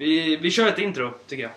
Vi, 0.00 0.36
vi 0.36 0.50
kör 0.50 0.68
ett 0.68 0.78
intro, 0.78 1.10
tycker 1.28 1.42
jag. 1.42 1.52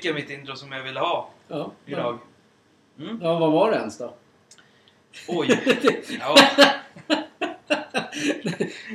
Fick 0.00 0.04
jag 0.08 0.14
mitt 0.14 0.30
intro 0.30 0.56
som 0.56 0.72
jag 0.72 0.82
ville 0.82 1.00
ha 1.00 1.28
Ja. 1.48 1.70
idag. 1.86 2.18
Mm. 2.98 3.18
Ja, 3.22 3.38
vad 3.38 3.52
var 3.52 3.70
det 3.70 3.76
ens 3.76 3.98
då? 3.98 4.14
Oj! 5.28 5.60
Ja. 6.20 6.36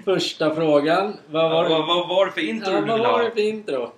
Första 0.05 0.55
frågan. 0.55 1.17
Vad 1.27 1.51
var 1.51 1.63
Vad, 1.63 1.65
det? 1.65 1.69
vad, 1.69 1.87
vad 1.87 2.07
var 2.07 2.25
det 2.25 2.31
för 2.31 2.41
intro 2.41 2.71
Ja, 2.73 2.79
du 2.81 2.85
vad 2.87 2.97
ville 2.97 3.07
var 3.09 3.17
ha? 3.19 3.23
det 3.23 3.31
för 3.31 3.39
intro? 3.41 3.91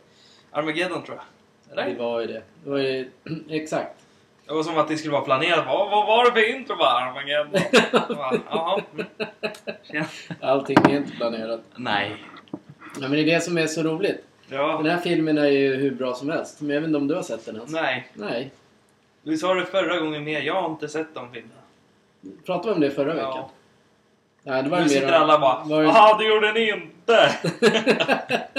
Armageddon 0.51 1.03
tror 1.03 1.18
jag. 1.18 1.75
Det 1.75 1.81
Eller? 1.81 1.95
var 2.00 2.22
ju 2.22 2.28
det. 2.28 2.41
Det 2.63 2.69
var 2.69 2.78
ju 2.78 3.12
exakt. 3.50 4.00
Det 4.45 4.53
var 4.53 4.63
som 4.63 4.78
att 4.78 4.88
det 4.88 4.97
skulle 4.97 5.12
vara 5.13 5.22
planerat. 5.25 5.66
Vad, 5.68 5.89
vad 5.91 6.07
var 6.07 6.25
det 6.25 6.31
för 6.31 6.50
intro? 6.56 6.75
Bara 6.75 6.89
Armageddon. 6.91 7.62
Bara, 8.16 8.39
Jaha. 8.50 8.81
Mm. 9.89 10.06
Allting 10.41 10.78
är 10.84 10.97
inte 10.97 11.12
planerat. 11.12 11.62
Nej. 11.75 12.16
Ja, 12.81 13.01
men 13.01 13.12
det 13.12 13.19
är 13.22 13.25
det 13.25 13.41
som 13.41 13.57
är 13.57 13.68
så 13.68 13.84
roligt. 13.84 14.27
Ja. 14.50 14.80
Den 14.84 14.91
här 14.91 15.00
filmen 15.02 15.38
är 15.38 15.47
ju 15.47 15.75
hur 15.75 15.91
bra 15.91 16.13
som 16.13 16.30
helst. 16.30 16.62
Men 16.62 16.69
jag 16.69 16.81
vet 16.81 16.88
inte 16.88 16.97
om 16.97 17.08
du 17.08 17.16
har 17.16 17.24
sett 17.24 17.46
den 17.46 17.56
ens? 17.56 17.72
Nej. 17.72 18.08
Nej. 18.13 18.52
Vi 19.24 19.38
sa 19.38 19.53
det 19.53 19.66
förra 19.66 20.00
gången 20.00 20.24
med. 20.24 20.44
Jag 20.44 20.62
har 20.62 20.69
inte 20.69 20.88
sett 20.90 21.08
de 21.13 21.31
filmerna. 21.31 21.53
Pratade 22.46 22.68
vi 22.69 22.74
om 22.75 22.81
det 22.81 22.91
förra 22.91 23.13
veckan? 23.13 23.31
Ja. 23.36 23.52
Nej, 24.44 24.63
det 24.63 24.69
var 24.69 24.78
Nu 24.78 24.84
mer 24.84 24.90
sitter 24.90 25.12
alla 25.12 25.40
bara 25.40 25.63
var 25.63 25.84
Jaha, 25.84 26.18
det 26.18 26.25
gjorde 26.28 26.53
ni 26.53 26.69
inte! 26.72 27.31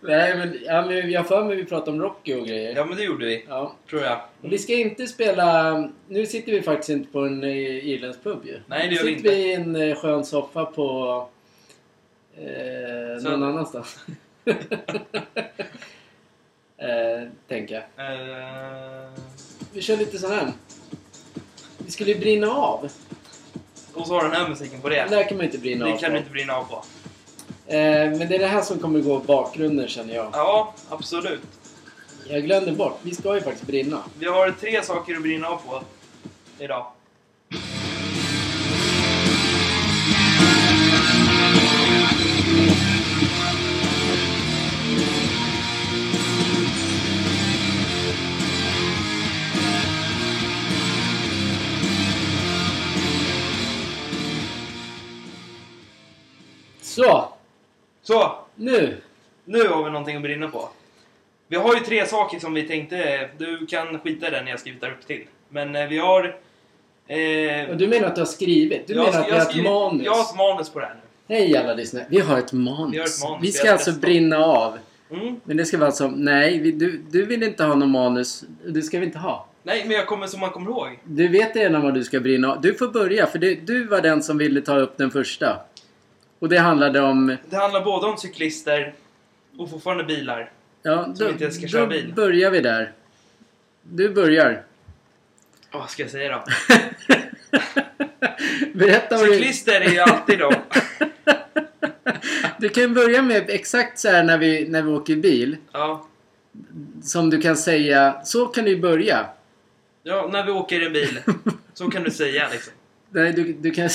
Nej, 0.00 0.36
men, 0.38 0.58
ja, 0.64 0.86
men 0.86 1.10
jag 1.10 1.28
för 1.28 1.44
mig 1.44 1.56
vi 1.56 1.64
pratade 1.64 1.90
om 1.90 2.02
Rocky 2.02 2.34
och 2.34 2.46
grejer. 2.46 2.76
ja 2.76 2.84
men 2.84 2.96
det 2.96 3.04
gjorde 3.04 3.26
vi. 3.26 3.44
Ja. 3.48 3.74
Tror 3.90 4.02
jag. 4.02 4.20
Och 4.42 4.52
vi 4.52 4.58
ska 4.58 4.72
inte 4.74 5.06
spela... 5.06 5.74
Nu 6.08 6.26
sitter 6.26 6.52
vi 6.52 6.62
faktiskt 6.62 6.90
inte 6.90 7.12
på 7.12 7.18
en 7.20 7.42
eh, 7.44 7.86
irländsk 7.88 8.22
pub 8.22 8.46
ju. 8.46 8.60
Nej, 8.66 8.82
det 8.82 8.88
Nu 8.88 8.94
gör 8.94 9.04
vi 9.04 9.16
sitter 9.16 9.30
inte. 9.30 9.30
vi 9.30 9.50
i 9.50 9.54
en 9.54 9.76
eh, 9.90 9.96
skön 9.96 10.24
soffa 10.24 10.64
på... 10.64 11.28
Eh, 12.36 13.22
Så- 13.22 13.28
någon 13.30 13.42
annanstans. 13.42 13.96
eh, 16.78 17.28
tänker 17.48 17.74
jag. 17.74 17.84
Eh, 18.10 19.10
Vi 19.72 19.82
kör 19.82 19.96
lite 19.96 20.18
sån 20.18 20.30
här. 20.32 20.52
Vi 21.78 21.90
skulle 21.90 22.12
ju 22.12 22.18
brinna 22.18 22.46
av. 22.50 22.88
och 23.94 24.06
så 24.06 24.14
har 24.14 24.22
den 24.22 24.32
här 24.32 24.48
musiken 24.48 24.80
på 24.80 24.88
Det 24.88 24.94
det. 25.08 25.16
där 25.16 25.28
kan 25.28 25.36
man 25.36 25.46
inte 25.46 25.58
brinna 25.58 25.84
Det 25.86 25.92
av 25.92 25.96
kan 25.98 26.08
på. 26.10 26.12
du 26.12 26.18
inte 26.18 26.30
brinna 26.30 26.52
av 26.56 26.64
på. 26.64 26.84
Eh, 27.66 28.10
men 28.10 28.18
det 28.28 28.34
är 28.34 28.38
det 28.38 28.46
här 28.46 28.62
som 28.62 28.78
kommer 28.78 29.00
gå 29.00 29.18
bakgrunden 29.18 29.88
känner 29.88 30.14
jag. 30.14 30.28
Ja, 30.32 30.74
absolut. 30.88 31.40
Jag 32.28 32.42
glömde 32.44 32.72
bort. 32.72 32.98
Vi 33.02 33.14
ska 33.14 33.34
ju 33.34 33.40
faktiskt 33.40 33.66
brinna. 33.66 34.02
Vi 34.18 34.26
har 34.26 34.50
tre 34.50 34.82
saker 34.82 35.14
att 35.16 35.22
brinna 35.22 35.48
av 35.48 35.56
på 35.56 35.82
idag. 36.58 36.86
Så! 56.94 57.28
Så, 58.02 58.34
Nu! 58.54 58.96
nu 59.44 59.68
har 59.68 59.84
vi 59.84 59.90
någonting 59.90 60.16
att 60.16 60.22
brinna 60.22 60.48
på. 60.48 60.68
Vi 61.48 61.56
har 61.56 61.74
ju 61.74 61.80
tre 61.80 62.06
saker 62.06 62.38
som 62.38 62.54
vi 62.54 62.62
tänkte... 62.62 63.28
Du 63.38 63.66
kan 63.66 63.98
skita 64.00 64.28
i 64.28 64.30
den 64.30 64.46
jag 64.46 64.60
skrivit 64.60 64.80
där 64.80 64.90
upp 64.90 65.06
till. 65.06 65.24
Men 65.48 65.76
eh, 65.76 65.86
vi 65.86 65.98
har... 65.98 66.24
Eh, 67.08 67.70
Och 67.70 67.76
du 67.76 67.88
menar 67.88 68.08
att 68.08 68.14
du 68.14 68.20
har 68.20 68.26
skrivit? 68.26 68.86
Du 68.86 68.94
menar 68.94 69.08
att 69.08 69.28
vi 69.28 69.32
har 69.32 69.40
ett 69.40 69.64
manus? 69.64 70.06
Jag 70.06 70.12
har 70.14 70.22
ett 70.22 70.36
manus 70.36 70.70
på 70.70 70.80
det 70.80 70.86
här 70.86 70.94
nu. 70.94 71.34
Hej 71.34 71.56
alla 71.56 71.74
lyssnare. 71.74 72.06
Vi 72.08 72.20
har 72.20 72.38
ett 72.38 72.52
manus. 72.52 72.94
Vi 72.94 72.98
ett 72.98 73.30
manus. 73.30 73.42
Vi 73.48 73.52
ska 73.52 73.72
alltså 73.72 73.90
testat. 73.90 74.00
brinna 74.02 74.38
av 74.38 74.78
Mm. 75.10 75.40
Men 75.44 75.56
det 75.56 75.64
ska 75.64 75.78
vara 75.78 75.92
som, 75.92 76.12
nej, 76.12 76.58
vi, 76.58 76.72
du, 76.72 77.00
du 77.10 77.26
vill 77.26 77.42
inte 77.42 77.64
ha 77.64 77.74
någon 77.74 77.90
manus. 77.90 78.44
Det 78.66 78.82
ska 78.82 78.98
vi 79.00 79.06
inte 79.06 79.18
ha. 79.18 79.46
Nej, 79.62 79.84
men 79.86 79.96
jag 79.96 80.06
kommer 80.06 80.26
som 80.26 80.40
man 80.40 80.50
kommer 80.50 80.70
ihåg. 80.70 80.98
Du 81.04 81.28
vet 81.28 81.56
redan 81.56 81.82
vad 81.82 81.94
du 81.94 82.04
ska 82.04 82.20
brinna 82.20 82.52
av. 82.52 82.60
Du 82.60 82.74
får 82.74 82.88
börja, 82.88 83.26
för 83.26 83.38
du, 83.38 83.54
du 83.54 83.84
var 83.84 84.00
den 84.00 84.22
som 84.22 84.38
ville 84.38 84.60
ta 84.60 84.78
upp 84.78 84.96
den 84.96 85.10
första. 85.10 85.60
Och 86.38 86.48
det 86.48 86.58
handlade 86.58 87.00
om... 87.00 87.36
Det 87.50 87.56
handlar 87.56 87.84
både 87.84 88.06
om 88.06 88.16
cyklister 88.18 88.94
och 89.58 89.70
fortfarande 89.70 90.04
bilar. 90.04 90.50
Ja, 90.82 91.04
Som 91.04 91.14
då, 91.14 91.28
inte 91.28 91.44
ens 91.44 91.56
ska 91.56 91.66
köra 91.68 91.82
då 91.82 91.86
bil. 91.88 92.12
börjar 92.16 92.50
vi 92.50 92.60
där. 92.60 92.92
Du 93.82 94.08
börjar. 94.10 94.62
Vad 95.72 95.90
ska 95.90 96.02
jag 96.02 96.10
säga 96.10 96.32
då? 96.32 96.44
Berätta 98.74 99.16
vad 99.16 99.26
du... 99.26 99.32
Cyklister 99.34 99.80
är 99.80 99.90
ju 99.90 99.98
alltid 99.98 100.38
de. 100.38 100.54
Du 102.58 102.68
kan 102.68 102.94
börja 102.94 103.22
med 103.22 103.50
exakt 103.50 103.98
så 103.98 104.08
här 104.08 104.24
när 104.24 104.38
vi, 104.38 104.68
när 104.68 104.82
vi 104.82 104.92
åker 104.92 105.16
bil. 105.16 105.56
Ja. 105.72 106.06
Som 107.02 107.30
du 107.30 107.40
kan 107.40 107.56
säga, 107.56 108.20
så 108.24 108.46
kan 108.46 108.64
du 108.64 108.80
börja. 108.80 109.26
ja, 110.02 110.28
när 110.32 110.44
vi 110.44 110.50
åker 110.52 110.82
i 110.82 110.86
en 110.86 110.92
bil. 110.92 111.18
Så 111.74 111.90
kan 111.90 112.02
du 112.02 112.10
säga 112.10 112.48
liksom. 112.52 112.72
Nej, 113.10 113.32
du, 113.32 113.52
du 113.52 113.70
kan... 113.70 113.88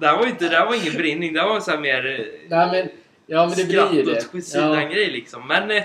Det 0.00 0.06
här 0.06 0.16
var 0.18 0.26
inte, 0.26 0.48
det 0.48 0.64
var 0.64 0.74
ingen 0.74 0.94
brinning. 0.94 1.32
Det 1.32 1.40
här 1.40 1.48
var 1.48 1.60
så 1.60 1.78
mer 1.80 2.06
eh, 2.06 2.26
Nej, 2.48 2.70
men, 2.70 2.88
ja, 3.26 3.46
men 3.46 3.56
det 3.56 3.64
blir 3.64 3.78
skratt 3.86 4.24
åt 4.26 4.32
det. 4.32 4.42
sidan 4.42 4.82
Ja. 4.82 4.88
grej 4.88 5.10
liksom. 5.10 5.46
Men 5.48 5.70
eh, 5.70 5.82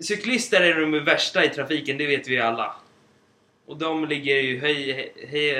cyklister 0.00 0.60
är 0.60 0.80
de 0.80 1.04
värsta 1.04 1.44
i 1.44 1.48
trafiken, 1.48 1.98
det 1.98 2.06
vet 2.06 2.28
vi 2.28 2.40
alla. 2.40 2.74
Och 3.66 3.76
de 3.76 4.04
ligger 4.04 4.36
ju 4.36 4.60
höj, 4.60 5.12
hej, 5.28 5.52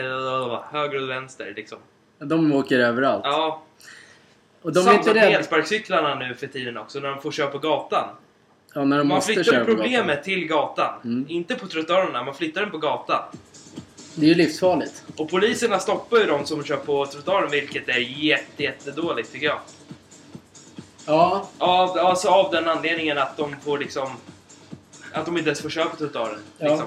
höger 0.72 1.02
och 1.02 1.10
vänster 1.10 1.52
liksom. 1.56 1.78
De 2.18 2.52
åker 2.52 2.78
överallt. 2.78 3.22
Ja, 3.24 3.62
Och 4.62 4.72
de 4.72 4.80
samma 4.84 5.02
sak 5.02 5.14
med 5.14 5.32
elsparkcyklarna 5.32 6.14
nu 6.14 6.34
för 6.34 6.46
tiden 6.46 6.76
också, 6.78 7.00
när 7.00 7.08
de 7.08 7.20
får 7.22 7.32
köra 7.32 7.46
på 7.50 7.58
gatan. 7.58 8.08
Ja, 8.74 8.84
när 8.84 8.98
de 8.98 9.08
Man 9.08 9.14
måste 9.16 9.32
flyttar 9.32 9.52
köra 9.52 9.64
på 9.64 9.70
gatan. 9.70 9.76
problemet 9.84 10.24
till 10.24 10.46
gatan. 10.46 11.00
Mm. 11.04 11.24
Inte 11.28 11.54
på 11.54 11.66
trottoarerna, 11.66 12.22
man 12.24 12.34
flyttar 12.34 12.60
den 12.60 12.70
på 12.70 12.78
gatan. 12.78 13.22
Det 14.14 14.26
är 14.26 14.28
ju 14.28 14.34
livsfarligt. 14.34 15.02
Och 15.16 15.28
poliserna 15.30 15.78
stoppar 15.80 16.18
ju 16.18 16.26
de 16.26 16.46
som 16.46 16.64
kör 16.64 16.76
på 16.76 17.06
trottoaren, 17.06 17.50
vilket 17.50 17.88
är 17.88 17.98
jätte, 17.98 18.62
jättedåligt 18.62 19.32
tycker 19.32 19.46
jag. 19.46 19.58
Ja, 21.06 21.48
Av, 21.58 21.98
alltså 21.98 22.28
av 22.28 22.50
den 22.52 22.68
anledningen 22.68 23.18
att 23.18 23.36
de 23.36 23.56
får 23.64 23.78
liksom... 23.78 24.08
Att 25.12 25.24
de 25.26 25.36
inte 25.38 25.48
ens 25.48 25.60
får 25.62 25.70
köra 25.70 25.84
på 25.88 25.96
trottoaren. 25.96 26.38
Ja. 26.58 26.68
Liksom. 26.68 26.86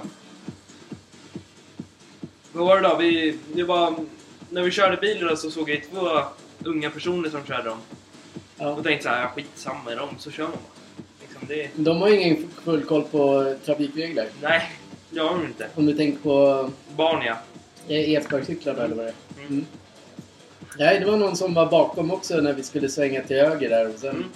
Vad 2.51 2.67
var 2.67 2.81
det 2.81 2.87
då? 2.89 2.95
Vi, 2.95 3.37
det 3.53 3.63
var, 3.63 3.95
när 4.49 4.61
vi 4.61 4.71
körde 4.71 4.97
bilen 4.97 5.37
så 5.37 5.51
såg 5.51 5.69
jag 5.69 5.83
två 5.91 6.09
unga 6.63 6.89
personer 6.89 7.29
som 7.29 7.45
körde 7.45 7.69
dem. 7.69 7.77
ja. 8.57 8.67
Och 8.69 8.83
tänkte 8.83 9.03
såhär, 9.03 9.27
skitsamma 9.27 9.79
med 9.85 9.97
dem, 9.97 10.09
så 10.19 10.31
kör 10.31 10.43
man 10.43 10.51
bara. 10.51 11.03
Liksom 11.21 11.41
det, 11.47 11.69
De 11.75 12.01
har 12.01 12.09
ju 12.09 12.21
ingen 12.21 12.49
full 12.63 12.83
koll 12.83 13.03
på 13.03 13.55
trafikregler. 13.65 14.29
nej, 14.41 14.71
det 15.09 15.19
har 15.19 15.29
de 15.29 15.45
inte. 15.45 15.67
Om 15.75 15.85
du 15.85 15.93
tänker 15.93 16.19
på 16.19 16.69
Barn 16.95 17.23
ja. 17.25 17.37
eh, 17.95 18.13
elsparkcyklar 18.15 18.75
då, 18.75 18.81
eller 18.81 18.95
vad 18.95 19.05
det 19.05 19.09
är. 19.09 19.15
Mm. 19.39 19.47
Mm. 19.53 19.65
Nej, 20.79 20.99
det 20.99 21.05
var 21.05 21.17
någon 21.17 21.35
som 21.37 21.53
var 21.53 21.65
bakom 21.65 22.11
också 22.11 22.35
när 22.37 22.53
vi 22.53 22.63
skulle 22.63 22.89
svänga 22.89 23.21
till 23.21 23.37
höger 23.37 23.69
där. 23.69 23.89
Och 23.89 23.99
sen, 23.99 24.09
Mm. 24.15 24.29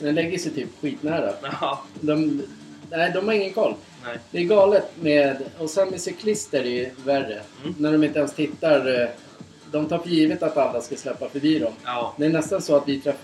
Den 0.00 0.14
lägger 0.14 0.38
sig 0.38 0.52
typ 0.52 0.68
skitnära. 0.80 1.32
Ja, 1.60 1.82
De, 2.00 2.42
nej, 2.90 3.10
de 3.14 3.26
har 3.26 3.32
ingen 3.34 3.52
koll. 3.52 3.74
nej. 4.04 4.18
Det 4.30 4.38
är 4.38 4.44
galet 4.44 4.84
med... 5.00 5.36
Och 5.58 5.70
sen 5.70 5.88
med 5.88 6.00
cyklister 6.00 6.58
är 6.58 6.62
det 6.64 6.70
ju 6.70 6.90
värre. 7.04 7.40
Mm. 7.62 7.74
När 7.78 7.92
de 7.92 8.04
inte 8.04 8.18
ens 8.18 8.34
tittar. 8.34 9.00
eh, 9.02 9.08
De 9.70 9.86
tar 9.88 9.98
för 9.98 10.08
givet 10.08 10.42
att 10.42 10.56
alla 10.56 10.80
ska 10.80 10.96
släppa 10.96 11.28
förbi 11.28 11.58
dem. 11.58 11.72
Ja. 11.84 12.14
Det 12.16 12.24
är 12.24 12.28
nästan 12.28 12.62
så 12.62 12.76
att 12.76 12.88
vi, 12.88 13.00
traf- 13.00 13.14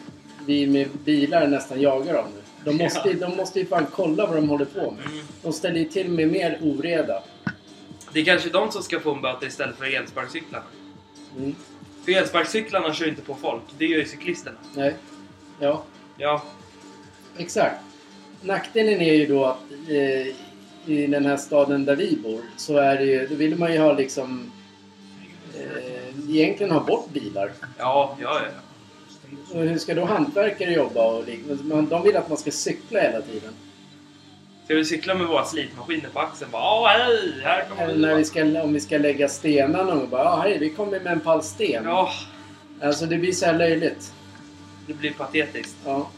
vi 0.46 0.66
med 0.66 0.88
bilar 1.04 1.46
nästan 1.46 1.80
jagar 1.80 2.14
dem 2.14 2.24
nu. 2.34 2.40
De 2.64 2.76
måste, 2.76 3.08
Ja. 3.08 3.26
de 3.28 3.36
måste 3.36 3.58
ju 3.60 3.66
fan 3.66 3.86
kolla 3.92 4.26
vad 4.26 4.36
de 4.36 4.48
håller 4.48 4.64
på 4.64 4.90
med. 4.90 5.06
Mm. 5.06 5.26
De 5.42 5.52
ställer 5.52 5.78
ju 5.78 5.84
till 5.84 6.08
med 6.10 6.28
mer 6.32 6.58
oreda. 6.62 7.22
Det 8.12 8.20
är 8.20 8.24
kanske 8.24 8.48
de 8.48 8.70
som 8.72 8.82
ska 8.82 9.00
få 9.00 9.14
en 9.14 9.22
böter 9.22 9.46
istället 9.46 9.76
för 9.76 9.96
elsparkcyklarna. 9.96 10.64
Mm. 11.38 11.54
För 12.04 12.12
elsparkcyklarna 12.12 12.94
kör 12.94 13.08
inte 13.08 13.22
på 13.22 13.34
folk, 13.34 13.62
det 13.78 13.86
gör 13.86 13.98
ju 13.98 14.04
cyklisterna. 14.06 14.56
Nej. 14.74 14.94
Ja, 15.60 15.82
Ja, 16.18 16.42
exakt. 17.36 17.76
Nackdelen 18.42 19.00
är 19.00 19.14
ju 19.14 19.26
då 19.26 19.44
att 19.44 19.58
eh, 19.88 20.26
i 20.86 21.06
den 21.06 21.26
här 21.26 21.36
staden 21.36 21.84
där 21.84 21.96
vi 21.96 22.16
bor 22.22 22.40
så 22.56 22.76
är 22.76 22.96
det 22.96 23.04
ju, 23.04 23.26
då 23.26 23.34
vill 23.34 23.58
man 23.58 23.72
ju 23.72 23.78
ha 23.78 23.92
liksom 23.92 24.50
eh, 25.54 26.30
egentligen 26.36 26.72
ha 26.72 26.80
bort 26.80 27.10
bilar. 27.10 27.52
ja, 27.78 28.16
ja, 28.20 28.40
ja. 28.44 28.60
Hur 29.52 29.78
ska 29.78 29.94
då 29.94 30.04
hantverkare 30.04 30.72
jobba 30.72 31.04
och 31.04 31.26
liknande? 31.26 31.90
De 31.90 32.02
vill 32.02 32.16
att 32.16 32.28
man 32.28 32.38
ska 32.38 32.50
cykla 32.50 33.00
hela 33.00 33.20
tiden. 33.20 33.52
Ska 34.64 34.74
vi 34.74 34.84
cykla 34.84 35.14
med 35.14 35.26
våra 35.26 35.44
slipmaskiner 35.44 36.08
på 36.08 36.20
axeln? 36.20 36.50
Bara, 36.50 36.88
hej! 36.88 37.34
Här 37.42 37.64
kommer 37.68 37.82
Eller 37.82 38.08
när 38.08 38.16
vi 38.16 38.24
ska, 38.24 38.62
om 38.62 38.72
vi 38.72 38.80
ska 38.80 38.98
lägga 38.98 39.28
stenarna 39.28 39.92
och 39.94 40.08
bara 40.08 40.24
ja, 40.24 40.40
hej, 40.42 40.58
vi 40.58 40.70
kommer 40.70 41.00
med 41.00 41.12
en 41.12 41.20
pall 41.20 41.42
sten. 41.42 41.84
Ja, 41.84 42.10
Alltså 42.82 43.06
det 43.06 43.16
blir 43.16 43.32
så 43.32 43.46
här 43.46 43.58
löjligt. 43.58 44.12
det 44.86 44.94
blir 44.94 45.12
patetiskt. 45.12 45.76
Ja. 45.84 46.10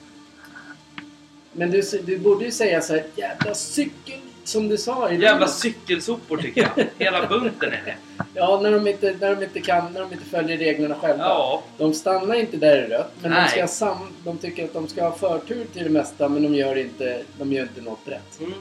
Men 1.52 1.70
du, 1.70 1.82
du 2.06 2.18
borde 2.18 2.44
ju 2.44 2.50
säga 2.50 2.80
så 2.80 2.92
här, 2.92 3.04
jävla 3.16 3.54
cykel, 3.54 4.20
som 4.48 4.68
du 4.68 4.76
sa. 4.78 5.10
i 5.10 5.20
Jävla 5.22 5.48
cykelsopor 5.48 6.36
tycker 6.36 6.60
jag. 6.76 6.86
Hela 6.98 7.26
bunten 7.26 7.72
är 7.72 7.82
det. 7.84 7.96
Ja, 8.34 8.60
när 8.62 8.72
de, 8.72 8.86
inte, 8.86 9.16
när 9.20 9.34
de 9.36 9.44
inte 9.44 9.60
kan, 9.60 9.92
när 9.92 10.00
de 10.00 10.12
inte 10.12 10.24
följer 10.24 10.56
reglerna 10.58 10.94
själva. 10.94 11.24
Ja, 11.24 11.62
De 11.78 11.94
stannar 11.94 12.34
inte 12.34 12.56
där 12.56 12.76
är 12.76 12.88
rött, 12.88 13.12
men 13.22 13.30
de, 13.30 13.48
ska 13.48 13.66
sam, 13.66 13.98
de 14.24 14.38
tycker 14.38 14.64
att 14.64 14.72
de 14.72 14.88
ska 14.88 15.02
ha 15.08 15.16
förtur 15.16 15.66
till 15.72 15.84
det 15.84 15.90
mesta, 15.90 16.28
men 16.28 16.42
de 16.42 16.54
gör 16.54 16.76
inte, 16.78 17.22
de 17.38 17.52
gör 17.52 17.62
inte 17.62 17.80
något 17.80 18.00
rätt. 18.04 18.40
mm. 18.40 18.52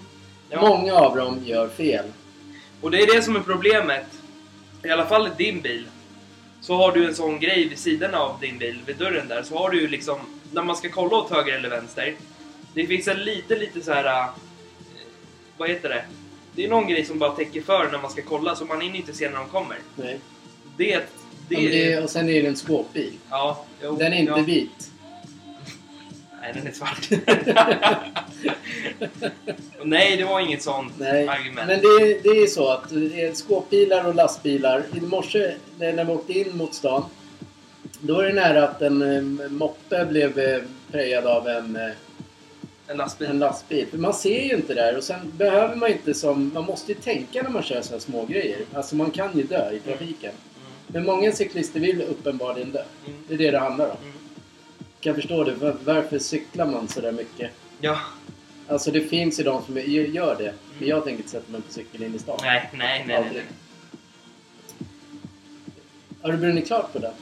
ja. 0.50 0.62
Många 0.62 0.94
av 0.94 1.16
dem 1.16 1.40
gör 1.46 1.68
fel. 1.68 2.06
Och 2.82 2.92
det 2.92 3.02
är 3.02 3.16
det 3.16 3.22
som 3.22 3.36
är 3.36 3.40
problemet. 3.40 4.06
I 4.84 4.90
alla 4.90 5.06
fall 5.06 5.28
i 5.28 5.44
din 5.44 5.62
bil. 5.62 5.86
Så 6.62 6.76
har 6.76 6.92
du 6.92 7.06
en 7.08 7.16
sån 7.16 7.40
grej 7.40 7.68
vid 7.70 7.80
sidan 7.80 8.14
av 8.14 8.40
din 8.42 8.58
bil, 8.58 8.80
vid 8.86 8.98
dörren 8.98 9.28
där, 9.28 9.44
så 9.44 9.58
har 9.58 9.70
du 9.70 9.82
ju 9.82 9.88
liksom, 9.88 10.20
när 10.52 10.64
man 10.64 10.76
ska 10.76 10.90
kolla 10.90 11.18
åt 11.18 11.32
höger 11.32 11.54
eller 11.54 11.70
vänster. 11.70 12.16
Det 12.74 12.88
finns 12.88 13.08
en 13.08 13.20
lite, 13.20 13.56
lite 13.56 13.82
så 13.82 13.94
här. 13.94 14.28
Vad 15.58 15.70
heter 15.70 15.90
det? 15.90 16.04
Det 16.56 16.66
är 16.66 16.70
någon 16.70 16.88
grej 16.88 17.06
som 17.06 17.20
bara 17.20 17.32
täcker 17.32 17.62
för 17.62 17.90
när 17.92 18.00
man 18.02 18.12
ska 18.12 18.22
kolla, 18.22 18.56
så 18.56 18.66
man 18.66 18.82
hinner 18.82 18.96
inte 18.98 19.14
se 19.14 19.30
när 19.30 19.38
de 19.38 19.48
kommer. 19.48 19.78
Nej. 19.96 20.20
Det, 20.78 21.04
det, 21.50 21.56
Ja, 21.56 21.70
det, 21.72 22.00
och 22.04 22.10
sen 22.10 22.30
är 22.30 22.42
det 22.42 22.48
en 22.48 22.56
skåpbil. 22.56 23.14
Ja, 23.30 23.66
jo, 23.84 23.96
Den 23.96 24.14
är 24.14 24.18
inte 24.18 24.32
ja. 24.32 24.38
vit. 24.44 24.92
Nej, 26.42 26.52
den 26.54 26.68
är 26.68 26.72
svart. 26.72 27.10
Nej, 29.84 30.18
det 30.18 30.26
var 30.26 30.40
inget 30.40 30.62
sånt 30.64 30.94
Nej. 30.98 31.28
argument. 31.28 31.68
Men 31.68 31.82
det, 31.82 31.88
är- 31.88 32.24
det 32.24 32.30
är 32.44 32.48
så 32.48 32.70
att 32.70 32.92
eh, 32.92 33.34
skåpbilar 33.34 34.08
och 34.08 34.16
lastbilar. 34.16 34.84
I 34.94 35.00
morse 35.02 35.54
när 35.80 35.94
när 35.94 36.06
vi 36.06 36.14
åkte 36.14 36.34
in 36.34 36.58
mot 36.58 36.74
stan. 36.74 37.06
Då 38.00 38.20
är 38.20 38.28
det 38.28 38.34
nära 38.34 38.68
att 38.68 38.82
en 38.82 39.02
eh, 39.42 39.50
moppe 39.50 40.06
blev 40.06 40.40
eh, 40.40 40.62
prejad 40.92 41.26
av 41.26 41.48
en, 41.48 41.76
eh, 41.76 41.90
En 42.88 42.98
lastbil. 42.98 43.28
en 43.30 43.40
lastbil. 43.40 43.88
För 43.92 43.98
man 43.98 44.14
ser 44.14 44.42
ju 44.44 44.56
inte 44.56 44.74
där. 44.74 44.98
Och 44.98 45.04
sen 45.04 45.32
behöver 45.38 45.76
man 45.76 45.92
inte 45.92 46.14
som... 46.14 46.52
Man 46.54 46.66
måste 46.66 46.92
ju 46.92 46.98
tänka 46.98 47.44
när 47.44 47.50
man 47.50 47.64
kör 47.64 47.82
sådana 47.82 48.00
små 48.02 48.26
grejer. 48.26 48.60
Alltså 48.74 48.96
man 48.96 49.12
kan 49.12 49.38
ju 49.38 49.44
dö 49.44 49.72
i 49.72 49.80
trafiken. 49.80 50.32
Mm, 50.32 50.72
Men 50.88 51.06
många 51.06 51.32
cyklister 51.32 51.80
vill 51.80 52.02
uppenbarligen 52.02 52.72
dö. 52.72 52.84
mm, 53.08 53.20
Det 53.28 53.34
är 53.34 53.38
det 53.38 53.52
det 53.52 53.60
handlar 53.60 53.86
om. 53.90 53.98
mm. 54.04 54.14
Kan 55.00 55.16
förstå 55.16 55.44
det. 55.44 55.54
Var- 55.54 55.78
Varför 55.86 56.20
cyklar 56.20 56.66
man 56.66 56.88
så 56.88 57.02
där 57.02 57.12
mycket? 57.12 57.52
Ja. 57.82 58.00
Alltså 58.68 58.92
det 58.92 59.02
finns 59.02 59.40
ju 59.40 59.44
de 59.44 59.66
som 59.66 59.78
gör- 59.78 60.36
det. 60.40 60.54
Men 60.80 60.88
jag 60.88 61.04
tänker 61.04 61.18
inte 61.18 61.30
sätta 61.32 61.52
mig 61.52 61.62
på 61.62 61.74
cykel 61.74 62.04
in 62.04 62.16
i 62.16 62.20
stan. 62.20 62.38
Nej, 62.42 62.70
nej, 62.74 62.80
nej, 62.98 63.04
nej. 63.08 63.16
Aldrig. 63.18 63.44
Har 66.22 66.32
du 66.32 66.38
brunnit 66.38 66.68
klart 66.68 66.94
på 66.94 67.00
den? 67.00 67.14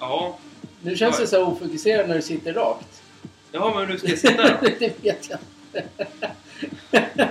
Ja. 0.00 0.38
Nu 0.82 0.96
känns 0.96 1.14
Ja. 1.16 1.20
det 1.20 1.26
så 1.26 1.46
ofokuserad 1.46 2.08
när 2.08 2.16
du 2.16 2.22
sitter 2.22 2.52
rakt. 2.52 2.99
Jaha, 3.52 3.74
men 3.80 3.88
hur 3.88 3.98
ska 3.98 4.08
jag 4.08 4.18
sitta 4.18 4.42
då? 4.42 4.56
det 4.78 5.04
vet 5.04 5.30
jag 5.30 5.38
inte. 5.74 5.88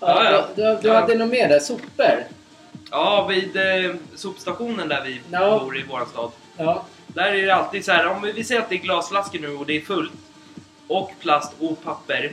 Ja, 0.00 0.24
ja. 0.30 0.48
Du, 0.56 0.62
du, 0.62 0.78
du 0.82 0.88
Ja. 0.88 1.00
hade 1.00 1.14
något 1.14 1.28
mer 1.30 1.48
där? 1.48 1.58
Sopor? 1.58 2.24
Ja, 2.90 3.26
vid 3.26 3.56
eh, 3.56 3.94
sopstationen 4.14 4.88
där 4.88 5.04
vi 5.04 5.20
Ja. 5.30 5.58
bor 5.58 5.78
i 5.78 5.82
våran 5.82 6.06
stad. 6.06 6.30
Ja. 6.56 6.84
Där 7.06 7.32
är 7.32 7.46
det 7.46 7.54
alltid 7.54 7.84
så 7.84 7.92
här, 7.92 8.06
om 8.06 8.22
vi 8.34 8.44
säger 8.44 8.60
att 8.60 8.68
det 8.68 8.74
är 8.74 8.78
glasflaskor 8.78 9.38
nu 9.38 9.48
och 9.56 9.66
det 9.66 9.76
är 9.76 9.80
fullt. 9.80 10.12
Och 10.86 11.10
plast 11.20 11.52
och 11.58 11.82
papper. 11.84 12.32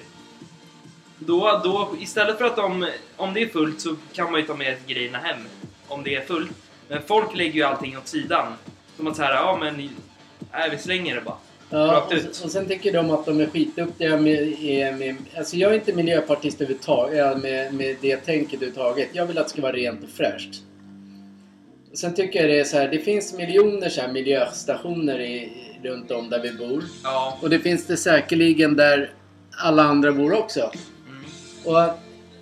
Då, 1.19 1.61
då 1.63 1.95
istället 1.99 2.37
för 2.37 2.45
att 2.45 2.55
de, 2.55 2.89
om 3.17 3.33
det 3.33 3.41
är 3.41 3.47
fullt 3.47 3.81
så 3.81 3.95
kan 4.13 4.31
man 4.31 4.41
ju 4.41 4.47
ta 4.47 4.53
med 4.55 4.77
grejerna 4.87 5.17
hem. 5.17 5.37
Om 5.87 6.03
det 6.03 6.15
är 6.15 6.21
fullt. 6.25 6.51
Men 6.87 7.01
folk 7.07 7.35
lägger 7.35 7.53
ju 7.53 7.63
allting 7.63 7.97
åt 7.97 8.07
sidan. 8.07 8.53
Som 8.97 9.07
att 9.07 9.15
så 9.15 9.21
här, 9.23 9.33
ja 9.33 9.57
men, 9.61 9.89
nej 10.51 10.69
vi 10.71 10.77
slänger 10.77 11.15
det 11.15 11.21
bara. 11.21 11.37
Ja, 11.69 12.01
och, 12.01 12.43
och 12.43 12.51
sen 12.51 12.67
tycker 12.67 12.93
de 12.93 13.11
att 13.11 13.25
de 13.25 13.41
är 13.41 13.45
skitduktiga 13.45 14.17
med, 14.17 14.57
med, 14.61 14.97
med... 14.97 15.15
Alltså 15.37 15.55
jag 15.55 15.71
är 15.71 15.75
inte 15.75 15.93
miljöpartist 15.93 16.61
överhuvudtaget, 16.61 17.17
ja, 17.17 17.35
med, 17.35 17.73
med 17.73 17.95
det 18.01 18.17
tänket 18.17 18.53
överhuvudtaget. 18.53 19.09
Jag 19.13 19.25
vill 19.25 19.37
att 19.37 19.45
det 19.45 19.49
ska 19.49 19.61
vara 19.61 19.71
rent 19.71 20.03
och 20.03 20.09
fräscht. 20.09 20.61
Sen 21.93 22.13
tycker 22.13 22.39
jag 22.39 22.49
det 22.49 22.59
är 22.59 22.63
så 22.63 22.77
här, 22.77 22.87
det 22.87 22.99
finns 22.99 23.33
miljoner 23.33 23.89
så 23.89 24.01
här 24.01 24.11
miljöstationer 24.11 25.19
i, 25.19 25.51
runt 25.83 26.11
om 26.11 26.29
där 26.29 26.39
vi 26.39 26.53
bor. 26.53 26.83
Ja. 27.03 27.37
Och 27.41 27.49
det 27.49 27.59
finns 27.59 27.85
det 27.85 27.97
säkerligen 27.97 28.75
där 28.75 29.11
alla 29.51 29.83
andra 29.83 30.11
bor 30.11 30.33
också. 30.33 30.71
Mm. 31.07 31.23
Och 31.63 31.97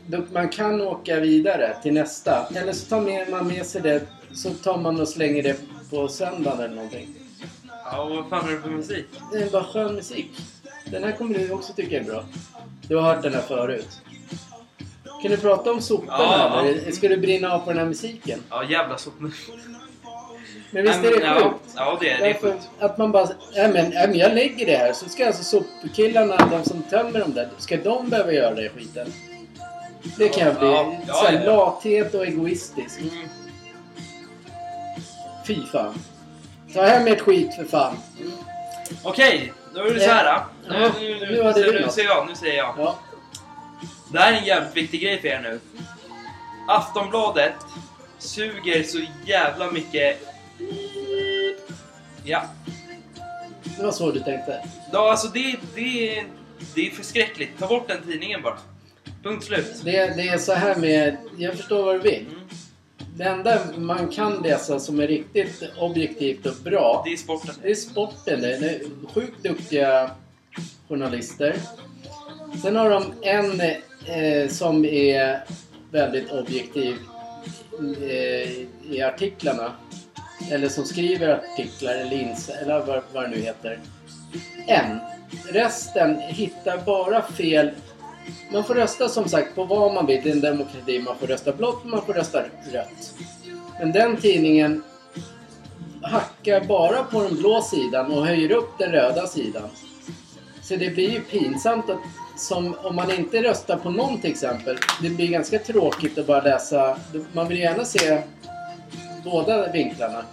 då, 0.08 0.24
man 0.34 0.50
kan 0.50 0.82
åka 0.82 1.20
vidare 1.20 1.78
till 1.84 1.94
nästa. 1.94 2.48
Eller 2.56 2.74
så 2.74 2.86
tar 2.86 3.32
man 3.32 3.48
med 3.48 3.66
sig 3.66 3.82
det, 3.82 4.02
så 4.34 4.50
tar 4.50 4.78
man 4.78 5.02
och 5.02 5.08
slänger 5.08 5.44
det 5.44 5.56
på 5.90 6.08
söndagen 6.08 6.60
eller 6.60 6.76
någonting. 6.76 7.25
Ja, 7.92 8.01
och 8.01 8.15
vad 8.15 8.30
fan 8.30 8.50
är 8.50 8.51
det 8.51 8.62
för 8.62 8.70
musik? 8.70 9.06
Det 9.32 9.38
är 9.38 9.50
bara 9.50 9.63
skön 9.63 9.96
musik. 9.96 10.32
Den 10.86 11.04
här 11.04 11.12
kommer 11.12 11.39
du 11.39 11.51
också 11.51 11.74
tycka 11.74 12.00
är 12.00 12.04
bra. 12.04 12.24
Du 12.88 12.96
har 12.96 13.13
hört 13.13 13.24
den 13.24 13.34
här 13.34 13.42
förut. 13.42 14.01
Kan 15.22 15.32
du 15.32 15.38
prata 15.38 15.72
om 15.72 15.82
soporna 15.82 16.18
Ja, 16.20 16.65
eller? 16.65 16.92
Ska 16.92 17.10
du 17.10 17.18
brinna 17.18 17.54
av 17.54 17.60
på 17.60 17.70
den 17.70 17.80
här 17.80 17.86
musiken? 17.86 18.44
Ja, 18.50 18.63
jävla 18.63 18.98
sopor. 18.98 19.34
Men 20.72 20.84
visst 20.84 20.98
är 20.98 21.20
det 21.20 21.25
ja, 21.25 21.44
sjukt? 21.44 21.74
Ja, 21.75 21.98
det 22.01 22.10
är, 22.10 22.20
det 22.20 22.30
är 22.30 22.34
sjukt. 22.34 22.70
att 22.80 22.98
man 22.98 23.12
bara, 23.12 23.30
nej 23.56 23.74
men, 23.74 23.89
nej 23.89 24.08
men 24.08 24.18
jag 24.18 24.34
lägger 24.34 24.65
det 24.65 24.77
här. 24.77 24.94
Så 24.94 25.10
ska 25.10 25.27
alltså 25.27 25.44
sopkillarna, 25.44 26.38
de 26.51 26.63
som 26.63 26.84
tömmer 26.84 27.20
dem 27.20 27.34
där, 27.34 27.50
ska 27.58 27.77
de 27.77 28.10
behöva 28.10 28.32
göra 28.32 28.56
det 28.56 28.70
skiten? 28.70 29.08
Det 30.18 30.30
kan 30.30 30.48
jag 30.48 30.56
bli. 30.60 30.68
Ja, 30.68 30.96
ja, 31.08 31.32
ja. 31.32 31.51
Lathet 31.51 32.13
och 32.13 32.25
egoistisk. 32.25 33.00
Mm. 33.01 33.27
Fy 35.48 35.65
fan. 35.72 35.94
Ta 36.75 36.86
hem 36.86 37.08
ert 37.08 37.22
skit 37.22 37.55
för 37.55 37.63
fan. 37.65 37.98
Okej, 39.03 39.53
då 39.74 39.82
är 39.82 39.94
det 39.94 40.00
så 40.00 40.10
här. 40.10 40.44
Nu, 40.70 40.75
Ja, 40.75 40.91
nu, 41.00 41.20
nu, 41.20 41.32
nu 41.32 41.44
hade 41.44 41.60
nu, 41.60 41.65
du 41.65 41.72
nu, 41.74 41.82
något. 41.82 41.94
säger 41.94 42.10
jag, 42.10 42.27
nu 42.27 42.36
säger 42.36 42.58
jag. 42.58 42.75
Ja. 42.77 43.00
Det 44.12 44.20
här 44.20 44.34
är 44.34 44.38
en 44.38 44.46
jävligt 44.46 44.77
viktig 44.77 45.01
grej 45.01 45.22
för 45.22 45.27
er 45.27 45.39
nu. 45.44 45.60
Aftonbladet 46.67 47.53
suger 48.20 48.84
så 48.84 49.00
jävla 49.25 49.72
mycket... 49.72 50.22
Ja. 52.24 52.44
Det 53.77 53.84
var 53.84 53.91
så 53.91 54.12
du 54.12 54.20
tänkte. 54.20 54.63
ja 54.91 55.12
alltså 55.12 55.27
det, 55.27 55.55
det, 55.75 56.24
det 56.75 56.88
är 56.88 56.91
förskräckligt. 56.91 57.60
Ta 57.60 57.67
bort 57.67 57.88
den 57.88 58.01
tidningen 58.08 58.41
bara. 58.41 58.58
Punkt 59.24 59.46
slut. 59.46 59.82
Det, 59.84 59.91
det 60.15 60.27
är 60.27 60.38
så 60.38 60.53
här 60.53 60.75
med, 60.75 61.17
jag 61.38 61.55
förstår 61.55 61.84
vad 61.84 61.96
du 61.96 62.00
vill. 62.00 62.25
Mm. 62.29 62.39
Det 63.18 63.24
enda 63.24 63.60
man 63.78 64.08
kan 64.08 64.34
läsa 64.44 64.80
som 64.80 65.00
är 65.00 65.08
riktigt 65.08 65.64
objektivt 65.80 66.46
och 66.46 66.54
bra, 66.64 67.02
Det 67.06 67.14
är 67.14 67.18
sporten. 67.18 67.56
det 67.62 67.70
är 67.72 67.76
sporten. 67.76 68.42
Det 68.42 68.56
är 68.56 68.82
sjukt 69.14 69.44
duktiga 69.44 70.12
journalister. 70.90 71.56
Sen 72.62 72.76
har 72.76 72.90
de 72.90 73.14
en 73.22 73.62
eh, 73.62 74.50
som 74.50 74.86
är 74.86 75.44
väldigt 75.92 76.32
objektiv 76.32 76.96
eh, 78.02 78.52
i 78.92 79.02
artiklarna. 79.02 79.72
Eller 80.52 80.70
som 80.70 80.86
skriver 80.86 81.30
artiklar 81.30 81.94
eller 81.94 82.14
ins 82.14 82.50
eller 82.50 82.80
vad, 82.80 83.02
vad 83.14 83.24
det 83.24 83.30
nu 83.30 83.38
heter. 83.42 83.80
En. 84.68 85.00
Resten 85.50 86.20
hittar 86.20 86.78
bara 86.78 87.22
fel. 87.22 87.70
Man 88.51 88.63
får 88.63 88.75
rösta 88.75 89.10
som 89.10 89.29
sagt 89.29 89.55
på 89.55 89.63
vad 89.63 89.94
man 89.94 90.05
vill. 90.05 90.22
Det 90.24 90.29
är 90.29 90.34
en 90.34 90.41
demokrati. 90.41 91.00
Man 91.00 91.15
får 91.17 91.27
rösta 91.27 91.51
blått 91.51 91.82
och 91.84 91.89
man 91.89 92.05
får 92.05 92.13
rösta 92.13 92.41
rött. 92.72 93.13
Men 93.79 93.91
den 93.91 94.17
tidningen 94.17 94.84
hackar 96.01 96.62
bara 96.65 97.03
på 97.03 97.22
den 97.24 97.36
blå 97.36 97.62
sidan 97.62 98.12
och 98.12 98.25
höjer 98.25 98.51
upp 98.51 98.77
den 98.77 98.91
röda 98.91 99.27
sidan. 99.27 99.70
Så 100.62 100.75
det 100.75 100.89
blir 100.89 101.10
ju 101.12 101.22
pinsamt 101.22 101.89
att 101.89 101.98
som 102.38 102.75
om 102.84 102.96
man 102.96 103.12
inte 103.12 103.44
röstar 103.44 103.77
på 103.77 103.89
någon 103.89 104.22
till 104.22 104.32
exempel. 104.32 104.77
Det 105.01 105.10
blir 105.10 105.27
ganska 105.27 105.60
tråkigt 105.60 106.17
att 106.17 106.27
bara 106.27 106.41
läsa. 106.41 106.98
Man 107.34 107.48
vill 107.48 107.60
gärna 107.60 107.86
se 107.86 108.22
båda 109.24 109.72
vinklarna. 109.72 110.17
Är- 110.17 110.24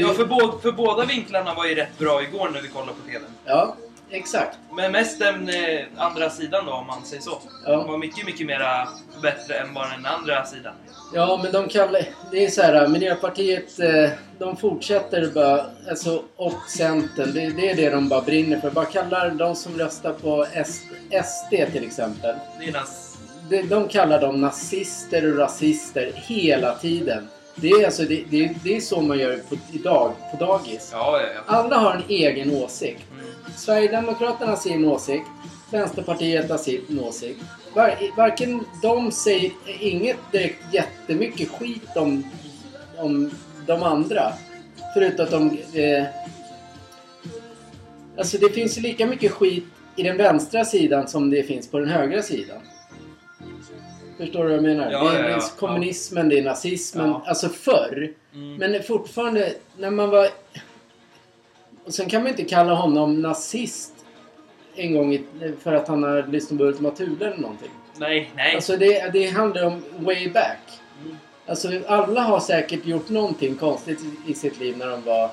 Ja, 0.00 0.08
för, 0.14 0.24
bå- 0.26 0.60
för 0.62 0.72
båda 0.72 1.04
vinklarna 1.04 1.54
var 1.54 1.66
ju 1.66 1.74
rätt 1.74 1.98
bra 1.98 2.22
igår 2.22 2.48
när 2.48 2.62
vi 2.62 2.68
kollade 2.68 2.92
på 2.92 3.08
TVn. 3.08 3.22
ja, 3.44 3.74
exakt. 4.10 4.58
Men 4.76 4.92
mest 4.92 5.18
den 5.18 5.48
eh, 5.48 5.80
andra 5.96 6.30
sidan 6.30 6.66
då, 6.66 6.72
om 6.72 6.86
man 6.86 7.04
säger 7.04 7.22
så. 7.22 7.38
Ja. 7.66 7.72
Den 7.72 7.86
var 7.86 7.98
mycket, 7.98 8.26
mycket 8.26 8.46
mera 8.46 8.88
bättre 9.22 9.54
än 9.54 9.74
bara 9.74 9.88
den 9.88 10.06
andra 10.06 10.44
sidan. 10.46 10.74
Ja, 11.14 11.40
men 11.42 11.52
de 11.52 11.68
kallar... 11.68 12.02
Det 12.30 12.44
är 12.44 12.50
så 12.50 12.62
här, 12.62 12.88
Miljöpartiet, 12.88 13.78
eh, 13.80 14.10
de 14.38 14.56
fortsätter 14.56 15.30
bara... 15.34 15.64
Alltså, 15.90 16.22
och 16.36 16.62
Centern, 16.76 17.34
det, 17.34 17.50
det 17.50 17.70
är 17.70 17.76
det 17.76 17.90
de 17.90 18.08
bara 18.08 18.20
brinner 18.22 18.60
för. 18.60 18.70
Bara 18.70 18.84
kallar 18.84 19.30
de 19.30 19.56
som 19.56 19.78
röstar 19.78 20.12
på 20.12 20.46
S, 20.52 20.80
SD 21.24 21.72
till 21.72 21.84
exempel. 21.86 22.36
Det 22.58 22.64
är 22.64 22.72
nas- 22.72 23.16
De, 23.50 23.62
de 23.62 23.88
kallar 23.88 24.20
dem 24.20 24.40
nazister 24.40 25.32
och 25.32 25.38
rasister 25.38 26.12
hela 26.14 26.74
tiden. 26.74 27.28
Det 27.54 27.68
är, 27.70 27.84
alltså, 27.84 28.02
det, 28.02 28.24
det, 28.30 28.54
det 28.64 28.76
är 28.76 28.80
så 28.80 29.00
man 29.00 29.18
gör 29.18 29.36
på, 29.36 29.56
idag 29.72 30.12
på 30.30 30.44
dagis. 30.44 30.88
Ja, 30.92 31.20
ja, 31.20 31.26
ja. 31.34 31.40
Alla 31.46 31.76
har 31.76 31.94
en 31.94 32.02
egen 32.08 32.50
åsikt. 32.54 33.02
Sverigedemokraterna 33.56 34.50
har 34.50 34.56
sin 34.56 34.84
åsikt. 34.84 35.26
Vänsterpartiet 35.70 36.50
har 36.50 36.58
sin 36.58 37.00
åsikt. 37.00 37.40
Var, 37.74 38.16
varken 38.16 38.64
de 38.82 39.12
säger 39.12 39.52
inget 39.80 40.32
direkt 40.32 40.74
jättemycket 40.74 41.48
skit 41.48 41.96
om, 41.96 42.24
om 42.96 43.30
de 43.66 43.82
andra. 43.82 44.32
Förutom 44.94 45.24
att 45.24 45.30
de... 45.30 45.58
Eh, 45.80 46.04
alltså 48.18 48.38
det 48.38 48.50
finns 48.50 48.78
ju 48.78 48.82
lika 48.82 49.06
mycket 49.06 49.32
skit 49.32 49.64
i 49.96 50.02
den 50.02 50.16
vänstra 50.16 50.64
sidan 50.64 51.08
som 51.08 51.30
det 51.30 51.42
finns 51.42 51.70
på 51.70 51.78
den 51.78 51.88
högra 51.88 52.22
sidan. 52.22 52.58
Förstår 54.18 54.44
du 54.44 54.48
vad 54.48 54.56
jag 54.56 54.62
menar? 54.62 54.90
Ja, 54.90 55.10
det 55.12 55.18
är 55.18 55.28
ja, 55.28 55.28
ja. 55.30 55.42
kommunismen, 55.58 56.28
det 56.28 56.38
är 56.38 56.44
nazismen. 56.44 57.14
Alltså 57.26 57.48
förr. 57.48 58.12
Mm. 58.34 58.56
Men 58.56 58.82
fortfarande, 58.82 59.52
när 59.78 59.90
man 59.90 60.10
var... 60.10 60.28
Och 61.88 61.94
sen 61.94 62.08
kan 62.08 62.22
man 62.22 62.30
inte 62.30 62.44
kalla 62.44 62.74
honom 62.74 63.20
nazist 63.22 63.92
en 64.74 64.94
gång 64.94 65.14
i, 65.14 65.24
för 65.62 65.74
att 65.74 65.88
han 65.88 66.02
har 66.02 66.26
lyssnat 66.26 66.58
på 66.58 66.64
Ultima 66.64 66.90
Thule 66.90 67.26
eller 67.26 67.36
någonting. 67.36 67.70
Nej, 67.96 68.30
nej. 68.36 68.54
Alltså 68.54 68.76
det, 68.76 69.10
det 69.12 69.26
handlar 69.26 69.64
om 69.64 69.84
way 69.98 70.30
back. 70.30 70.58
Mm. 71.04 71.16
Alltså 71.46 71.68
alla 71.86 72.20
har 72.20 72.40
säkert 72.40 72.86
gjort 72.86 73.08
någonting 73.08 73.54
konstigt 73.56 73.98
i, 74.26 74.34
sitt 74.34 74.60
liv 74.60 74.76
när 74.76 74.86
de 74.86 75.02
var 75.02 75.30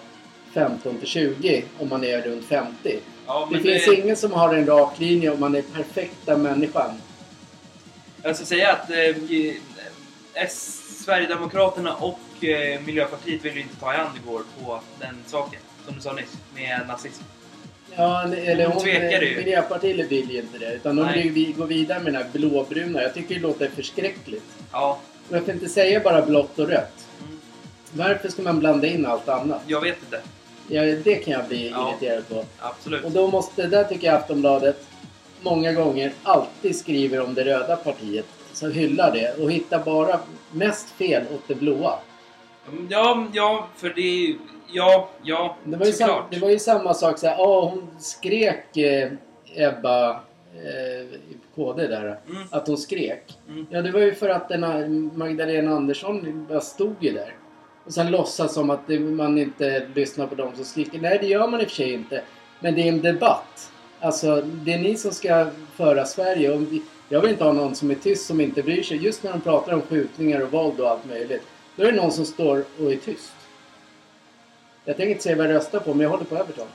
15 0.53 0.97
till 0.97 1.07
20 1.07 1.63
om 1.79 1.89
man 1.89 2.03
är 2.03 2.21
runt 2.21 2.45
50. 2.45 2.99
ja, 3.27 3.49
Det 3.51 3.59
finns 3.59 3.87
ingen 3.87 4.15
som 4.15 4.31
har 4.31 4.53
en 4.53 4.65
rak 4.65 4.99
linje 4.99 5.31
om 5.31 5.39
man 5.39 5.55
är 5.55 5.61
perfekta 5.61 6.37
människan. 6.37 6.91
Jag 8.21 8.35
ska 8.35 8.45
säga 8.45 8.71
att 8.71 8.89
eh, 8.89 9.15
S, 10.33 10.81
Sverigedemokraterna 11.05 11.95
och 11.95 12.45
eh, 12.45 12.81
Miljöpartiet 12.81 13.45
ville 13.45 13.55
ju 13.55 13.61
inte 13.61 13.75
ta 13.75 13.93
i 13.93 13.97
hand 13.97 14.17
igår 14.23 14.41
på 14.63 14.79
den 14.99 15.15
saken. 15.25 15.59
Som 15.85 15.95
du 15.95 16.01
sa 16.01 16.13
nyss, 16.13 16.37
med 16.55 16.81
nazism. 16.87 17.23
Ja, 17.95 18.23
eller 18.33 18.65
hon, 18.67 18.83
tvekar 18.83 19.21
ju. 19.21 19.35
Miljöpartiet 19.37 20.11
vill 20.11 20.31
ju 20.31 20.39
inte 20.39 20.57
det. 20.57 20.73
Utan 20.73 20.95
de 20.95 21.13
vill 21.13 21.37
ju 21.37 21.53
gå 21.53 21.65
vidare 21.65 21.99
med 22.03 22.13
den 22.13 22.23
här 22.23 22.29
blåbruna. 22.33 23.01
Jag 23.01 23.13
tycker 23.13 23.35
det 23.35 23.41
låter 23.41 23.69
förskräckligt. 23.69 24.43
Ja, 24.71 24.99
Varför 25.29 25.51
inte 25.53 25.69
säga 25.69 25.99
bara 25.99 26.21
blått 26.21 26.59
och 26.59 26.67
rött? 26.69 27.07
mm, 27.27 27.39
Varför 27.91 28.29
ska 28.29 28.41
man 28.41 28.59
blanda 28.59 28.87
in 28.87 29.05
allt 29.05 29.29
annat? 29.29 29.61
jag 29.67 29.81
vet 29.81 29.97
inte. 30.03 30.21
Ja, 30.67 30.81
det 30.83 31.15
kan 31.15 31.33
jag 31.33 31.47
bli 31.47 31.69
Ja. 31.69 31.89
irriterad 31.91 32.27
på. 32.29 32.45
Absolut. 32.59 33.03
Och 33.03 33.11
då 33.11 33.27
måste, 33.27 33.67
där 33.67 33.83
tycker 33.83 34.07
jag 34.07 34.15
Aftonbladet 34.15 34.85
många 35.41 35.73
gånger 35.73 36.13
alltid 36.23 36.75
skriver 36.79 37.21
om 37.21 37.33
det 37.33 37.45
röda 37.45 37.75
partiet. 37.75 38.25
Så 38.53 38.69
hyllar 38.69 39.11
det 39.13 39.43
och 39.43 39.51
hittar 39.51 39.79
bara 39.79 40.19
mest 40.51 40.89
fel 40.89 41.23
åt 41.35 41.47
det 41.47 41.55
blåa. 41.55 41.99
Ja, 42.89 43.27
ja, 43.33 43.67
för 43.77 43.89
det 43.95 44.01
är 44.01 44.27
ju... 44.27 44.37
Ja, 44.71 45.09
ja, 45.23 45.55
Det 45.63 45.77
var 45.77 45.85
ju, 45.85 45.91
sam, 45.91 46.23
det 46.31 46.39
var 46.39 46.49
ju 46.49 46.59
samma 46.59 46.93
sak 46.93 47.19
såhär, 47.19 47.35
åh 47.39 47.69
hon 47.69 47.87
skrek 47.99 48.77
eh, 48.77 49.11
Ebba 49.55 50.11
eh, 50.55 51.19
KD 51.55 51.87
där. 51.87 52.19
Mm. 52.29 52.47
Att 52.51 52.67
hon 52.67 52.77
skrek. 52.77 53.37
Mm. 53.47 53.67
Ja, 53.69 53.81
det 53.81 53.91
var 53.91 53.99
ju 53.99 54.15
för 54.15 54.29
att 54.29 54.49
den 54.49 54.63
här 54.63 54.87
Magdalena 55.17 55.75
Andersson 55.75 56.45
bara 56.49 56.61
stod 56.61 56.95
ju 56.99 57.11
där. 57.11 57.33
Och 57.85 57.93
sen 57.93 58.11
låtsas 58.11 58.53
som 58.53 58.69
att 58.69 58.87
det, 58.87 58.99
man 58.99 59.37
inte 59.37 59.87
lyssnar 59.95 60.27
på 60.27 60.35
dem 60.35 60.51
som 60.55 60.65
skriker. 60.65 60.99
Nej, 60.99 61.17
det 61.21 61.27
gör 61.27 61.47
man 61.47 61.61
i 61.61 61.65
och 61.65 61.67
för 61.67 61.75
sig 61.75 61.93
inte. 61.93 62.21
Men 62.59 62.75
det 62.75 62.81
är 62.81 62.87
en 62.87 63.01
debatt. 63.01 63.71
Alltså, 63.99 64.41
det 64.41 64.73
är 64.73 64.79
ni 64.79 64.95
som 64.95 65.11
ska 65.11 65.47
föra 65.75 66.05
Sverige. 66.05 66.51
Och 66.51 66.61
jag 67.09 67.21
vill 67.21 67.29
inte 67.29 67.43
ha 67.43 67.53
någon 67.53 67.75
som 67.75 67.91
är 67.91 67.95
tyst 67.95 68.25
som 68.25 68.41
inte 68.41 68.63
bryr 68.63 68.83
sig. 68.83 68.97
Just 68.97 69.23
när 69.23 69.31
de 69.31 69.41
pratar 69.41 69.73
om 69.73 69.81
skjutningar 69.81 70.41
och 70.41 70.51
våld 70.51 70.79
och 70.79 70.89
allt 70.89 71.05
möjligt. 71.09 71.43
Då 71.75 71.83
är 71.83 71.91
det 71.91 72.01
någon 72.01 72.11
som 72.11 72.25
står 72.25 72.65
och 72.79 72.91
är 72.91 72.95
tyst. 72.95 73.34
Jag 74.85 74.97
tänker 74.97 75.11
inte 75.11 75.23
säga 75.23 75.35
vad 75.35 75.45
jag 75.45 75.53
röstar 75.53 75.79
på, 75.79 75.93
men 75.93 76.03
jag 76.03 76.09
håller 76.09 76.23
på 76.23 76.35
Everton. 76.35 76.67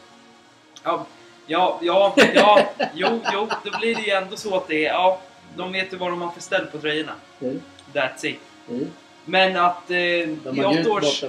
Ja, 0.85 1.07
ja, 1.47 1.79
ja, 1.83 2.15
ja, 2.35 2.69
jo, 2.95 3.21
jo, 3.33 3.49
då 3.65 3.79
blir 3.79 3.95
det 3.95 4.03
ju 4.03 4.11
ändå 4.11 4.37
så 4.37 4.57
att 4.57 4.69
det 4.69 4.87
är... 4.87 4.93
Ja, 4.93 5.21
de 5.57 5.73
vet 5.73 5.93
ju 5.93 5.97
vad 5.97 6.11
de 6.11 6.23
har 6.23 6.31
för 6.31 6.41
ställ 6.41 6.67
på 6.67 6.79
tröjorna. 6.79 7.13
Mm. 7.41 7.61
That's 7.93 8.27
it. 8.27 8.41
Mm. 8.69 8.87
Men 9.25 9.57
att 9.57 9.91
eh, 9.91 9.97
i 9.97 10.39
åtta 10.45 10.91
års, 10.91 11.25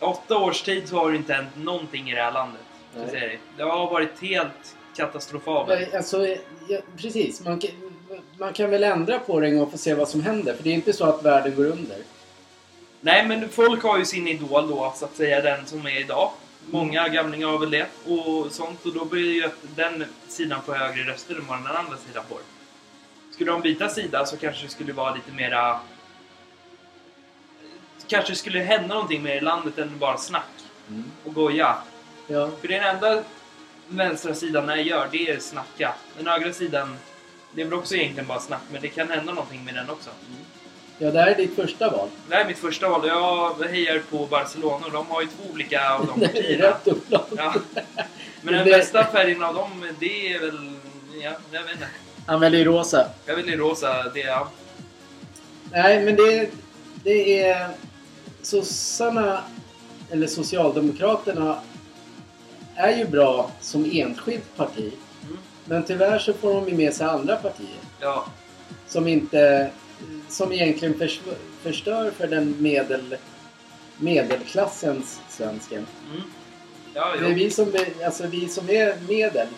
åtta 0.00 0.38
års 0.38 0.62
tid 0.62 0.88
så 0.88 0.96
har 0.96 1.10
det 1.10 1.16
inte 1.16 1.32
hänt 1.32 1.56
någonting 1.56 2.10
i 2.10 2.14
det 2.14 2.22
här 2.22 2.32
landet. 2.32 2.60
Det. 3.10 3.38
det 3.56 3.62
har 3.62 3.90
varit 3.90 4.20
helt 4.22 4.76
katastrofalt. 4.96 5.94
Alltså, 5.94 6.26
ja, 6.68 6.78
precis. 6.96 7.44
Man 7.44 7.58
kan, 7.58 7.70
man 8.38 8.52
kan 8.52 8.70
väl 8.70 8.84
ändra 8.84 9.18
på 9.18 9.40
det 9.40 9.46
en 9.46 9.54
gång 9.54 9.66
och 9.66 9.72
få 9.72 9.78
se 9.78 9.94
vad 9.94 10.08
som 10.08 10.22
händer. 10.22 10.54
För 10.54 10.64
det 10.64 10.70
är 10.70 10.74
inte 10.74 10.92
så 10.92 11.04
att 11.04 11.22
världen 11.22 11.54
går 11.54 11.64
under. 11.64 11.96
Nej, 13.04 13.26
men 13.26 13.48
folk 13.48 13.82
har 13.82 13.98
ju 13.98 14.04
sin 14.04 14.28
idol 14.28 14.68
då, 14.68 14.94
så 14.96 15.04
att 15.04 15.16
säga, 15.16 15.40
den 15.40 15.66
som 15.66 15.86
är 15.86 16.00
idag. 16.00 16.30
Många 16.70 17.08
gamlingar 17.08 17.48
har 17.48 17.58
väl 17.58 17.70
det 17.70 17.86
och 18.06 18.52
sånt 18.52 18.86
och 18.86 18.94
då 18.94 19.04
blir 19.04 19.22
det 19.22 19.34
ju 19.34 19.44
att 19.44 19.76
den 19.76 20.04
sidan 20.28 20.62
får 20.62 20.74
högre 20.74 21.02
röster 21.12 21.34
än 21.34 21.46
vad 21.46 21.58
den 21.58 21.66
andra 21.66 21.96
sidan 21.96 22.24
får. 22.28 22.38
Skulle 23.30 23.50
de 23.50 23.60
byta 23.60 23.88
sida 23.88 24.26
så 24.26 24.36
kanske 24.36 24.66
det 24.66 24.70
skulle 24.72 24.92
vara 24.92 25.14
lite 25.14 25.32
mera... 25.32 25.80
Kanske 28.06 28.34
skulle 28.34 28.58
hända 28.58 28.94
någonting 28.94 29.22
mer 29.22 29.36
i 29.36 29.40
landet 29.40 29.78
än 29.78 29.98
bara 29.98 30.18
snack 30.18 30.44
Mm. 30.88 31.04
och 31.24 31.34
goja. 31.34 31.76
Ja. 32.26 32.50
För 32.60 32.68
det 32.68 32.78
den 32.78 32.94
enda 32.96 33.22
vänstra 33.88 34.34
sidan 34.34 34.66
när 34.66 34.76
jag 34.76 34.86
gör, 34.86 35.08
det 35.12 35.30
är 35.30 35.38
snacka. 35.38 35.94
Den 36.16 36.26
högra 36.26 36.52
sidan, 36.52 36.96
det 37.52 37.60
är 37.60 37.64
väl 37.64 37.74
också 37.74 37.94
egentligen 37.94 38.26
bara 38.26 38.40
snack, 38.40 38.60
men 38.72 38.82
det 38.82 38.88
kan 38.88 39.10
hända 39.10 39.32
någonting 39.32 39.64
med 39.64 39.74
den 39.74 39.90
också. 39.90 40.10
Ja, 40.98 41.10
det 41.10 41.20
här 41.20 41.26
är 41.30 41.34
ditt 41.36 41.56
första 41.56 41.90
val. 41.90 42.08
Det 42.28 42.34
här 42.34 42.42
är 42.42 42.46
mitt 42.48 42.58
första 42.58 42.88
val 42.88 43.06
jag 43.06 43.54
hejar 43.68 44.02
på 44.10 44.26
Barcelona 44.26 44.86
och 44.86 44.92
de 44.92 45.06
har 45.06 45.22
ju 45.22 45.26
två 45.28 45.52
olika 45.52 45.90
av 45.94 46.06
de 46.06 46.20
partierna. 46.26 46.64
rätt 46.64 46.86
upplag. 46.88 47.24
Ja. 47.36 47.54
Men 48.42 48.54
den 48.54 48.64
Det- 48.66 48.70
bästa 48.72 49.04
färgen 49.04 49.42
av 49.42 49.54
dem, 49.54 49.92
det 50.00 50.32
är 50.34 50.40
väl... 50.40 50.70
Ja, 51.22 51.32
jag 51.52 51.62
vet 51.62 51.72
inte. 51.72 51.86
Han 52.26 52.40
väljer 52.40 52.64
rosa. 52.64 53.08
Jag 53.26 53.48
i 53.48 53.56
rosa, 53.56 54.02
det. 54.14 54.20
Ja. 54.20 54.48
Nej, 55.70 56.04
men 56.04 56.16
det, 56.16 56.50
det 57.04 57.42
är... 57.42 57.68
Sossarna, 58.42 59.40
eller 60.10 60.26
Socialdemokraterna, 60.26 61.58
är 62.76 62.96
ju 62.96 63.04
bra 63.06 63.50
som 63.60 63.90
enskilt 63.92 64.56
parti. 64.56 64.92
Mm. 65.24 65.38
Men 65.64 65.82
tyvärr 65.84 66.18
så 66.18 66.32
får 66.32 66.54
de 66.54 66.68
ju 66.68 66.74
med 66.76 66.94
sig 66.94 67.06
andra 67.06 67.36
partier. 67.36 67.78
Ja. 68.00 68.26
Som 68.86 69.08
inte... 69.08 69.70
Som 70.34 70.52
egentligen 70.52 70.98
förs, 70.98 71.20
förstör 71.62 72.10
för 72.10 72.26
den 72.26 72.62
medel, 72.62 73.16
medelklassens 73.96 75.20
svensken. 75.28 75.86
Mm. 76.10 76.22
Ja, 76.94 77.14
Det 77.20 77.26
är 77.26 77.34
vi 77.34 77.50
som, 77.50 77.72
alltså 78.04 78.26
vi 78.26 78.48
som 78.48 78.70
är 78.70 78.94
medel. 79.08 79.48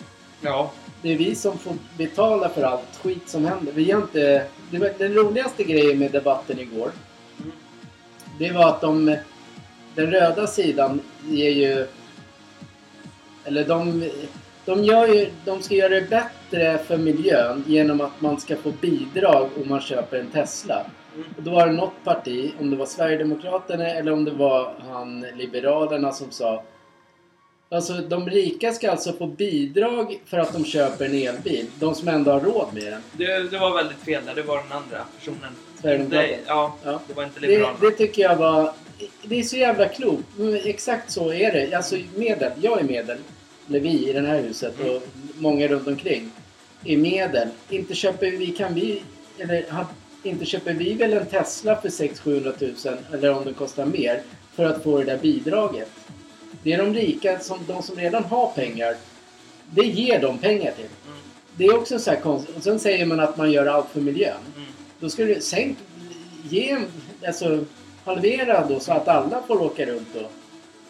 Ja. 0.41 0.71
Det 1.01 1.13
är 1.13 1.17
vi 1.17 1.35
som 1.35 1.57
får 1.57 1.73
betala 1.97 2.49
för 2.49 2.63
allt 2.63 2.99
skit 3.03 3.29
som 3.29 3.45
händer. 3.45 3.71
Vi 3.73 3.91
har 3.91 4.01
inte... 4.01 4.45
Den 4.71 5.13
roligaste 5.13 5.63
grejen 5.63 5.99
med 5.99 6.11
debatten 6.11 6.59
igår. 6.59 6.91
Mm. 7.39 7.51
Det 8.39 8.51
var 8.51 8.69
att 8.69 8.81
de... 8.81 9.17
Den 9.95 10.11
röda 10.11 10.47
sidan 10.47 11.01
ger 11.29 11.51
ju... 11.51 11.87
Eller 13.45 13.67
de... 13.67 14.09
De, 14.67 14.83
gör 14.83 15.07
ju, 15.07 15.27
de 15.45 15.61
ska 15.61 15.75
göra 15.75 15.89
det 15.89 16.09
bättre 16.09 16.77
för 16.77 16.97
miljön 16.97 17.63
genom 17.67 18.01
att 18.01 18.21
man 18.21 18.39
ska 18.39 18.55
få 18.55 18.71
bidrag 18.81 19.49
om 19.61 19.69
man 19.69 19.81
köper 19.81 20.17
en 20.17 20.31
Tesla. 20.31 20.85
Mm. 21.15 21.27
Och 21.37 21.43
då 21.43 21.51
var 21.51 21.67
det 21.67 21.73
något 21.73 22.03
parti, 22.03 22.51
om 22.59 22.69
det 22.69 22.75
var 22.75 22.85
Sverigedemokraterna 22.85 23.87
eller 23.89 24.11
om 24.11 24.25
det 24.25 24.31
var 24.31 24.73
han 24.89 25.25
Liberalerna 25.35 26.11
som 26.11 26.31
sa 26.31 26.63
Alltså 27.69 27.93
de 27.93 28.29
rika 28.29 28.73
ska 28.73 28.91
alltså 28.91 29.13
få 29.13 29.27
bidrag 29.27 30.19
för 30.25 30.37
att 30.37 30.53
de 30.53 30.65
köper 30.65 31.05
en 31.05 31.13
elbil. 31.13 31.65
De 31.79 31.95
som 31.95 32.07
ändå 32.07 32.31
har 32.31 32.39
råd 32.39 32.67
med 32.73 32.83
den. 32.83 33.01
Det, 33.11 33.51
det 33.51 33.57
var 33.57 33.75
väldigt 33.75 33.97
fel 33.97 34.21
där. 34.25 34.35
Det 34.35 34.41
var 34.41 34.55
den 34.57 34.71
andra 34.71 34.97
personen. 35.19 35.55
Sverigedemokraterna. 35.81 36.27
Det, 36.37 36.39
ja, 36.47 36.75
Ja. 36.83 36.99
det 37.07 37.13
var 37.13 37.23
inte 37.23 37.39
Det, 37.39 37.47
Liberalerna. 37.47 37.79
det 37.81 37.91
tycker 37.91 38.21
jag 38.21 38.35
var... 38.35 38.71
Det 39.23 39.39
är 39.39 39.43
så 39.43 39.57
jävla 39.57 39.87
klokt. 39.87 40.23
Men 40.37 40.55
Exakt 40.55 41.11
så 41.11 41.33
är 41.33 41.51
det. 41.51 41.73
Alltså 41.73 41.95
medel. 42.15 42.51
Jag 42.61 42.79
är 42.79 42.83
medel. 42.83 43.17
Eller 43.69 43.79
vi 43.79 44.09
i 44.09 44.13
det 44.13 44.27
här 44.27 44.41
huset 44.41 44.79
och 44.79 45.03
många 45.37 45.67
runt 45.67 45.87
omkring. 45.87 46.31
Är 46.85 46.97
medel. 46.97 47.47
Inte 47.69 47.95
köper 47.95 48.31
vi... 48.31 48.47
Kan 48.47 48.73
vi... 48.73 49.03
Eller 49.37 49.65
inte 50.23 50.45
köper 50.45 50.73
vi 50.73 50.93
väl 50.93 51.13
en 51.13 51.25
Tesla 51.25 51.81
för 51.81 51.89
600 51.89 52.51
000 52.59 52.73
eller 53.13 53.33
om 53.33 53.45
den 53.45 53.53
kostar 53.53 53.85
mer 53.85 54.21
för 54.55 54.65
att 54.65 54.83
få 54.83 54.97
det 54.97 55.03
där 55.03 55.17
bidraget. 55.17 55.89
Det 56.63 56.73
är 56.73 56.77
de 56.77 56.93
rika, 56.93 57.39
som, 57.39 57.59
de 57.67 57.83
som 57.83 57.95
redan 57.95 58.23
har 58.23 58.51
pengar. 58.51 58.95
Det 59.69 59.85
ger 59.85 60.21
de 60.21 60.37
pengar 60.37 60.71
till. 60.71 60.85
Mm. 60.85 61.17
Det 61.57 61.65
är 61.65 61.77
också 61.77 61.99
så 61.99 62.09
här 62.11 62.19
konstigt. 62.19 62.55
Och 62.55 62.63
sen 62.63 62.79
säger 62.79 63.05
man 63.05 63.19
att 63.19 63.37
man 63.37 63.51
gör 63.51 63.65
allt 63.65 63.89
för 63.89 64.01
miljön. 64.01 64.37
Mm. 64.55 64.67
Då 64.99 65.09
ska 65.09 65.23
du 65.23 65.41
sänk, 65.41 65.77
ge, 66.49 66.77
alltså 67.27 67.65
halvera 68.05 68.67
då 68.67 68.79
så 68.79 68.91
att 68.91 69.07
alla 69.07 69.41
får 69.47 69.61
åka 69.61 69.85
runt 69.85 70.07
då. 70.13 70.29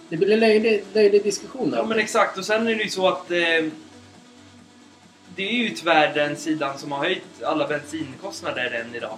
Det 0.09 0.17
blir 0.17 0.37
löjlig, 0.37 0.83
löjlig 0.93 1.23
diskussion. 1.23 1.73
Ja 1.75 1.83
men 1.83 1.99
exakt 1.99 2.37
och 2.37 2.45
sen 2.45 2.67
är 2.67 2.75
det 2.75 2.83
ju 2.83 2.89
så 2.89 3.07
att 3.07 3.31
eh, 3.31 3.65
det 5.35 5.49
är 5.49 5.53
ju 5.53 5.69
tyvärr 5.69 6.13
den 6.13 6.37
sidan 6.37 6.77
som 6.77 6.91
har 6.91 6.99
höjt 6.99 7.43
alla 7.43 7.67
bensinkostnader 7.67 8.71
än 8.71 8.95
idag. 8.95 9.17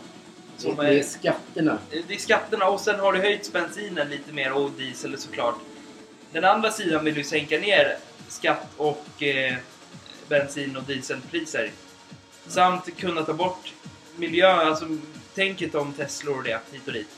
Som 0.58 0.76
det 0.76 1.00
är 1.00 1.04
skatterna. 1.04 1.78
Det 2.08 2.14
är 2.14 2.18
skatterna 2.18 2.66
och 2.66 2.80
sen 2.80 3.00
har 3.00 3.14
det 3.14 3.20
höjts 3.20 3.52
bensinen 3.52 4.10
lite 4.10 4.34
mer 4.34 4.52
och 4.52 4.72
diesel 4.72 5.18
såklart. 5.18 5.56
Den 6.32 6.46
andra 6.46 6.72
sidan 6.72 7.06
vill 7.06 7.18
ju 7.18 7.24
sänka 7.24 7.60
ner 7.60 7.98
skatt 8.28 8.68
och 8.78 9.24
eh, 9.24 9.56
bensin 10.28 10.78
och 10.78 10.84
dieselpriser. 10.84 11.72
Samt 12.48 12.98
kunna 12.98 13.24
ta 13.24 13.34
bort 13.34 13.74
miljö, 14.16 14.48
alltså 14.48 14.86
tänket 15.36 15.76
om 15.76 15.94
Teslor 15.94 16.38
och 16.38 16.44
det 16.44 16.60
hit 16.72 16.88
och 16.88 16.94
dit. 16.94 17.10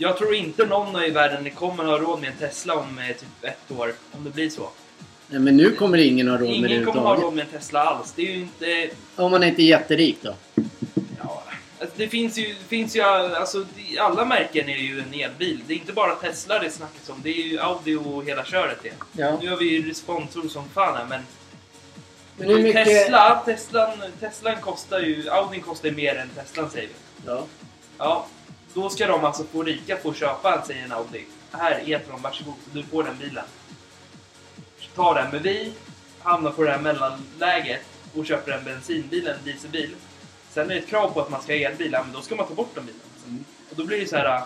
Jag 0.00 0.16
tror 0.18 0.34
inte 0.34 0.66
någon 0.66 1.02
i 1.02 1.10
världen 1.10 1.50
kommer 1.50 1.84
ha 1.84 1.98
råd 1.98 2.20
med 2.20 2.30
en 2.30 2.36
Tesla 2.36 2.74
om 2.74 2.98
eh, 2.98 3.06
typ 3.06 3.28
ett 3.42 3.78
år, 3.78 3.92
om 4.12 4.24
det 4.24 4.30
blir 4.30 4.50
så. 4.50 4.70
Nej, 5.28 5.40
men 5.40 5.56
nu 5.56 5.70
kommer 5.70 5.98
ingen 5.98 6.28
ha 6.28 6.36
råd 6.36 6.48
med 6.48 6.70
det 6.70 6.74
Ingen 6.74 6.84
kommer 6.84 7.00
ha 7.00 7.14
råd 7.16 7.34
med 7.34 7.44
en 7.44 7.50
Tesla 7.60 7.80
alls. 7.80 8.12
Det 8.16 8.22
är 8.22 8.32
ju 8.32 8.40
inte... 8.40 8.90
Om 9.16 9.30
man 9.30 9.44
inte 9.44 9.62
är 9.62 9.64
jätterik 9.64 10.18
då. 10.22 10.34
Ja, 11.18 11.42
alltså 11.80 11.94
det 11.96 12.08
finns 12.08 12.38
ju, 12.38 12.46
det 12.46 12.68
finns 12.68 12.96
ju 12.96 13.00
alltså, 13.00 13.66
alla 13.98 14.24
märken 14.24 14.68
är 14.68 14.76
ju 14.76 15.00
en 15.00 15.14
elbil. 15.14 15.60
Det 15.66 15.74
är 15.74 15.78
inte 15.78 15.92
bara 15.92 16.14
Tesla 16.14 16.58
det 16.58 16.70
snackas 16.70 17.08
om, 17.08 17.20
det 17.22 17.30
är 17.30 17.42
ju 17.42 17.60
Audi 17.60 17.94
och 17.94 18.24
hela 18.24 18.44
köret 18.44 18.78
det. 18.82 18.92
Ja. 19.12 19.38
Nu 19.42 19.50
har 19.50 19.56
vi 19.56 19.64
ju 19.64 19.94
sponsor 19.94 20.48
som 20.48 20.68
fan 20.68 20.96
här, 20.96 21.06
men, 21.08 21.20
Men 22.36 22.48
hur 22.48 22.62
mycket... 22.62 22.84
Tesla, 22.84 23.42
Teslan, 23.44 23.98
Teslan 24.20 24.56
kostar 24.60 25.00
ju, 25.00 25.30
Audin 25.30 25.62
kostar 25.62 25.90
mer 25.90 26.14
än 26.14 26.28
Teslan 26.28 26.70
säger 26.70 26.88
vi. 26.88 26.94
Ja. 27.26 27.44
Ja, 27.98 28.26
då 28.74 28.90
ska 28.90 29.06
de 29.06 29.24
alltså 29.24 29.44
få 29.44 29.62
rika 29.62 29.96
få 29.96 30.14
köpa 30.14 30.64
säger 30.66 30.84
en 30.84 30.92
Audi. 30.92 31.24
Här, 31.52 31.82
E-tron, 31.86 32.22
varsågod, 32.22 32.54
du 32.72 32.82
får 32.82 33.04
den 33.04 33.18
bilen. 33.18 33.44
Ta 34.94 35.14
den, 35.14 35.30
men 35.32 35.42
vi 35.42 35.72
hamnar 36.18 36.50
på 36.50 36.62
det 36.62 36.70
här 36.70 36.80
mellanläget 36.80 37.80
och 38.14 38.26
köper 38.26 38.52
en 38.52 38.64
bensinbil, 38.64 39.26
en 39.26 39.44
dieselbil. 39.44 39.94
Sen 40.50 40.70
är 40.70 40.74
det 40.74 40.80
ett 40.80 40.88
krav 40.88 41.10
på 41.10 41.20
att 41.20 41.30
man 41.30 41.42
ska 41.42 41.52
ha 41.52 41.58
elbilar, 41.58 42.04
men 42.04 42.12
då 42.12 42.20
ska 42.20 42.36
man 42.36 42.46
ta 42.46 42.54
bort 42.54 42.74
de 42.74 42.80
bilarna. 42.80 43.02
Mm. 43.26 43.44
Och 43.70 43.76
då 43.76 43.84
blir 43.84 44.00
det 44.00 44.06
så 44.06 44.16
här... 44.16 44.36
äh, 44.36 44.42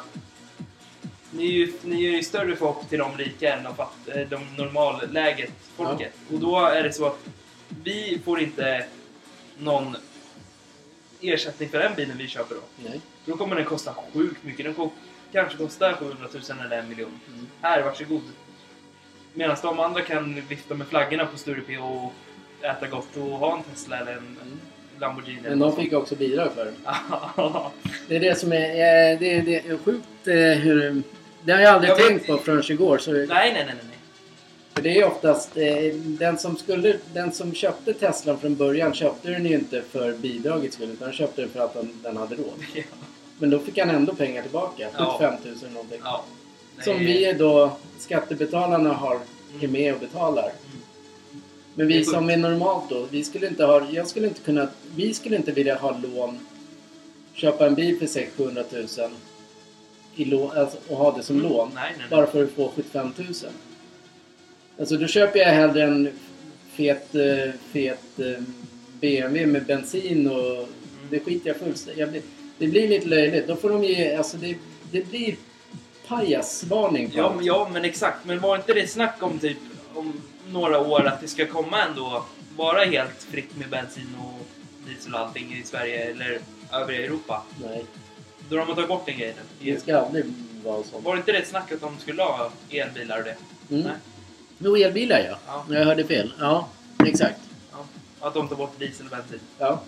Ni 1.30 1.46
är 1.46 1.52
ju, 1.52 1.72
ni 1.82 2.04
är 2.04 2.10
ju 2.10 2.22
större 2.22 2.56
förhopp 2.56 2.88
till 2.88 2.98
de 2.98 3.16
rika 3.16 3.54
än 3.54 3.64
de, 3.64 3.76
fatt, 3.76 3.92
äh, 4.06 4.28
de 4.28 4.56
normalläget 4.56 5.52
folket. 5.76 6.12
Och 6.32 6.38
då 6.38 6.66
är 6.66 6.82
det 6.82 6.92
så 6.92 7.06
att 7.06 7.18
vi 7.84 8.20
får 8.24 8.40
inte 8.40 8.86
någon 9.58 9.96
ersättning 11.20 11.68
för 11.68 11.78
den 11.78 11.94
bilen 11.94 12.18
vi 12.18 12.28
köper 12.28 12.54
då. 12.54 12.60
Nej. 12.88 13.00
Då 13.26 13.36
kommer 13.36 13.56
den 13.56 13.64
kosta 13.64 13.94
sjukt 14.14 14.44
mycket. 14.44 14.64
Den 14.76 14.90
kanske 15.32 15.58
kostar 15.58 15.92
700 15.92 16.16
000 16.32 16.42
eller 16.66 16.78
en 16.78 16.88
miljon. 16.88 17.20
Mm. 17.34 17.46
Här, 17.60 17.82
varsågod. 17.82 18.22
Medan 19.34 19.56
de 19.62 19.78
andra 19.80 20.00
kan 20.00 20.42
vifta 20.48 20.74
med 20.74 20.86
flaggorna 20.86 21.26
på 21.26 21.38
Sturepé 21.38 21.78
och 21.78 22.12
äta 22.62 22.86
gott 22.86 23.16
och 23.16 23.22
ha 23.22 23.56
en 23.56 23.62
Tesla 23.62 23.98
eller 23.98 24.12
en 24.12 24.18
Mm. 24.18 24.60
Lamborghini. 25.00 25.40
Men 25.42 25.58
de 25.58 25.76
fick 25.76 25.92
också 25.92 26.14
bidrag 26.16 26.52
för 26.54 26.64
det. 28.08 28.16
Är 28.16 28.20
det 28.20 28.38
som 28.38 28.52
är... 28.52 28.58
eh, 28.68 29.18
Det 29.18 29.34
är, 29.36 29.42
det 29.42 29.56
är 29.56 29.76
sjukt 29.84 30.06
eh, 30.26 30.34
hur... 30.62 31.02
Det 31.44 31.52
har 31.52 31.60
jag 31.60 31.74
aldrig 31.74 31.90
Jag 31.90 31.96
vet- 31.96 32.06
tänkt 32.06 32.26
på 32.26 32.38
förrän 32.38 32.62
igår. 32.68 32.98
Så, 32.98 33.12
nej, 33.12 33.26
nej, 33.28 33.52
nej, 33.54 33.64
nej. 33.66 33.76
för 34.74 34.82
det 34.82 34.98
är 35.00 35.04
oftast... 35.06 35.56
Eh, 35.56 35.94
den, 35.94 36.38
som 36.38 36.56
skulle, 36.56 36.96
den 37.14 37.32
som 37.32 37.54
köpte 37.54 37.92
Teslan 37.94 38.38
från 38.38 38.54
början 38.56 38.94
köpte 38.94 39.30
den 39.30 39.46
ju 39.46 39.54
inte 39.54 39.82
för 39.82 40.12
bidragets 40.12 40.74
skull. 40.76 40.90
Utan 40.90 41.12
köpte 41.12 41.40
den 41.40 41.50
för 41.50 41.60
att 41.60 41.74
den, 41.74 41.92
den 42.02 42.16
hade 42.16 42.34
råd. 42.36 42.64
Ja. 42.74 42.82
Men 43.42 43.50
då 43.50 43.58
fick 43.58 43.78
han 43.78 43.90
ändå 43.90 44.14
pengar 44.14 44.42
tillbaka. 44.42 44.88
Ja. 44.98 45.16
75 45.18 45.34
000 45.44 45.54
eller 45.60 45.70
någonting. 45.70 46.00
Ja. 46.04 46.24
Som 46.84 46.98
vi 46.98 47.32
då, 47.38 47.76
skattebetalarna, 47.98 48.92
har, 48.92 49.18
är 49.60 49.68
med 49.68 49.94
och 49.94 50.00
betalar. 50.00 50.42
Mm. 50.42 50.82
Men 51.74 51.86
vi 51.86 52.04
som 52.04 52.30
är 52.30 52.36
normalt 52.36 52.90
då, 52.90 53.06
vi 53.10 53.24
skulle 53.24 53.46
inte 53.46 53.64
ha, 53.64 53.90
jag 53.90 54.06
skulle 54.08 54.26
inte 54.26 54.40
kunna, 54.40 54.68
vi 54.96 55.14
skulle 55.14 55.36
inte 55.36 55.52
vilja 55.52 55.74
ha 55.74 55.98
lån, 56.02 56.38
köpa 57.34 57.66
en 57.66 57.74
bil 57.74 57.98
för 57.98 58.06
600 58.06 58.64
000 58.72 58.86
i 60.16 60.24
lån, 60.24 60.50
alltså, 60.58 60.78
och 60.88 60.96
ha 60.96 61.16
det 61.16 61.22
som 61.22 61.36
Mm. 61.38 61.50
lån. 61.52 61.70
Nej, 61.74 61.84
nej, 61.84 61.94
nej. 61.98 62.06
Bara 62.10 62.26
för 62.26 62.44
att 62.44 62.50
få 62.50 62.72
75 62.76 63.12
000. 63.18 63.26
Alltså 64.78 64.96
då 64.96 65.06
köper 65.06 65.38
jag 65.38 65.48
hellre 65.48 65.82
en 65.82 66.08
fet, 66.72 67.14
eh, 67.14 67.52
fet 67.72 68.18
eh, 68.18 68.42
BMW 69.00 69.46
med 69.46 69.64
bensin 69.66 70.30
och 70.30 70.68
det 71.10 71.20
skiter 71.20 71.48
jag 71.48 71.56
fullständigt 71.56 72.00
jag 72.00 72.10
blir, 72.10 72.22
Det 72.62 72.68
blir 72.68 72.88
lite 72.88 73.08
löjligt. 73.08 73.48
Då 73.48 73.56
får 73.56 73.70
de 73.70 73.84
ge, 73.84 74.14
alltså 74.16 74.36
det, 74.36 74.56
det 74.90 75.10
blir 75.10 75.36
pajasvarning 76.06 77.10
på 77.10 77.16
Ja, 77.16 77.32
men, 77.36 77.44
ja, 77.44 77.68
men 77.72 77.84
exakt. 77.84 78.24
Men 78.24 78.40
var 78.40 78.56
inte 78.56 78.74
det 78.74 78.86
snack 78.86 79.22
om 79.22 79.38
typ 79.38 79.56
om 79.94 80.12
några 80.50 80.78
år 80.80 81.06
att 81.06 81.20
det 81.20 81.28
ska 81.28 81.46
komma 81.46 81.82
ändå 81.82 82.24
vara 82.56 82.84
helt 82.84 83.22
fritt 83.30 83.56
med 83.56 83.68
bensin 83.68 84.08
och 84.20 84.46
diesel 84.86 85.14
och 85.14 85.20
allting 85.20 85.52
i 85.52 85.66
Sverige 85.66 86.10
eller 86.10 86.40
övriga 86.72 87.04
Europa? 87.04 87.42
Nej. 87.64 87.84
Då 88.48 88.58
har 88.58 88.66
man 88.66 88.74
tagit 88.74 88.88
bort 88.88 89.06
den 89.06 89.18
grejen. 89.18 89.34
Det 89.60 89.80
ska 89.80 89.98
aldrig 89.98 90.24
vara 90.64 90.82
så. 90.82 90.98
Var 90.98 91.14
det 91.14 91.18
inte 91.18 91.32
det 91.32 91.46
snack 91.46 91.72
att 91.72 91.80
de 91.80 91.98
skulle 91.98 92.22
ha 92.22 92.50
elbilar 92.70 93.18
och 93.18 93.24
det? 93.24 93.36
Mm. 93.70 93.82
Nej. 93.82 93.96
Jo, 94.58 94.76
elbilar 94.76 95.18
ja. 95.18 95.38
Ja. 95.46 95.74
Jag 95.74 95.84
hörde 95.84 96.04
fel. 96.04 96.32
Ja, 96.38 96.68
exakt. 97.06 97.40
Ja. 97.72 97.86
Att 98.20 98.34
de 98.34 98.48
tar 98.48 98.56
bort 98.56 98.78
diesel 98.78 99.06
och 99.06 99.10
bensin. 99.10 99.40
Ja. 99.58 99.82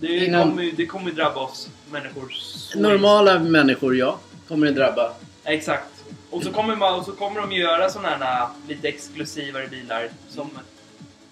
Det 0.00 0.24
Innan- 0.26 0.50
kommer 0.50 0.62
ju 0.62 0.70
det 0.72 0.86
kommer 0.86 1.10
drabba 1.10 1.40
oss 1.40 1.68
människor. 1.90 2.32
Normala 2.76 3.38
människor, 3.38 3.96
ja. 3.96 4.18
Kommer 4.48 4.66
det 4.66 4.72
drabba. 4.72 5.12
Exakt. 5.44 5.88
Och 6.30 6.42
så 6.42 6.52
kommer, 6.52 6.76
man, 6.76 6.98
och 6.98 7.04
så 7.04 7.12
kommer 7.12 7.40
de 7.40 7.52
göra 7.52 7.90
såna 7.90 8.08
här 8.08 8.48
lite 8.68 8.88
exklusivare 8.88 9.66
bilar 9.68 10.08
som, 10.28 10.50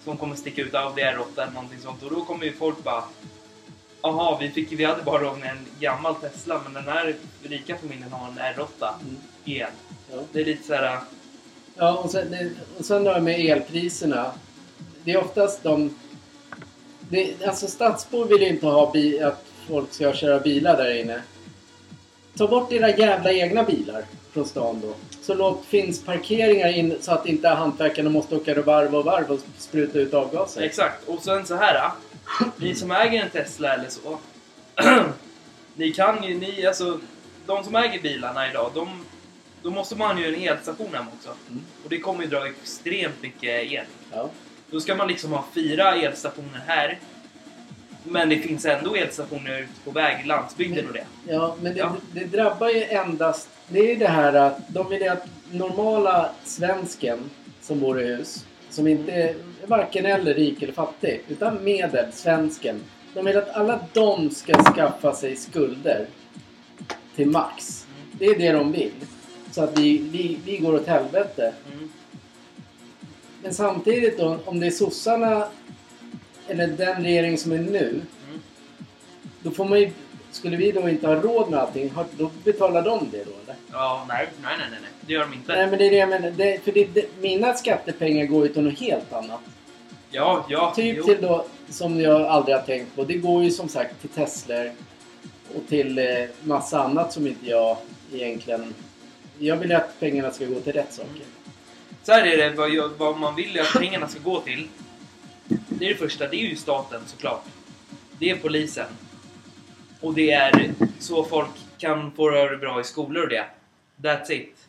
som 0.04 0.16
kommer 0.16 0.36
sticka 0.36 0.62
ut 0.62 0.74
Audi 0.74 1.02
R8 1.02 1.42
eller 1.42 1.52
någonting 1.52 1.78
sånt. 1.82 2.02
Och 2.02 2.10
då 2.10 2.24
kommer 2.24 2.44
ju 2.44 2.52
folk 2.52 2.84
bara 2.84 3.04
Jaha, 4.02 4.38
vi, 4.40 4.50
fick, 4.50 4.72
vi 4.72 4.84
hade 4.84 5.02
bara 5.02 5.22
råd 5.22 5.38
med 5.38 5.50
en 5.50 5.66
gammal 5.80 6.14
Tesla 6.14 6.60
men 6.64 6.72
den 6.74 6.84
här 6.94 7.14
rika 7.42 7.76
familjen 7.76 8.12
har 8.12 8.28
en 8.28 8.38
R8 8.38 8.88
Mm. 9.02 9.16
el. 9.44 9.66
Ja. 10.12 10.18
Det 10.32 10.40
är 10.40 10.44
lite 10.44 10.66
så 10.66 10.74
här. 10.74 10.98
Ja, 11.76 11.92
och 11.92 12.10
sen, 12.10 12.30
det- 12.30 12.50
och 12.78 12.84
sen 12.84 13.04
då 13.04 13.20
med 13.20 13.40
elpriserna. 13.40 14.30
Det 15.04 15.12
är 15.12 15.16
oftast 15.24 15.62
de... 15.62 15.98
Det, 17.08 17.46
alltså 17.46 17.66
stadsbor 17.66 18.24
vill 18.24 18.42
ju 18.42 18.48
inte 18.48 18.66
ha 18.66 18.90
bi, 18.92 19.20
att 19.20 19.44
folk 19.68 19.92
ska 19.92 20.12
köra 20.12 20.40
bilar 20.40 20.76
där 20.76 21.00
inne. 21.00 21.22
Ta 22.36 22.48
bort 22.48 22.72
era 22.72 22.96
jävla 22.96 23.32
egna 23.32 23.62
bilar 23.62 24.04
från 24.32 24.44
stan 24.44 24.80
då. 24.80 24.94
Så 25.22 25.34
låt 25.34 25.64
finns 25.64 26.04
parkeringar 26.04 26.68
in 26.68 26.96
så 27.00 27.12
att 27.12 27.26
inte 27.26 27.48
hantverkarna 27.48 28.10
måste 28.10 28.36
åka 28.36 28.62
varv 28.62 28.94
och 28.94 29.04
varv 29.04 29.30
och 29.30 29.40
spruta 29.58 29.98
ut 29.98 30.14
avgaser. 30.14 30.62
Exakt. 30.62 31.08
Och 31.08 31.22
sen 31.22 31.46
så 31.46 31.54
här. 31.56 31.90
Ni 32.56 32.74
som 32.74 32.90
äger 32.90 33.22
en 33.22 33.30
Tesla 33.30 33.74
eller 33.74 33.88
så. 33.88 34.18
ni 35.74 35.92
kan 35.92 36.24
ju, 36.24 36.38
ni 36.38 36.66
alltså. 36.66 37.00
De 37.46 37.64
som 37.64 37.76
äger 37.76 38.02
bilarna 38.02 38.50
idag, 38.50 38.70
de, 38.74 39.04
då 39.62 39.70
måste 39.70 39.96
man 39.96 40.18
ju 40.18 40.34
en 40.34 40.48
elstation 40.48 40.94
hemma 40.94 41.06
också. 41.18 41.30
Mm. 41.50 41.64
Och 41.84 41.90
det 41.90 41.98
kommer 41.98 42.22
ju 42.22 42.28
dra 42.28 42.46
extremt 42.46 43.22
mycket 43.22 43.72
el. 43.72 43.84
Ja. 44.12 44.30
Då 44.70 44.80
ska 44.80 44.94
man 44.94 45.08
liksom 45.08 45.32
ha 45.32 45.44
fyra 45.54 45.94
elstationer 45.94 46.62
här. 46.66 46.98
Men 48.04 48.28
det 48.28 48.36
finns 48.38 48.64
ändå 48.64 48.94
elstationer 48.94 49.58
ute 49.60 49.80
på 49.84 49.90
väg, 49.90 50.26
landsbygden 50.26 50.86
och 50.86 50.92
det. 50.92 51.04
Ja, 51.28 51.56
men 51.62 51.74
det, 51.74 51.78
Ja. 51.78 51.96
det 52.12 52.24
drabbar 52.24 52.68
ju 52.68 52.82
endast... 52.82 53.48
Det 53.68 53.78
är 53.78 53.88
ju 53.88 53.96
det 53.96 54.08
här 54.08 54.32
att 54.32 54.58
de 54.68 54.88
vill 54.88 55.08
att 55.08 55.26
normala 55.50 56.30
svensken 56.44 57.18
som 57.62 57.80
bor 57.80 58.00
i 58.00 58.06
hus, 58.06 58.44
som 58.70 58.86
inte 58.86 59.12
är 59.12 59.34
varken 59.66 60.06
eller 60.06 60.34
rik 60.34 60.62
eller 60.62 60.72
fattig, 60.72 61.20
utan 61.28 61.64
medel, 61.64 62.12
svensken. 62.12 62.80
De 63.14 63.24
vill 63.24 63.36
att 63.36 63.50
alla 63.50 63.80
de 63.92 64.30
ska 64.30 64.62
skaffa 64.74 65.14
sig 65.14 65.36
skulder 65.36 66.06
till 67.16 67.30
max. 67.30 67.86
Det 68.12 68.26
är 68.26 68.38
det 68.38 68.52
de 68.52 68.72
vill. 68.72 68.92
Så 69.50 69.62
att 69.64 69.78
vi, 69.78 69.98
vi, 69.98 70.38
vi 70.44 70.58
går 70.58 70.74
åt 70.74 70.86
helvete. 70.86 71.52
Mm. 71.72 71.92
Men 73.46 73.54
samtidigt 73.54 74.18
då, 74.18 74.38
om 74.44 74.60
det 74.60 74.66
är 74.66 74.70
sossarna 74.70 75.48
eller 76.48 76.66
den 76.66 77.02
regering 77.02 77.38
som 77.38 77.52
är 77.52 77.58
nu, 77.58 77.88
Mm. 78.28 78.40
då 79.42 79.50
får 79.50 79.64
man 79.64 79.80
ju... 79.80 79.90
Skulle 80.30 80.56
vi 80.56 80.72
då 80.72 80.88
inte 80.88 81.06
ha 81.06 81.14
råd 81.14 81.50
med 81.50 81.58
allting, 81.60 81.92
då 82.18 82.30
betalar 82.44 82.82
de 82.82 83.08
det 83.10 83.24
då 83.24 83.30
eller? 83.44 83.56
Ja, 83.72 84.04
nej, 84.08 84.28
nej, 84.42 84.52
nej, 84.58 84.66
nej. 84.70 84.90
Det 85.00 85.12
gör 85.12 85.20
de 85.20 85.32
inte. 85.34 85.52
Nej 85.52 85.66
men 85.66 85.78
det 85.78 85.86
är 85.86 85.90
det 85.90 85.96
jag 85.96 86.08
menar. 86.08 86.30
Det, 86.30 86.64
för 86.64 86.72
det, 86.72 86.84
det, 86.94 87.04
mina 87.20 87.54
skattepengar 87.54 88.26
går 88.26 88.46
ju 88.46 88.52
till 88.52 88.62
något 88.62 88.78
helt 88.80 89.12
annat. 89.12 89.40
Ja, 90.10 90.46
ja. 90.48 90.72
Typ 90.76 90.96
jo. 90.98 91.04
till 91.04 91.18
då, 91.20 91.44
som 91.68 92.00
jag 92.00 92.22
aldrig 92.22 92.56
har 92.56 92.62
tänkt 92.62 92.96
på. 92.96 93.04
Det 93.04 93.14
går 93.14 93.44
ju 93.44 93.50
som 93.50 93.68
sagt 93.68 94.00
till 94.00 94.10
Teslor 94.10 94.70
och 95.54 95.68
till 95.68 95.98
eh, 95.98 96.04
massa 96.42 96.82
annat 96.82 97.12
som 97.12 97.26
inte 97.26 97.50
jag 97.50 97.76
egentligen... 98.12 98.74
Jag 99.38 99.56
vill 99.56 99.72
att 99.72 100.00
pengarna 100.00 100.30
ska 100.30 100.44
gå 100.46 100.60
till 100.60 100.72
rätt 100.72 100.92
saker. 100.92 101.22
Så 102.06 102.12
här 102.12 102.26
är 102.26 102.36
det, 102.36 102.56
vad, 102.56 102.70
jag, 102.70 102.88
vad 102.88 103.16
man 103.18 103.34
vill 103.34 103.60
att 103.60 103.72
pengarna 103.72 104.08
ska 104.08 104.20
gå 104.20 104.40
till. 104.40 104.68
Det 105.48 105.84
är 105.84 105.88
det 105.88 105.94
första, 105.94 106.28
det 106.28 106.36
är 106.36 106.48
ju 106.48 106.56
staten 106.56 107.00
såklart. 107.06 107.44
Det 108.18 108.30
är 108.30 108.36
polisen. 108.36 108.86
Och 110.00 110.14
det 110.14 110.30
är 110.30 110.70
så 110.98 111.24
folk 111.24 111.50
kan 111.78 112.12
få 112.12 112.30
det 112.30 112.56
bra 112.56 112.80
i 112.80 112.84
skolor 112.84 113.22
och 113.22 113.28
det. 113.28 113.46
That's 113.96 114.30
it. 114.32 114.68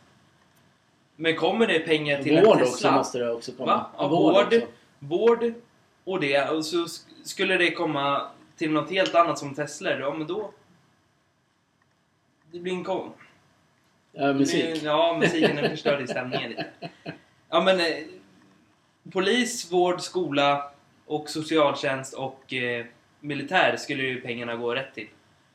Men 1.16 1.36
kommer 1.36 1.66
det 1.66 1.78
pengar 1.78 2.22
till 2.22 2.36
en 2.36 2.44
Vård 2.44 2.58
Tesla? 2.58 2.70
också 2.72 2.90
måste 2.90 3.18
det 3.18 3.30
också 3.30 3.52
komma. 3.52 3.66
Va? 3.76 3.90
Ja, 3.96 4.08
Vård 4.08 4.34
vård, 4.34 4.62
vård 4.98 5.52
och 6.04 6.20
det. 6.20 6.48
Och 6.48 6.64
så 6.66 6.76
sk- 6.76 7.00
skulle 7.24 7.56
det 7.56 7.70
komma 7.70 8.28
till 8.56 8.70
något 8.70 8.90
helt 8.90 9.14
annat 9.14 9.38
som 9.38 9.54
Tesla, 9.54 9.90
ja 9.98 10.14
men 10.14 10.26
då... 10.26 10.52
Det 12.52 12.58
blir 12.58 12.72
en 12.72 12.84
kom... 12.84 13.12
Ja, 14.12 14.32
musik. 14.32 14.82
Ja, 14.82 15.16
musiken 15.20 15.56
den 15.56 15.70
förstörde 15.70 16.06
stämningen 16.08 16.50
lite. 16.50 16.66
Ja 17.48 17.60
men... 17.60 17.80
Eh, 17.80 18.04
polis, 19.12 19.72
vård, 19.72 20.00
skola 20.00 20.70
och 21.06 21.30
socialtjänst 21.30 22.14
och 22.14 22.52
eh, 22.52 22.86
militär 23.20 23.76
skulle 23.76 24.02
ju 24.02 24.20
pengarna 24.20 24.56
gå 24.56 24.74
rätt 24.74 24.94
till. 24.94 25.08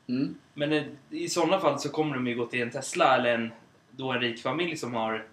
Mm. 0.06 0.34
Men 0.54 0.72
eh, 0.72 0.84
i 1.10 1.28
sådana 1.28 1.60
fall 1.60 1.80
så 1.80 1.88
kommer 1.88 2.14
de 2.14 2.26
ju 2.26 2.34
gå 2.34 2.46
till 2.46 2.62
en 2.62 2.70
Tesla 2.70 3.16
eller 3.16 3.34
en, 3.34 3.52
då 3.90 4.12
en 4.12 4.20
rik 4.20 4.42
familj 4.42 4.76
som 4.76 4.94
har 4.94 5.24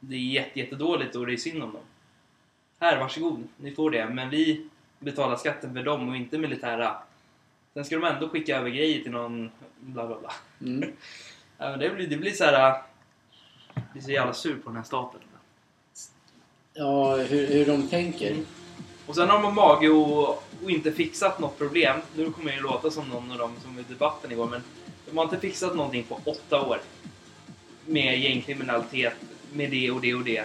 det 0.00 0.14
är 0.14 0.20
jätte, 0.20 0.58
jättedåligt 0.58 1.16
och 1.16 1.26
det 1.26 1.32
är 1.32 1.36
synd 1.36 1.62
om 1.62 1.72
dem. 1.72 1.82
Här, 2.80 2.98
varsågod, 2.98 3.48
ni 3.56 3.74
får 3.74 3.90
det. 3.90 4.08
Men 4.08 4.30
vi 4.30 4.68
betalar 4.98 5.36
skatten 5.36 5.74
för 5.74 5.82
dem 5.82 6.08
och 6.08 6.16
inte 6.16 6.38
militära. 6.38 6.96
Sen 7.74 7.84
ska 7.84 7.98
de 7.98 8.04
ändå 8.04 8.28
skicka 8.28 8.56
över 8.56 8.70
grejer 8.70 9.02
till 9.02 9.12
någon 9.12 9.50
bla 9.80 10.06
bla 10.06 10.18
bla. 10.20 10.32
Mm. 10.60 10.92
Ja, 11.60 11.70
men 11.70 11.78
det 11.78 11.90
blir, 11.90 12.06
det 12.06 12.16
blir 12.16 12.30
så 12.30 12.44
här. 12.44 12.52
Jag 13.74 13.84
blir 13.92 14.02
så 14.02 14.10
jävla 14.10 14.32
sur 14.32 14.56
på 14.56 14.68
den 14.68 14.76
här 14.76 14.84
staten. 14.84 15.20
Ja, 16.80 17.16
hur, 17.16 17.46
hur 17.46 17.66
de 17.66 17.88
tänker. 17.88 18.30
Mm. 18.30 18.46
Och 19.06 19.14
sen 19.14 19.28
har 19.28 19.40
man 19.42 19.54
mage 19.54 19.88
och, 19.88 20.28
och 20.62 20.70
inte 20.70 20.92
fixat 20.92 21.38
något 21.38 21.58
problem. 21.58 22.00
Nu 22.16 22.30
kommer 22.30 22.50
jag 22.50 22.56
ju 22.56 22.62
låta 22.62 22.90
som 22.90 23.08
någon 23.08 23.30
av 23.30 23.38
dem 23.38 23.52
som 23.62 23.74
var 23.74 23.82
i 23.82 23.84
debatten 23.88 24.32
igår, 24.32 24.46
men 24.46 24.62
de 25.06 25.16
har 25.16 25.24
inte 25.24 25.38
fixat 25.40 25.76
någonting 25.76 26.04
på 26.04 26.20
åtta 26.24 26.62
år. 26.62 26.80
Med 27.86 28.18
gängkriminalitet, 28.18 29.12
med 29.52 29.70
det 29.70 29.90
och 29.90 30.00
det 30.00 30.14
och 30.14 30.24
det. 30.24 30.44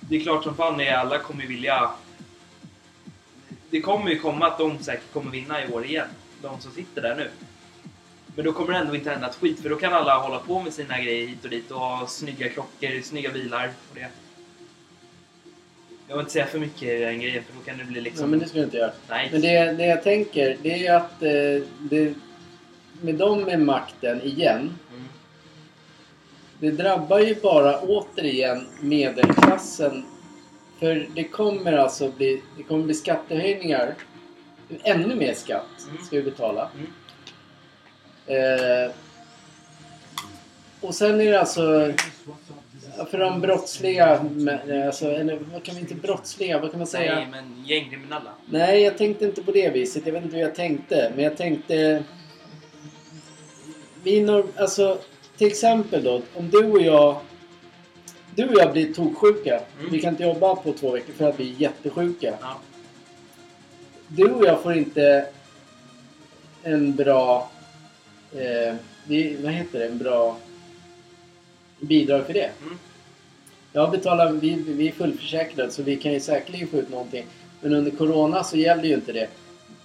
Det 0.00 0.16
är 0.16 0.20
klart 0.20 0.44
som 0.44 0.54
fan 0.54 0.80
är 0.80 0.92
alla 0.92 1.18
kommer 1.18 1.46
vilja... 1.46 1.90
Det 3.70 3.80
kommer 3.80 4.10
ju 4.10 4.18
komma 4.18 4.46
att 4.46 4.58
de 4.58 4.78
säkert 4.78 5.12
kommer 5.12 5.30
vinna 5.30 5.64
i 5.64 5.72
år 5.72 5.84
igen. 5.84 6.08
De 6.42 6.60
som 6.60 6.72
sitter 6.72 7.02
där 7.02 7.16
nu. 7.16 7.30
Men 8.36 8.44
då 8.44 8.52
kommer 8.52 8.72
det 8.72 8.78
ändå 8.78 8.94
inte 8.94 9.10
hända 9.10 9.28
ett 9.28 9.36
skit 9.36 9.60
för 9.60 9.68
då 9.68 9.76
kan 9.76 9.92
alla 9.92 10.18
hålla 10.18 10.38
på 10.38 10.62
med 10.62 10.72
sina 10.72 11.00
grejer 11.00 11.26
hit 11.26 11.44
och 11.44 11.50
dit 11.50 11.70
och 11.70 11.80
ha 11.80 12.06
snygga 12.06 12.48
klockor, 12.48 13.02
snygga 13.02 13.30
bilar 13.30 13.72
och 13.90 13.94
det. 13.94 14.08
Jag 16.08 16.14
vill 16.16 16.20
inte 16.20 16.32
säga 16.32 16.46
för 16.46 16.58
mycket 16.58 16.82
i 16.82 16.98
den 17.00 17.20
grejen 17.20 17.44
för 17.44 17.52
då 17.52 17.60
kan 17.60 17.78
det 17.78 17.84
bli 17.84 18.00
liksom... 18.00 18.24
Ja, 18.24 18.30
men 18.30 18.38
det 18.38 18.46
ska 18.48 18.58
du 18.58 18.64
inte 18.64 18.76
göra. 18.76 18.92
Nej. 19.08 19.28
Men 19.32 19.40
det, 19.40 19.72
det 19.72 19.86
jag 19.86 20.02
tänker, 20.02 20.56
det 20.62 20.86
är 20.86 20.96
att 20.96 21.22
eh, 21.22 21.68
det, 21.90 22.14
med 23.00 23.14
dem 23.14 23.42
med 23.42 23.60
makten 23.60 24.22
igen, 24.22 24.78
Mm. 24.90 25.04
det 26.58 26.70
drabbar 26.70 27.18
ju 27.18 27.34
bara 27.34 27.80
återigen 27.80 28.66
medelklassen. 28.80 30.04
För 30.78 31.08
det 31.14 31.24
kommer 31.24 31.72
alltså 31.72 32.10
bli, 32.10 32.42
det 32.56 32.62
kommer 32.62 32.84
bli 32.84 32.94
skattehöjningar. 32.94 33.94
Ännu 34.82 35.14
mer 35.14 35.34
skatt 35.34 35.86
Mm. 35.90 36.04
ska 36.04 36.16
vi 36.16 36.22
betala. 36.22 36.70
Mm. 36.74 36.90
Eh, 38.26 38.90
och 40.80 40.94
sen 40.94 41.20
är 41.20 41.24
det 41.32 41.40
alltså 41.40 41.92
för 43.10 43.18
de 43.18 43.40
brottsliga, 43.40 44.20
alltså, 44.86 45.10
eller 45.10 45.38
vad 45.52 45.62
kan 45.62 45.74
vi 45.74 45.80
inte 45.80 45.94
brottsliga, 45.94 46.60
vad 46.60 46.70
kan 46.70 46.78
man 46.78 46.86
säga? 46.86 47.14
Nej, 47.14 47.28
men 47.30 47.64
gängkriminella. 47.64 48.30
Nej, 48.46 48.82
jag 48.82 48.98
tänkte 48.98 49.24
inte 49.24 49.42
på 49.42 49.52
det 49.52 49.70
viset. 49.70 50.06
Jag 50.06 50.12
vet 50.12 50.24
inte 50.24 50.36
hur 50.36 50.42
jag 50.42 50.54
tänkte. 50.54 51.12
Men 51.14 51.24
jag 51.24 51.36
tänkte... 51.36 52.04
Vi 54.02 54.20
når, 54.20 54.46
alltså, 54.56 54.98
till 55.36 55.46
exempel 55.46 56.04
då. 56.04 56.22
Om 56.34 56.50
du 56.50 56.64
och 56.64 56.80
jag... 56.80 57.16
Du 58.34 58.44
och 58.44 58.54
jag 58.54 58.72
blir 58.72 58.94
toksjuka. 58.94 59.60
Mm. 59.80 59.92
Vi 59.92 60.00
kan 60.00 60.10
inte 60.10 60.22
jobba 60.22 60.56
på 60.56 60.72
två 60.72 60.90
veckor 60.90 61.12
för 61.12 61.28
att 61.28 61.40
vi 61.40 61.50
är 61.50 61.60
jättesjuka. 61.60 62.34
Ja. 62.40 62.60
Du 64.08 64.30
och 64.30 64.44
jag 64.44 64.62
får 64.62 64.72
inte 64.72 65.26
en 66.62 66.94
bra... 66.94 67.50
Eh, 68.32 68.74
vi, 69.06 69.36
vad 69.42 69.52
heter 69.52 69.78
det? 69.78 69.86
En 69.86 69.98
bra 69.98 70.36
bidrag 71.80 72.26
för 72.26 72.32
det. 72.32 72.50
Mm. 72.62 72.78
Jag 73.72 73.90
betalar, 73.90 74.32
vi, 74.32 74.54
vi 74.66 74.88
är 74.88 74.92
fullförsäkrade 74.92 75.70
så 75.70 75.82
vi 75.82 75.96
kan 75.96 76.12
ju 76.12 76.20
säkerligen 76.20 76.68
få 76.68 76.76
ut 76.76 76.90
någonting. 76.90 77.24
Men 77.60 77.72
under 77.74 77.90
Corona 77.90 78.44
så 78.44 78.56
gäller 78.56 78.84
ju 78.84 78.94
inte 78.94 79.12
det. 79.12 79.28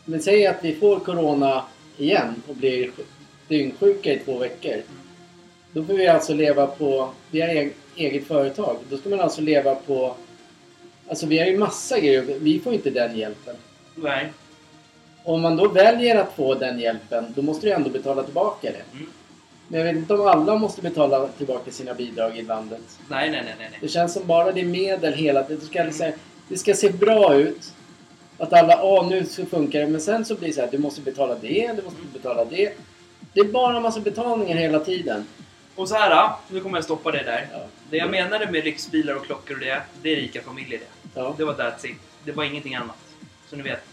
Men 0.06 0.22
säg 0.22 0.48
att 0.48 0.64
vi 0.64 0.76
får 0.76 1.00
Corona 1.00 1.64
igen 1.98 2.44
och 2.48 2.56
blir 2.56 2.88
sj- 2.88 3.04
dyngsjuka 3.48 4.14
i 4.14 4.20
två 4.20 4.38
veckor. 4.38 4.76
Då 5.74 5.84
får 5.84 5.94
vi 5.94 6.08
alltså 6.08 6.34
leva 6.34 6.68
på... 6.68 7.10
Vi 7.32 7.42
har 7.42 7.48
eg- 7.50 7.74
eget 7.96 8.28
företag. 8.28 8.78
Då 8.90 8.98
ska 8.98 9.10
man 9.10 9.20
alltså 9.20 9.42
leva 9.42 9.76
på... 9.76 10.16
Alltså 11.08 11.26
vi 11.26 11.40
har 11.40 11.46
ju 11.46 11.58
massa 11.58 12.00
grejer. 12.00 12.22
Vi 12.40 12.60
får 12.60 12.74
inte 12.74 12.90
den 12.90 13.18
hjälpen. 13.18 13.56
Nej. 13.96 14.30
Om 15.24 15.42
man 15.42 15.58
då 15.58 15.68
väljer 15.68 16.16
att 16.16 16.36
få 16.36 16.54
den 16.56 16.80
hjälpen, 16.80 17.34
då 17.36 17.42
måste 17.42 17.68
du 17.68 17.74
ändå 17.74 17.90
betala 17.90 18.24
tillbaka 18.24 18.72
det. 18.72 18.98
Mm. 18.98 19.10
Men 19.72 19.80
jag 19.80 19.88
vet 19.88 19.96
inte 19.96 20.14
om 20.14 20.28
alla 20.28 20.56
måste 20.56 20.82
betala 20.82 21.28
tillbaka 21.28 21.72
sina 21.72 21.94
bidrag 21.94 22.38
i 22.38 22.42
landet. 22.42 22.82
Nej, 23.08 23.30
nej, 23.30 23.42
nej, 23.46 23.56
nej. 23.60 23.80
Det 23.82 23.88
känns 23.88 24.14
som 24.14 24.28
bara 24.28 24.52
det 24.52 24.62
är 24.62 24.66
medel 24.66 25.14
hela 25.14 25.44
tiden. 25.44 25.60
Det 25.60 25.66
ska, 25.66 25.84
liksom, 25.84 26.12
det 26.48 26.58
ska 26.58 26.74
se 26.74 26.90
bra 26.90 27.36
ut. 27.36 27.74
Att 28.38 28.54
alla, 28.54 28.74
ja 28.74 29.08
nu 29.10 29.26
så 29.26 29.46
funkar 29.46 29.80
det. 29.80 29.88
Men 29.88 30.02
sen 30.02 30.26
så 30.26 30.36
blir 30.36 30.48
det 30.48 30.54
så 30.54 30.62
här, 30.62 30.72
du 30.72 30.78
måste 30.78 31.02
betala 31.02 31.36
det, 31.36 31.74
du 31.76 31.84
måste 31.84 32.02
betala 32.14 32.46
det. 32.46 32.74
Det 33.34 33.40
är 33.40 33.46
bara 33.46 33.78
en 33.78 33.84
massa 33.84 34.00
betalningar 34.00 34.58
hela 34.58 34.80
tiden. 34.80 35.26
Och 35.76 35.90
så 35.90 35.96
här, 35.96 36.30
nu 36.48 36.60
kommer 36.60 36.78
jag 36.78 36.84
stoppa 36.84 37.12
det 37.12 37.24
där. 37.24 37.48
Ja. 37.52 37.60
Det 37.90 37.98
jag 37.98 38.12
menade 38.12 38.52
med 38.52 38.64
lyxbilar 38.64 39.16
och 39.16 39.26
klockor 39.26 39.54
och 39.54 39.60
det, 39.60 39.82
det 40.02 40.12
är 40.12 40.16
rika 40.16 40.42
familjer 40.42 40.80
det. 40.80 41.20
Ja. 41.20 41.36
Det 41.38 41.46
var 41.46 41.54
that's 41.54 41.86
it. 41.86 41.98
Det 42.24 42.32
var 42.32 42.44
ingenting 42.44 42.76
annat. 42.76 42.98
Så 43.50 43.56
ni 43.56 43.64
vet. 43.64 43.89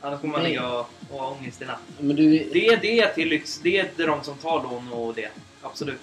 Annars 0.00 0.20
kommer 0.20 0.32
man 0.32 0.42
Nej. 0.42 0.50
ligga 0.50 0.68
och, 0.68 0.90
och 1.10 1.18
ha 1.20 1.36
ångest 1.40 1.62
i 1.62 1.64
natt. 1.64 1.78
Men 2.00 2.16
du, 2.16 2.48
Det 2.52 2.66
är 2.66 2.76
det 2.76 3.06
till 3.06 3.28
lyx. 3.28 3.58
Det 3.62 3.78
är 3.78 4.06
de 4.06 4.22
som 4.24 4.34
tar 4.34 4.62
lån 4.62 4.92
och 4.92 5.14
det. 5.14 5.28
Absolut. 5.62 6.00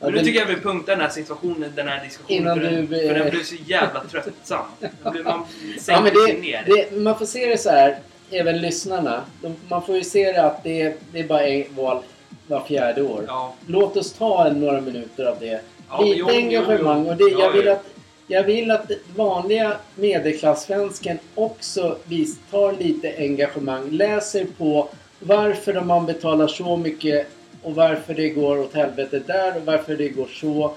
ja, 0.00 0.06
Men 0.06 0.12
nu 0.14 0.20
tycker 0.24 0.40
jag 0.40 0.46
vi 0.46 0.56
punktar 0.56 0.92
den 0.92 1.00
här 1.00 1.08
situationen, 1.10 1.72
den 1.76 1.88
här 1.88 2.04
diskussionen. 2.04 2.42
Innan 2.42 2.58
för, 2.60 2.64
den, 2.64 2.86
du, 2.86 3.08
för 3.08 3.14
den 3.14 3.30
blev 3.30 3.42
så 3.42 3.54
jävla 3.66 4.04
tröttsam. 4.04 4.64
Man 5.02 5.46
Ja, 5.86 6.00
men 6.00 6.12
det, 6.14 6.38
ner. 6.40 6.64
det, 6.66 6.96
man 7.00 7.18
får 7.18 7.26
se 7.26 7.46
det 7.46 7.58
så 7.58 7.70
här, 7.70 7.98
även 8.30 8.60
lyssnarna. 8.60 9.24
De, 9.42 9.56
man 9.68 9.86
får 9.86 9.96
ju 9.96 10.04
se 10.04 10.32
det 10.32 10.42
att 10.46 10.64
det, 10.64 10.96
det 11.12 11.20
är 11.20 11.24
bara 11.28 11.46
en 11.46 11.74
val 11.74 12.02
var 12.46 12.64
fjärde 12.64 13.02
år. 13.02 13.24
Ja. 13.26 13.54
Låt 13.66 13.96
oss 13.96 14.12
ta 14.12 14.46
en, 14.46 14.60
några 14.60 14.80
minuter 14.80 15.24
av 15.26 15.36
det. 15.40 15.60
Ja, 15.88 16.02
Lite 16.02 16.24
engagemang. 16.36 17.06
Och 17.08 17.16
det, 17.16 17.24
Ja, 17.24 17.38
jag, 17.40 17.52
vill 17.52 17.66
ja. 17.66 17.72
att, 17.72 17.84
jag 18.30 18.44
vill 18.44 18.70
att 18.70 18.90
vanliga 19.16 19.76
medelklassvensken 19.94 21.18
också 21.34 21.96
vis, 22.04 22.36
tar 22.50 22.72
lite 22.72 23.14
engagemang. 23.18 23.90
Läser 23.90 24.46
på 24.58 24.88
varför 25.20 25.80
man 25.80 26.06
betalar 26.06 26.46
så 26.46 26.76
mycket 26.76 27.26
och 27.62 27.74
varför 27.74 28.14
det 28.14 28.28
går 28.28 28.58
åt 28.58 28.74
helvete 28.74 29.22
där 29.26 29.56
och 29.56 29.62
varför 29.64 29.96
det 29.96 30.08
går 30.08 30.26
så. 30.26 30.74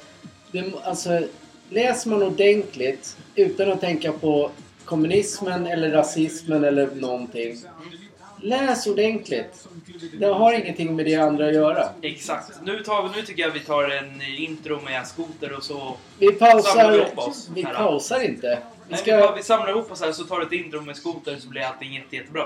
Det, 0.52 0.64
alltså, 0.84 1.22
läser 1.70 2.10
man 2.10 2.24
ordentligt 2.24 3.18
utan 3.36 3.72
att 3.72 3.82
tänka 3.82 4.12
på 4.12 4.52
kommunismen 4.86 5.68
eller 5.68 5.92
rasismen 5.92 6.64
eller 6.64 6.90
någonting. 6.96 7.58
Läs 8.42 8.88
ordentligt. 8.88 9.68
Det 10.20 10.26
har 10.26 10.54
ingenting 10.54 10.96
med 10.96 11.06
det 11.06 11.16
andra 11.16 11.48
att 11.48 11.54
göra. 11.54 11.90
Exakt. 12.02 12.52
Nu, 12.64 12.84
tar, 12.84 13.04
vi- 13.04 13.20
nu 13.20 13.26
tycker 13.26 13.42
jag 13.42 13.52
vi 13.52 13.60
tar 13.60 13.84
en 13.90 14.22
intro 14.38 14.82
med 14.82 15.08
skoter 15.08 15.54
och 15.58 15.64
så... 15.64 15.98
Vi 16.18 16.28
Samlar 16.28 16.56
vi 16.56 16.62
pausar. 16.62 16.94
ihop 16.94 17.18
oss 17.18 17.50
Vi 17.56 17.62
här 17.64 17.74
pausar 17.74 18.24
inte. 18.24 18.48
Vi 18.48 18.92
Nej, 18.92 19.00
ska... 19.00 19.16
vi, 19.16 19.22
bara- 19.22 19.36
vi 19.36 19.44
samlar 19.44 19.70
ihop 19.70 19.92
oss 19.92 20.02
här 20.02 20.12
så 20.12 20.24
tar 20.24 20.40
du 20.40 20.46
ett 20.46 20.52
intro 20.66 20.82
med 20.82 20.96
skoter 20.98 21.36
så 21.40 21.48
blir 21.50 21.62
allting 21.62 21.94
jätte, 21.94 22.16
jättebra. 22.16 22.46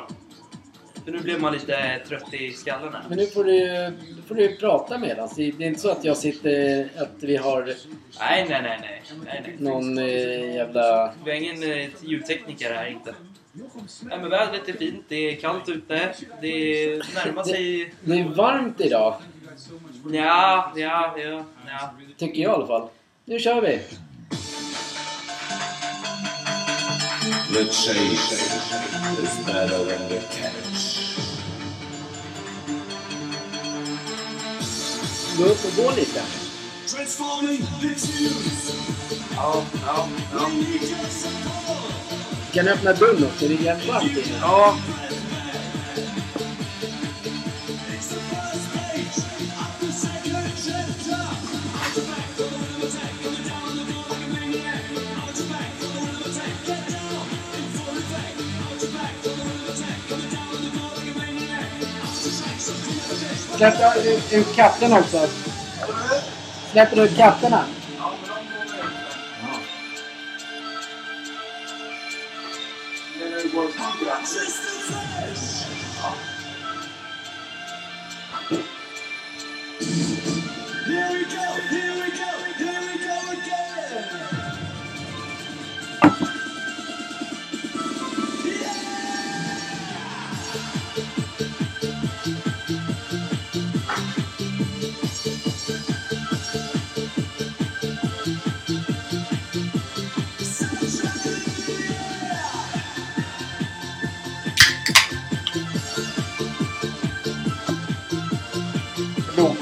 För 1.06 1.12
nu 1.12 1.20
blir 1.20 1.40
man 1.40 1.54
lite 1.54 2.00
trött 2.08 2.34
i 2.34 2.52
skallen 2.52 2.94
här. 2.94 3.04
Men 3.10 3.18
nu 3.18 3.26
får 3.28 3.44
du, 3.44 3.54
nu 3.90 4.22
får 4.28 4.36
du 4.36 4.56
prata 4.58 4.98
medan. 4.98 5.30
Det 5.36 5.44
är 5.44 5.62
inte 5.62 5.80
så 5.80 5.90
att 5.92 6.04
jag 6.06 6.18
sitter... 6.18 6.90
Att 6.98 7.12
vi 7.24 7.38
har 7.38 7.64
Nej, 7.64 7.76
nej, 8.20 8.46
nej, 8.50 8.80
nej. 8.82 9.02
nej, 9.26 9.42
nej. 9.46 9.56
någon 9.60 9.98
eh, 9.98 10.56
jävla... 10.56 11.14
Vi 11.26 11.32
har 11.32 11.38
ingen 11.38 11.64
eh, 11.72 11.88
ljudtekniker 12.02 12.74
här 12.74 12.88
inte. 12.88 13.14
Nej, 14.02 14.20
men 14.20 14.30
vädret 14.30 14.70
är 14.70 14.74
fint, 14.74 15.06
det 15.08 15.16
är 15.16 15.36
kallt 15.36 15.70
ute, 15.70 16.14
det 16.42 16.88
närmar 17.14 17.44
sig... 17.44 17.94
Det 18.02 18.20
är 18.20 18.24
varmt 18.24 18.82
idag. 18.82 19.16
Ja, 20.12 20.74
ja, 20.76 21.16
ja, 21.18 21.46
ja. 21.68 21.94
Tycker 22.18 22.42
jag 22.42 22.52
i 22.52 22.56
alla 22.56 22.68
fall. 22.68 22.90
Nu 23.26 23.40
kör 23.40 23.62
vi! 23.62 23.80
The 27.54 27.64
chase 27.66 28.36
is 29.24 29.46
better 29.46 29.86
than 29.86 30.10
the 30.10 30.20
catch. 30.20 31.16
Gå 35.38 35.44
upp 35.44 35.66
och 35.66 35.84
gå 35.84 35.92
lite. 35.96 36.22
Ja, 39.36 39.64
ja, 39.86 40.08
ja. 40.34 40.50
Kan 42.56 42.66
du 42.66 42.72
öppna 42.72 42.94
dörren 42.94 43.26
också? 43.26 43.48
Det 43.48 43.54
är 43.54 43.62
jävligt 43.64 43.88
varmt 43.88 44.12
inne. 44.12 44.38
Ja, 44.42 44.76
Släpp 63.58 63.76
ut- 64.06 64.34
ut 64.34 64.56
katterna 64.56 65.00
också. 65.00 65.28
Släpper 66.72 66.96
du 66.96 67.02
ut 67.04 67.18
katterna? 67.18 67.64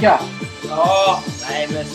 Loka. 0.03 0.19
ja. 0.69 1.23
Nej, 1.49 1.67
men 1.73 1.85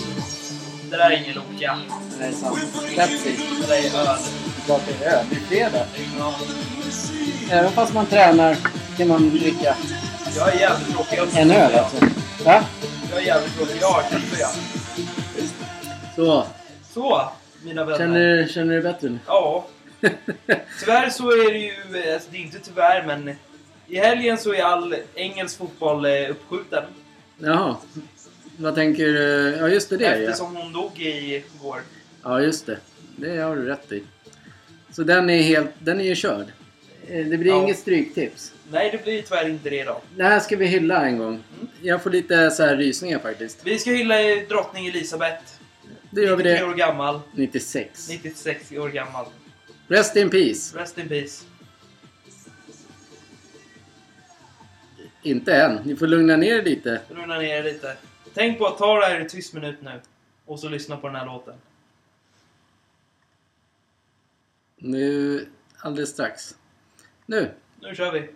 det 0.91 0.97
där 0.97 1.11
är 1.11 1.23
ingen 1.23 1.35
Loka. 1.35 1.79
Nej, 2.19 2.33
sant. 2.33 2.59
Pepsi. 2.97 3.37
Det 3.61 3.67
där 3.67 3.75
är 3.75 4.11
öl. 4.11 4.19
Klart 4.67 4.81
det 4.87 5.05
är 5.05 5.19
öl. 5.19 5.27
Det 5.31 5.37
är 5.37 5.41
fredag. 5.41 5.87
Ja. 6.19 6.35
Även 7.51 7.73
fast 7.73 7.95
man 7.95 8.07
tränar 8.07 8.57
kan 8.97 9.09
man 9.09 9.31
dricka 9.31 9.77
Jag 10.37 10.55
är 10.55 10.61
jävligt 10.61 10.95
tråkig. 10.95 11.19
En 11.37 11.51
öl 11.51 11.75
alltså. 11.75 11.97
Va? 12.45 12.65
Jag 13.11 13.19
är 13.19 13.27
jävligt 13.27 13.57
tråkig. 13.57 13.77
Jag 13.81 13.91
har 13.91 14.03
kaffe, 14.03 14.41
ja. 14.41 14.49
Så. 16.17 16.47
Så, 16.95 17.29
mina 17.63 17.85
vänner. 17.85 17.99
Känner, 17.99 18.49
känner 18.49 18.75
du 18.75 18.81
dig 18.83 18.93
bättre 18.93 19.09
nu? 19.09 19.19
Ja. 19.27 19.67
Tyvärr 20.81 21.11
så 21.11 21.31
är 21.31 21.53
det 21.53 21.59
ju, 21.59 22.13
alltså 22.15 22.31
det 22.31 22.37
är 22.37 22.41
inte 22.41 22.59
tyvärr 22.59 23.05
men 23.07 23.37
i 23.87 23.99
helgen 23.99 24.39
så 24.39 24.55
är 24.55 24.63
all 24.63 24.97
engelsk 25.15 25.59
fotboll 25.59 26.05
eh, 26.05 26.31
uppskjuten. 26.31 26.85
Jaha. 27.39 27.77
Vad 28.57 28.75
tänker 28.75 29.05
du? 29.07 29.57
Ja, 29.61 29.69
just 29.69 29.91
det. 29.91 29.97
det 29.97 30.05
är 30.07 30.17
ja. 30.21 30.29
Eftersom 30.29 30.57
hon 30.57 30.73
dog 30.73 31.01
i 31.01 31.45
går. 31.63 31.81
ja, 32.23 32.41
just 32.41 32.67
det. 32.67 32.79
Det 33.17 33.37
har 33.37 33.57
du 33.57 33.63
rätt 33.65 33.93
i. 33.93 34.03
Så 34.91 35.03
den 35.03 35.31
är 35.31 35.43
helt... 35.43 35.71
Den 35.79 36.01
är 36.01 36.05
ju 36.05 36.15
körd. 36.15 36.47
Eh, 37.09 37.27
Det 37.27 37.39
blir 37.39 37.51
Ja. 37.53 37.63
inget 37.63 37.79
stryktips. 37.79 38.53
Nej, 38.71 38.91
det 38.93 39.05
blir 39.05 39.23
tyvärr 39.23 39.49
inte 39.49 39.71
det 39.71 39.81
idag. 39.81 40.01
Det 40.17 40.25
här 40.25 40.41
ska 40.41 40.57
vi 40.57 40.67
hylla 40.67 41.07
en 41.07 41.19
gång. 41.19 41.43
Jag 41.83 42.03
får 42.03 42.11
lite 42.11 42.51
så 42.51 42.63
här 42.63 42.77
rysningar 42.77 43.19
faktiskt. 43.19 43.59
Vi 43.65 43.79
ska 43.79 43.91
hylla 43.91 44.23
eh, 44.23 44.49
drottning 44.49 44.87
Elisabeth. 44.87 45.43
Då 46.11 46.21
gör 46.21 46.37
vi 46.37 46.43
93 46.45 46.59
det 46.67 46.71
år 46.73 46.75
gammal. 46.75 47.21
96. 47.35 48.09
96 48.09 48.73
år 48.73 48.89
gammal. 48.89 49.27
Rest 49.89 50.17
in 50.17 50.31
peace. 50.31 50.79
Rest 50.79 50.99
in 50.99 51.09
peace. 51.09 51.45
Inte 55.23 55.55
än. 55.55 55.81
Ni 55.85 55.97
får 55.97 56.07
lugna 56.07 56.37
ner 56.37 56.59
er 56.59 56.63
lite. 56.63 57.01
Lugna 57.09 57.39
ner 57.39 57.57
er 57.57 57.63
lite. 57.63 57.97
Tänk 58.35 58.59
på 58.59 58.67
att 58.67 58.79
ta 58.79 59.01
det 59.01 59.07
här 59.07 59.21
i 59.21 59.29
tyst 59.29 59.55
minut 59.55 59.83
nu. 59.83 60.01
Och 60.47 60.61
så 60.61 60.69
lyssna 60.69 60.97
på 60.97 61.07
den 61.07 61.17
här 61.17 61.27
låten. 61.27 61.55
Nu... 64.77 65.47
Alldeles 65.81 66.11
strax. 66.11 66.57
Nu. 67.27 67.51
Nu 67.81 67.95
kör 67.95 68.13
vi. 68.13 68.29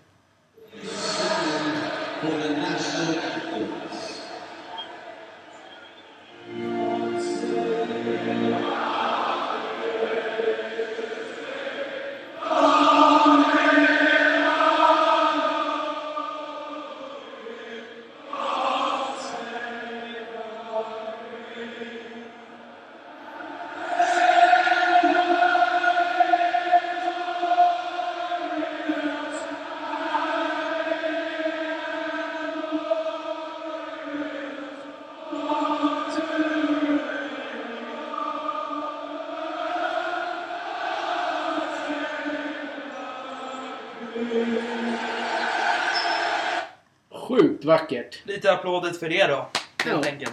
Vackert. 47.99 48.19
Lite 48.25 48.53
applåder 48.53 48.91
för 48.91 49.09
det 49.09 49.27
då. 49.27 49.47
Helt 49.85 50.07
Ja. 50.07 50.13
enkelt. 50.13 50.33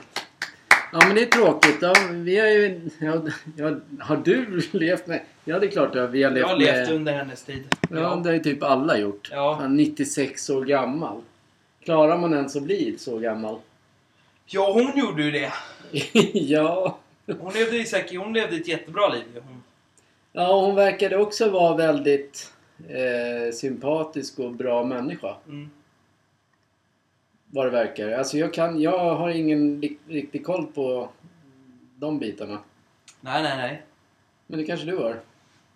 Ja 0.94 1.00
men 1.08 1.16
det 1.16 1.22
är 1.22 1.26
tråkigt. 1.26 1.78
Ja, 1.82 1.94
vi 2.12 2.40
har 2.40 2.48
ju... 2.48 2.82
Ja, 3.00 3.22
ja, 3.58 3.72
har 4.00 4.18
du 4.18 4.62
levt 4.72 5.08
med... 5.08 5.22
Ja 5.46 5.60
det 5.60 5.66
är 5.68 5.72
klart 5.72 5.96
att 5.96 6.10
vi 6.12 6.24
har 6.24 6.32
levt 6.32 6.42
Jag 6.42 6.48
har 6.48 6.58
med... 6.58 6.78
levt 6.78 6.90
under 6.92 7.14
hennes 7.14 7.44
tid. 7.44 7.64
Ja, 7.90 7.98
det 8.24 8.30
har 8.30 8.34
ju 8.34 8.40
typ 8.40 8.64
alla 8.64 8.98
gjort. 8.98 9.30
Ja. 9.32 9.58
Fan, 9.62 9.76
96 9.76 10.50
år 10.50 10.66
gammal. 10.66 11.22
Klarar 11.84 12.18
man 12.18 12.34
ens 12.34 12.56
att 12.56 12.64
bli 12.64 12.96
så 12.98 13.18
gammal? 13.20 13.60
Ja, 14.46 14.72
hon 14.74 15.00
gjorde 15.00 15.24
ju 15.24 15.32
det. 15.32 15.52
ja. 16.34 16.98
Hon 17.40 17.54
levde, 17.54 17.78
ju 17.78 17.86
säkert, 17.86 18.18
hon 18.20 18.34
levde 18.34 18.56
ett 18.56 18.68
jättebra 18.68 19.08
liv. 19.10 19.24
Hon, 19.34 19.64
Ja, 20.32 20.62
hon 20.62 20.76
verkade 20.76 21.18
också 21.18 21.50
vara 21.50 21.76
väldigt 21.76 22.52
eh, 22.90 23.54
sympatisk 23.54 24.40
och 24.40 24.52
bra 24.52 24.84
människa. 24.84 25.36
mm. 25.48 25.70
Vad 27.52 27.66
det 27.66 27.70
verkar. 27.70 28.12
Alltså 28.12 28.38
jag 28.38 28.54
kan... 28.54 28.82
Jag 28.82 29.16
har 29.16 29.30
ingen 29.30 29.82
ri- 29.82 29.98
riktig 30.08 30.46
koll 30.46 30.66
på 30.68 31.10
de 31.96 32.20
bitarna. 32.20 32.60
Nej, 33.22 33.44
nej, 33.44 33.58
nej. 33.58 33.82
Men 34.48 34.60
det 34.60 34.66
kanske 34.66 34.86
du 34.86 34.98
har? 34.98 35.20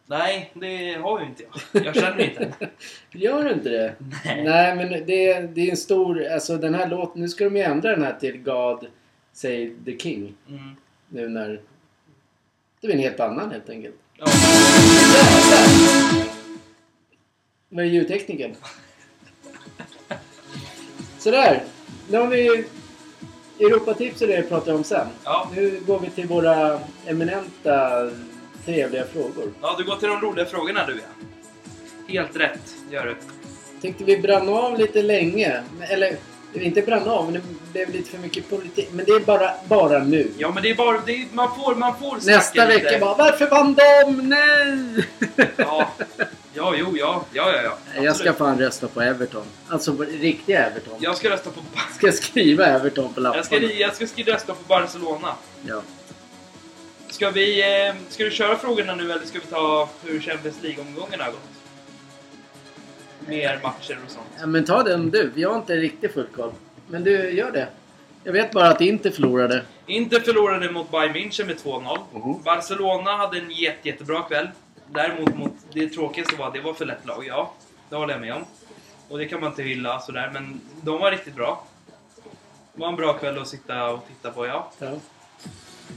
Nej, 0.05 0.51
det 0.53 0.93
har 0.93 1.19
ju 1.19 1.25
inte 1.25 1.43
jag. 1.71 1.85
Jag 1.85 1.95
känner 1.95 2.19
inte. 2.29 2.53
Gör 3.11 3.43
du 3.43 3.51
inte 3.53 3.69
det? 3.69 3.95
Nej. 4.25 4.43
Nej, 4.43 4.75
men 4.75 4.89
det, 4.89 5.39
det 5.55 5.61
är 5.67 5.71
en 5.71 5.77
stor... 5.77 6.25
Alltså 6.27 6.57
den 6.57 6.73
här 6.75 6.87
låten... 6.89 7.21
Nu 7.21 7.29
ska 7.29 7.43
de 7.43 7.55
ju 7.55 7.61
ändra 7.63 7.91
den 7.91 8.03
här 8.03 8.13
till 8.19 8.37
God 8.37 8.87
Save 9.33 9.71
the 9.85 9.97
King. 9.97 10.33
Mm. 10.49 10.75
Nu 11.09 11.29
när... 11.29 11.61
Det 12.81 12.87
är 12.87 12.91
en 12.91 12.99
helt 12.99 13.19
annan 13.19 13.51
helt 13.51 13.69
enkelt. 13.69 13.95
Ja. 14.17 14.25
Vad 17.69 17.85
är 17.85 17.89
ljudtekniken? 17.89 18.55
Sådär. 21.23 21.63
Nu 22.09 22.17
har 22.17 22.27
vi 22.27 22.65
Europatips 23.59 24.21
och 24.21 24.27
det 24.27 24.49
pratar 24.49 24.73
om 24.73 24.83
sen. 24.83 25.07
Ja. 25.23 25.49
Nu 25.55 25.79
går 25.87 25.99
vi 25.99 26.09
till 26.09 26.27
våra 26.27 26.79
eminenta 27.05 28.09
trevliga 28.65 29.05
frågor. 29.05 29.51
ja, 29.61 29.75
du 29.77 29.83
går 29.83 29.95
till 29.95 30.07
de 30.07 30.21
roliga 30.21 30.45
frågorna 30.45 30.85
du 30.85 30.93
ja. 30.93 31.25
Helt 32.07 32.35
rätt, 32.35 32.75
gör 32.91 33.05
du. 33.05 33.15
Tänkte 33.81 34.03
vi 34.03 34.17
brann 34.17 34.49
av 34.49 34.79
lite 34.79 35.01
länge. 35.01 35.63
Eller 35.81 36.17
inte 36.61 36.81
brann 36.81 37.07
av, 37.07 37.25
men 37.25 37.33
det 37.33 37.41
blev 37.71 37.89
lite 37.89 38.09
för 38.09 38.17
mycket 38.17 38.49
politik. 38.49 38.89
Men 38.91 39.05
det 39.05 39.11
är 39.11 39.19
bara, 39.19 39.51
bara 39.67 39.99
nu. 39.99 40.31
Ja, 40.37 40.51
men 40.51 40.63
det 40.63 40.69
är 40.69 40.75
bara... 40.75 41.01
Det 41.05 41.11
är, 41.11 41.27
man 41.31 41.55
får, 41.55 41.75
man 41.75 41.99
får 41.99 42.15
Nästa 42.25 42.65
vecka 42.65 42.83
lite. 42.89 42.99
bara 42.99 43.15
Varför 43.15 43.49
vann 43.49 43.73
de? 43.73 44.29
Nej! 44.29 45.05
Ja. 45.57 45.91
Ja, 46.55 46.73
jo, 46.77 46.97
ja. 46.97 47.25
Ja, 47.33 47.51
ja, 47.55 47.61
ja. 47.61 47.77
Jag 47.95 48.15
ska 48.15 48.29
Absolut. 48.29 48.37
fan 48.37 48.59
rösta 48.59 48.87
på 48.87 49.01
Everton. 49.01 49.43
Alltså 49.67 49.93
på 49.93 50.03
riktiga 50.03 50.65
Everton. 50.65 50.93
Jag 50.99 51.17
ska 51.17 51.29
rösta 51.29 51.49
på... 51.49 51.61
Ska 51.95 52.07
jag 52.07 52.15
skriva 52.15 52.65
Everton 52.65 53.13
på 53.13 53.19
lapparna? 53.19 53.37
Jag 53.37 53.45
ska, 53.45 53.73
jag 53.79 53.95
ska 53.95 54.07
skriva 54.07 54.33
rösta 54.33 54.53
på 54.53 54.63
Barcelona. 54.67 55.35
Ja. 55.67 55.81
Ska 57.09 57.29
vi... 57.29 57.61
Eh, 57.87 57.95
ska 58.09 58.23
du 58.23 58.31
köra 58.31 58.57
frågorna 58.57 58.95
nu 58.95 59.11
eller 59.11 59.25
ska 59.25 59.39
vi 59.39 59.45
ta 59.45 59.89
hur 60.03 60.19
Champions 60.19 60.55
League-omgången 60.61 61.19
har 61.19 61.31
gått? 61.31 61.39
Mer 63.27 63.59
matcher 63.63 63.97
och 64.05 64.11
sånt. 64.11 64.27
ja. 64.39 64.45
Men 64.45 64.65
ta 64.65 64.83
den 64.83 65.09
du. 65.09 65.31
Jag 65.35 65.49
har 65.49 65.57
inte 65.57 65.75
riktigt 65.75 66.13
full 66.13 66.27
koll. 66.35 66.51
Men 66.87 67.03
du, 67.03 67.31
gör 67.31 67.51
det. 67.51 67.67
Jag 68.23 68.33
vet 68.33 68.51
bara 68.51 68.69
att 68.69 68.81
inte 68.81 69.11
förlorade. 69.11 69.61
Inter 69.85 70.19
förlorade 70.19 70.71
mot 70.71 70.91
Bayern 70.91 71.13
München 71.15 71.45
med 71.45 71.55
2-0. 71.55 71.97
Mhm. 72.13 72.43
Barcelona 72.43 73.17
hade 73.17 73.37
en 73.37 73.51
jätte, 73.51 73.87
jättebra 73.87 74.21
kväll. 74.21 74.47
Däremot 74.93 75.35
mot 75.35 75.51
det 75.73 75.89
tråkigaste 75.89 76.35
var 76.35 76.47
att 76.47 76.53
det 76.53 76.61
var 76.61 76.73
för 76.73 76.85
lätt 76.85 77.05
lag, 77.05 77.25
ja. 77.27 77.53
Det 77.89 77.95
håller 77.95 78.13
jag 78.13 78.21
med 78.21 78.33
om. 78.33 78.45
Och 79.09 79.17
det 79.17 79.25
kan 79.25 79.39
man 79.41 79.49
inte 79.49 79.63
hylla 79.63 79.99
sådär, 79.99 80.29
men 80.33 80.61
de 80.81 80.99
var 80.99 81.11
riktigt 81.11 81.35
bra. 81.35 81.67
Det 82.73 82.81
var 82.81 82.87
en 82.89 82.95
bra 82.95 83.13
kväll 83.13 83.37
att 83.37 83.47
sitta 83.47 83.89
och 83.89 84.07
titta 84.07 84.31
på, 84.31 84.47
ja. 84.47 84.71
Ja. 84.79 84.91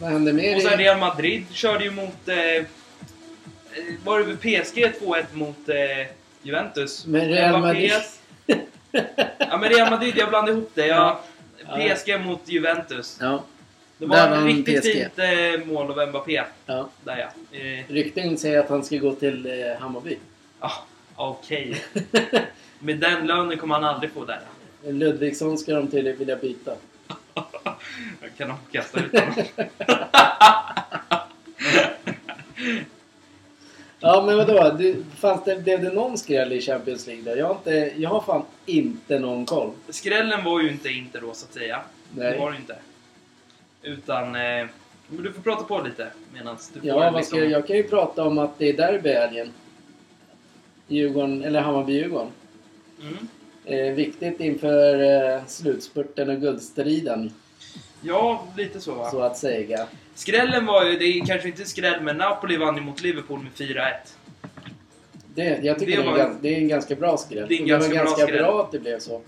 Vad 0.00 0.10
hände 0.10 0.32
mer? 0.32 0.56
Och 0.56 0.62
sen 0.62 0.78
Real 0.78 0.98
Madrid 0.98 1.46
körde 1.52 1.84
ju 1.84 1.90
mot... 1.90 2.28
Eh, 2.28 2.36
eh, 2.38 2.64
var 4.04 4.20
det 4.20 4.36
PSG 4.36 4.92
2-1 5.00 5.24
mot 5.32 5.68
eh, 5.68 5.74
Juventus? 6.46 7.06
Men 7.06 7.28
Real 7.28 7.60
Madrid... 7.60 7.92
Ja 9.38 9.58
men 9.58 9.70
Real 9.70 9.90
Madrid, 9.90 10.14
jag 10.16 10.28
blandade 10.28 10.58
ihop 10.58 10.70
det. 10.74 10.86
Ja. 10.86 11.20
Ja. 11.68 11.94
PSG 11.94 12.20
mot 12.20 12.48
Juventus. 12.48 13.18
Ja. 13.20 13.44
Det 13.98 14.06
var 14.06 14.16
ett 14.16 14.44
riktigt 14.44 14.82
PSG. 14.82 14.92
fint 14.92 15.18
eh, 15.18 15.66
mål 15.66 16.00
av 16.00 16.08
Mbappé. 16.08 16.42
ja. 16.66 16.88
Där 17.04 17.16
ja. 17.18 17.58
Eh, 17.58 17.84
Rykten 17.88 18.38
säger 18.38 18.58
att 18.60 18.68
han 18.68 18.84
ska 18.84 18.96
gå 18.96 19.14
till 19.14 19.46
eh, 19.46 19.80
Hammarby. 19.80 20.18
ah, 20.60 20.72
Okej. 21.16 21.82
Med 22.78 22.98
den 22.98 23.26
lönen 23.26 23.58
kommer 23.58 23.74
han 23.74 23.84
aldrig 23.84 24.10
få 24.12 24.24
där. 24.24 24.40
Ludvigsson 24.82 25.58
ska 25.58 25.74
de 25.74 25.90
tydligen 25.90 26.18
vilja 26.18 26.36
byta. 26.36 26.72
Jag 28.20 28.30
kan 28.38 28.48
de 28.48 28.56
kasta 28.72 29.00
ut 29.00 29.20
honom. 29.20 29.34
Ja 34.06 34.22
men 34.26 34.36
vadå? 34.36 34.76
Du, 34.78 35.04
fanns 35.16 35.44
det, 35.44 35.64
blev 35.64 35.82
det 35.82 35.92
någon 35.92 36.18
skräll 36.18 36.52
i 36.52 36.60
Champions 36.60 37.06
League 37.06 37.24
då? 37.24 37.40
Jag 37.40 37.46
har, 37.46 37.54
inte, 37.54 37.92
jag 37.96 38.10
har 38.10 38.20
fan 38.20 38.42
inte 38.66 39.18
någon 39.18 39.46
koll. 39.46 39.70
Skrällen 39.88 40.44
var 40.44 40.60
ju 40.60 40.70
inte 40.70 40.88
inte 40.88 41.20
då 41.20 41.32
så 41.32 41.46
att 41.46 41.54
säga. 41.54 41.80
Det 42.10 42.22
Nej. 42.22 42.38
var 42.38 42.50
det 42.50 42.56
inte. 42.56 42.76
Utan... 43.82 44.24
Eh, 44.24 44.66
men 45.08 45.22
du 45.22 45.32
får 45.32 45.42
prata 45.42 45.64
på 45.64 45.82
lite 45.82 46.08
medan 46.34 46.56
du 46.74 46.80
får 46.80 46.88
Ja, 46.88 47.22
ska, 47.22 47.38
jag 47.38 47.50
jag 47.50 47.66
kan 47.66 47.76
ju 47.76 47.82
prata 47.82 48.24
om 48.24 48.38
att 48.38 48.58
det 48.58 48.68
är 48.68 48.72
derby 48.72 49.12
helgen. 49.12 49.52
Djurgården, 50.88 51.44
eller 51.44 51.60
Hammarby-Djurgården. 51.60 52.30
Mm. 53.00 53.28
Eh, 53.64 53.94
viktigt 53.94 54.40
inför 54.40 55.02
eh, 55.34 55.44
slutspurten 55.46 56.30
och 56.30 56.40
guldstriden, 56.40 57.32
Ja, 58.06 58.46
lite 58.56 58.80
så 58.80 58.94
va. 58.94 59.10
så 59.10 59.20
att 59.20 59.38
säga. 59.38 59.86
Skrällen 60.14 60.66
var 60.66 60.84
ju, 60.84 60.98
det 60.98 61.04
är 61.04 61.26
kanske 61.26 61.48
inte 61.48 61.64
skräll, 61.64 62.02
men 62.02 62.16
Napoli 62.16 62.56
vann 62.56 62.76
ju 62.76 62.82
mot 62.82 63.02
Liverpool 63.02 63.40
med 63.42 63.52
4-1. 63.68 63.92
Det, 65.34 65.60
jag 65.62 65.78
tycker 65.78 65.96
Det 65.96 66.02
det, 66.02 66.08
är, 66.08 66.16
gans- 66.16 66.38
det 66.40 66.48
är 66.54 66.58
en 66.58 66.68
ganska 66.68 66.94
bra 66.94 67.16
skräll. 67.16 67.46
Det 67.48 67.54
är 67.54 67.58
en 67.58 67.74
Och 67.74 67.88
var 67.88 67.94
ganska 67.94 68.26
bra 68.26 68.36
bra 68.36 68.62
att 68.62 68.72
det 68.72 68.78
blev 68.78 68.98
så. 68.98 69.22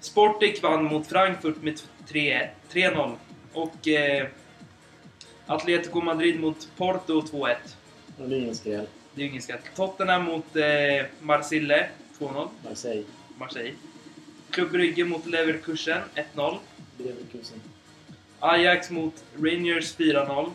Sporting 0.00 0.54
vann 0.62 0.84
mot 0.84 1.06
Frankfurt 1.06 1.62
med 1.62 1.80
3 2.08 2.48
3-0. 2.72 3.12
Och 3.52 3.88
eh, 3.88 4.26
Atletico 5.46 6.00
Madrid 6.00 6.40
mot 6.40 6.68
Porto 6.76 7.20
2-1. 7.20 7.54
Och 8.18 8.28
det 8.28 8.36
är 8.36 8.40
ingen 8.40 8.54
skräll. 8.54 8.86
Det 9.14 9.22
är 9.22 9.26
ingen 9.26 9.42
skräll. 9.42 9.58
Tottenham 9.76 10.24
mot 10.24 10.56
eh, 10.56 11.06
Marseille 11.20 11.86
2-0. 12.18 12.48
Marseille. 12.68 13.04
Marseille. 13.38 13.72
Club 14.50 14.70
Brygge 14.70 15.04
mot 15.04 15.26
Leverkusen 15.26 15.98
1-0. 16.34 16.56
Leverkusen. 16.98 17.60
Ajax 18.40 18.90
mot 18.90 19.14
Rangers 19.36 19.96
4-0. 19.96 20.50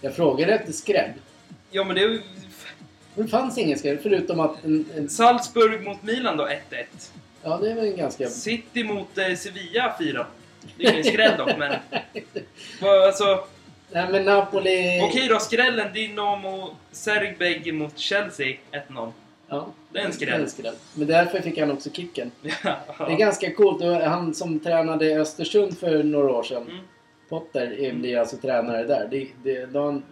Jag 0.00 0.16
frågade 0.16 0.54
efter 0.54 0.72
skräll. 0.72 1.10
Ja 1.70 1.84
men 1.84 1.96
det 1.96 2.20
det 3.14 3.28
fanns 3.28 3.58
ingen 3.58 3.78
skräll 3.78 3.98
förutom 4.02 4.40
att 4.40 4.64
en, 4.64 4.84
en, 4.96 5.08
Salzburg 5.08 5.84
mot 5.84 6.02
Milan 6.02 6.36
då 6.36 6.46
1-1. 6.46 6.58
Ja, 7.42 7.58
det 7.62 7.70
är 7.70 7.74
väl 7.74 7.84
en 7.84 7.96
ganska... 7.96 8.28
City 8.28 8.84
mot 8.84 9.18
eh, 9.18 9.34
Sevilla 9.34 9.94
4 9.98 10.26
Det 10.76 10.86
är 10.86 10.92
ingen 10.92 11.04
skräll 11.04 11.38
dock 11.38 11.58
men... 11.58 11.72
Alltså, 13.06 13.44
Nej 13.90 14.08
men 14.10 14.24
Napoli... 14.24 15.00
okej 15.02 15.28
då, 15.28 15.38
skrällen 15.38 15.92
Dynamo 15.92 16.76
Sergbeg 16.92 17.74
mot 17.74 17.98
Chelsea 17.98 18.56
1-0. 18.88 19.12
Ja, 19.52 19.66
en 19.94 20.12
skräll. 20.12 20.74
Men 20.94 21.06
därför 21.06 21.40
fick 21.40 21.58
han 21.58 21.70
också 21.70 21.90
kicken. 21.90 22.30
Ja. 22.64 22.76
Det 22.98 23.12
är 23.12 23.16
ganska 23.16 23.54
coolt. 23.54 23.82
Och 23.82 23.88
Han 23.94 24.34
som 24.34 24.60
tränade 24.60 25.06
i 25.06 25.14
Östersund 25.18 25.78
för 25.78 26.02
några 26.02 26.32
år 26.32 26.42
sedan, 26.42 26.62
Mm. 26.62 26.78
Potter, 27.28 27.80
är- 27.80 27.92
blir 27.94 28.18
alltså 28.18 28.36
tränare 28.36 28.84
där. 28.84 29.08
Det, 29.10 29.28
det, 29.44 29.78
han, 29.78 30.02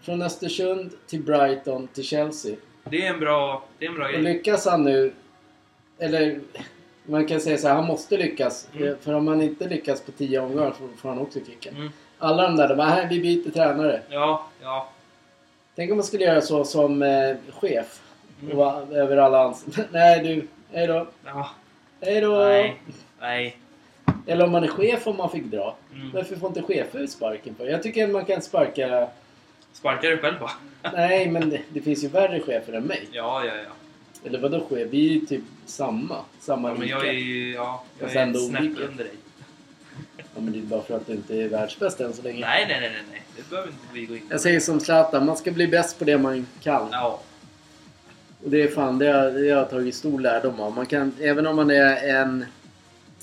från 0.00 0.22
Östersund 0.22 0.90
till 1.06 1.22
Brighton 1.22 1.88
till 1.88 2.04
Chelsea. 2.04 2.56
Det 2.84 3.06
är 3.06 3.14
en 3.14 3.20
bra, 3.20 3.64
det 3.78 3.84
är 3.84 3.88
en 3.90 3.94
bra 3.96 4.04
Och 4.06 4.12
grej. 4.12 4.22
lyckas 4.22 4.66
han 4.66 4.84
nu... 4.84 5.12
Eller 5.98 6.40
man 7.04 7.26
kan 7.26 7.40
säga 7.40 7.58
så 7.58 7.68
här, 7.68 7.74
han 7.74 7.84
måste 7.86 8.16
lyckas. 8.16 8.68
Mm. 8.76 8.96
För 9.00 9.12
om 9.14 9.28
han 9.28 9.42
inte 9.42 9.68
lyckas 9.68 10.00
på 10.00 10.12
tio 10.12 10.40
omgångar 10.40 10.70
får, 10.70 10.88
får 10.96 11.08
han 11.08 11.18
också 11.18 11.38
kicken. 11.46 11.76
Mm. 11.76 11.90
Alla 12.18 12.42
de 12.42 12.56
där, 12.56 12.68
de 12.68 12.74
bara, 12.76 12.88
"Nej, 12.94 13.06
vi 13.10 13.20
byter 13.20 13.50
tränare. 13.50 14.00
Ja, 14.08 14.46
ja. 14.62 14.88
Tänk 15.76 15.90
om 15.90 15.96
man 15.96 16.04
skulle 16.06 16.24
göra 16.24 16.40
så 16.40 16.64
som 16.64 17.02
eh, 17.02 17.36
chef. 17.52 18.01
Mm. 18.42 18.56
Vara 18.56 18.86
över 18.90 19.16
alla 19.16 19.44
anställda. 19.44 19.88
Nej 19.92 20.20
du, 20.24 20.48
hej 20.76 20.86
då. 20.86 21.06
ja. 21.24 21.50
Hej 22.00 22.20
då. 22.20 22.38
Nej. 22.38 22.76
Nej. 23.20 23.56
Eller 24.26 24.44
om 24.44 24.52
man 24.52 24.64
är 24.64 24.68
chef 24.68 25.06
om 25.06 25.16
man 25.16 25.30
fick 25.30 25.44
dra. 25.44 25.76
Mm. 25.94 26.10
Varför 26.14 26.36
får 26.36 26.48
inte 26.48 26.62
chefer 26.62 27.06
sparken 27.06 27.54
för? 27.54 27.66
Jag 27.66 27.82
tycker 27.82 28.04
att 28.04 28.10
man 28.10 28.24
kan 28.24 28.42
sparka... 28.42 29.08
Sparkar 29.72 30.10
du 30.10 30.18
själv 30.18 30.40
bara? 30.40 30.50
Nej, 30.92 31.30
men 31.30 31.50
det, 31.50 31.60
det 31.68 31.80
finns 31.80 32.04
ju 32.04 32.08
värre 32.08 32.40
chefer 32.40 32.72
än 32.72 32.82
mig. 32.84 33.08
Ja, 33.12 33.44
ja, 33.44 33.52
ja. 33.54 33.70
Eller 34.24 34.38
vadå 34.38 34.60
chef? 34.60 34.88
Vi 34.90 35.08
är 35.08 35.12
ju 35.12 35.26
typ 35.26 35.42
samma. 35.66 36.16
Samma 36.40 36.68
ja 36.68 36.74
men 36.78 36.88
jag 36.88 37.08
är 37.08 37.12
ju, 37.12 37.52
ja, 37.54 37.84
jag 37.98 38.16
är 38.16 38.30
ett 38.30 38.46
snäpp 38.46 38.62
under 38.62 39.04
dig. 39.04 39.14
Ja, 40.16 40.40
men 40.40 40.52
det 40.52 40.58
är 40.58 40.62
bara 40.62 40.82
för 40.82 40.96
att 40.96 41.06
du 41.06 41.12
inte 41.12 41.36
är 41.36 41.48
världsbäst 41.48 42.00
än 42.00 42.12
så 42.12 42.22
länge. 42.22 42.40
Nej, 42.40 42.64
nej, 42.68 42.80
nej, 42.80 42.90
nej, 42.90 43.02
nej. 43.10 43.22
Det 43.36 43.50
behöver 43.50 43.68
inte 43.68 43.82
vi 43.92 44.06
gå 44.06 44.16
in 44.16 44.20
på. 44.20 44.34
Jag 44.34 44.40
säger 44.40 44.60
som 44.60 44.80
Zlatan, 44.80 45.26
man 45.26 45.36
ska 45.36 45.50
bli 45.50 45.66
bäst 45.66 45.98
på 45.98 46.04
det 46.04 46.18
man 46.18 46.46
kan. 46.60 46.88
Ja. 46.92 47.20
Och 48.44 48.50
det 48.50 48.62
är 48.62 48.68
fan, 48.68 48.98
det 48.98 49.06
har, 49.06 49.24
det 49.30 49.38
har 49.38 49.58
jag 49.58 49.70
tagit 49.70 49.94
stor 49.94 50.20
lärdom 50.20 50.60
av. 50.60 50.74
Man 50.74 50.86
kan, 50.86 51.12
även 51.20 51.46
om 51.46 51.56
man 51.56 51.70
är 51.70 52.16
en... 52.16 52.44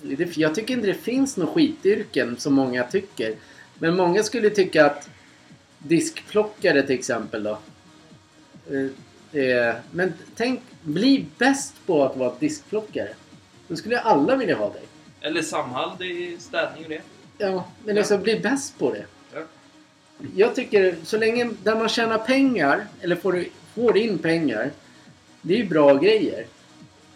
Det, 0.01 0.37
jag 0.37 0.55
tycker 0.55 0.73
inte 0.73 0.87
det 0.87 0.93
finns 0.93 1.37
några 1.37 1.53
skityrken 1.53 2.37
som 2.37 2.53
många 2.53 2.83
tycker. 2.83 3.35
Men 3.79 3.95
många 3.95 4.23
skulle 4.23 4.49
tycka 4.49 4.85
att 4.85 5.09
diskplockare 5.77 6.83
till 6.83 6.95
exempel 6.95 7.43
då. 7.43 7.59
eh, 9.39 9.75
men 9.91 10.13
tänk, 10.35 10.61
bli 10.81 11.25
bäst 11.37 11.73
på 11.85 12.03
att 12.03 12.17
vara 12.17 12.33
diskplockare. 12.39 13.09
Då 13.67 13.75
skulle 13.75 13.99
alla 13.99 14.35
vilja 14.35 14.55
ha 14.55 14.73
dig. 14.73 14.83
Eller 15.21 15.41
Samhall, 15.41 15.91
det 15.99 16.05
är 16.05 16.37
städning 16.37 16.83
och 16.83 16.89
det. 16.89 17.01
Ja, 17.37 17.67
men 17.85 17.97
alltså 17.97 18.17
bli 18.17 18.39
bäst 18.39 18.79
på 18.79 18.93
det. 18.93 19.05
Ja. 19.33 19.39
Jag 20.35 20.55
tycker 20.55 20.95
så 21.03 21.17
länge 21.17 21.49
där 21.63 21.75
man 21.75 21.89
tjänar 21.89 22.17
pengar 22.17 22.87
eller 23.01 23.15
får, 23.15 23.45
får 23.75 23.97
in 23.97 24.17
pengar. 24.17 24.71
Det 25.41 25.53
är 25.53 25.57
ju 25.57 25.65
bra 25.69 25.93
grejer. 25.93 26.45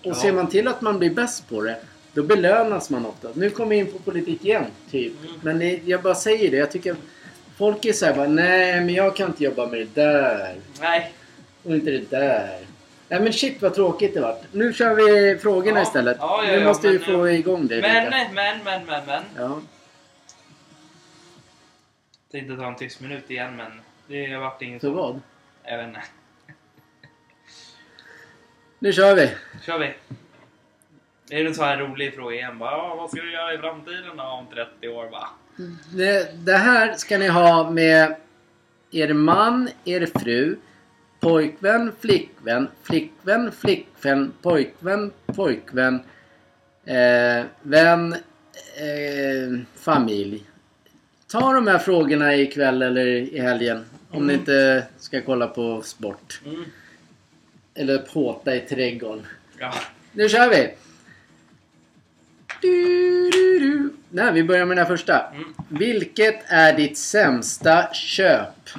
Och 0.02 0.08
Ja. 0.08 0.16
ser 0.16 0.32
man 0.34 0.50
till 0.50 0.68
att 0.68 0.82
man 0.82 1.00
blir 1.00 1.10
bäst 1.10 1.50
på 1.50 1.62
det. 1.62 1.78
Då 2.14 2.24
belönas 2.24 2.90
man 2.90 3.06
ofta. 3.06 3.30
Nu 3.34 3.50
kommer 3.50 3.76
jag 3.76 3.86
in 3.88 3.92
på 3.94 4.00
politik 4.00 4.46
igen. 4.46 4.66
Typ. 4.92 5.14
Mm. 5.24 5.34
Men 5.44 5.60
det, 5.60 5.80
jag 5.86 6.02
bara 6.02 6.16
säger 6.16 6.52
det. 6.52 6.58
Jag 6.58 6.72
tycker 6.72 6.96
folk 7.58 7.86
är 7.86 7.94
såhär 7.94 8.16
bara 8.16 8.28
nej 8.28 8.76
men 8.82 8.94
jag 8.94 9.16
kan 9.16 9.28
inte 9.30 9.44
jobba 9.44 9.68
med 9.68 9.80
det 9.80 10.02
där. 10.02 10.56
Nej. 10.82 11.14
Och 11.64 11.72
inte 11.76 11.92
det 11.92 12.10
där. 12.10 12.60
Nej 13.10 13.20
men 13.22 13.34
shit 13.34 13.62
vad 13.62 13.74
tråkigt 13.76 14.14
det 14.14 14.22
vart. 14.22 14.42
Nu 14.52 14.74
kör 14.74 14.96
vi 14.96 15.38
frågorna 15.40 15.78
Ja. 15.80 15.84
istället. 15.84 16.18
Ja, 16.20 16.44
ja, 16.48 16.52
nu 16.52 16.64
måste 16.66 16.88
vi 16.88 17.00
men, 17.00 17.06
få 17.06 17.26
eh, 17.26 17.40
igång 17.40 17.68
det 17.68 17.82
Men, 17.82 18.06
lite. 18.06 18.10
men, 18.34 18.60
men, 18.66 18.86
men, 18.86 19.06
men. 19.06 19.24
Ja. 19.38 19.62
Tänkte 22.32 22.56
ta 22.56 22.68
en 22.68 22.76
tyst 22.76 23.02
minut 23.02 23.32
igen 23.32 23.56
men 23.56 23.72
det 24.08 24.34
har 24.34 24.42
varit 24.42 24.62
ingen 24.62 24.80
För 24.80 24.88
så. 24.88 24.94
vad? 24.94 25.20
Jag 25.64 25.78
vet 25.78 25.88
inte. 25.88 26.02
Nu 28.84 28.94
kör 28.94 29.16
vi. 29.16 29.30
kör 29.66 29.80
vi. 29.80 29.94
Det 31.28 31.36
är 31.36 31.46
en 31.46 31.56
sån 31.56 31.66
här 31.66 31.78
rolig 31.78 32.14
fråga 32.16 32.36
igen. 32.36 32.58
Bara, 32.60 32.72
ja, 32.72 32.96
vad 32.96 33.10
ska 33.10 33.22
du 33.22 33.32
göra 33.34 33.54
i 33.54 33.58
framtiden 33.58 34.18
då, 34.18 34.24
om 34.24 34.46
30 34.54 34.88
år? 34.88 35.10
Va? 35.12 35.30
Det, 35.98 36.46
det 36.46 36.58
här 36.58 36.94
ska 36.94 37.18
ni 37.18 37.28
ha 37.28 37.70
med 37.72 38.16
er 38.92 39.14
man, 39.14 39.70
er 39.86 40.06
fru, 40.20 40.56
pojkvän, 41.20 41.92
flickvän, 42.00 42.68
flickvän, 42.84 43.52
flickvän, 43.52 44.32
pojkvän, 44.42 45.12
pojkvän, 45.26 45.96
eh, 46.86 47.46
vän, 47.62 48.14
eh, 48.78 49.60
familj. 49.76 50.44
Ta 51.32 51.54
de 51.54 51.68
här 51.68 51.78
frågorna 51.80 52.36
ikväll 52.36 52.82
eller 52.82 53.06
i 53.06 53.40
helgen 53.40 53.86
om 54.12 54.28
ni 54.28 54.34
Mm. 54.34 54.40
inte 54.40 54.88
ska 54.98 55.22
kolla 55.22 55.48
på 55.48 55.82
sport. 55.82 56.42
Mm. 56.46 56.66
Eller 57.76 57.98
påta 57.98 58.56
i 58.56 58.60
trädgården. 58.60 59.28
Ja. 59.60 59.74
Nu 60.12 60.30
kör 60.30 60.50
vi! 60.50 60.74
Du, 62.62 63.30
du, 63.30 63.60
du. 63.60 63.94
Nej, 64.10 64.34
vi 64.34 64.44
börjar 64.44 64.66
med 64.66 64.78
den 64.78 64.86
här 64.86 64.96
första. 64.96 65.30
Mm. 65.30 65.54
Vilket 65.70 66.44
är 66.46 66.78
ditt 66.78 66.98
sämsta 66.98 67.94
köp? 67.94 68.70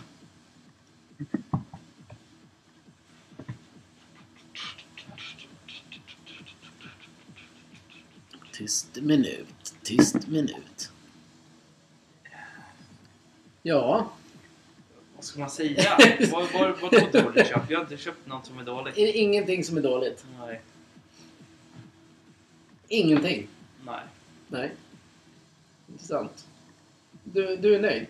Tyst 8.53 8.97
minut, 9.01 9.75
tyst 9.83 10.27
minut. 10.27 10.91
Ja, 13.63 14.13
ska 15.35 15.41
man 15.41 15.51
säga? 15.51 15.99
vad, 16.33 16.53
vad, 16.53 16.79
vad 16.81 16.93
då 16.93 17.21
dåligt 17.21 17.49
köp? 17.49 17.71
Jag 17.71 17.79
har 17.79 17.85
inte 17.85 17.97
köpt 17.97 18.27
något 18.27 18.47
som 18.47 18.59
är 18.59 18.65
dåligt. 18.65 18.99
är 18.99 19.07
det 19.07 19.13
ingenting 19.13 19.65
som 19.65 19.77
är 19.77 19.83
dåligt? 19.83 20.25
Nej. 20.39 20.61
Ingenting? 22.89 23.49
Nej. 23.87 24.01
Nej. 24.49 24.73
Intressant. 25.89 26.47
Du, 27.25 27.57
du 27.57 27.75
är 27.75 27.81
nöjd? 27.81 28.07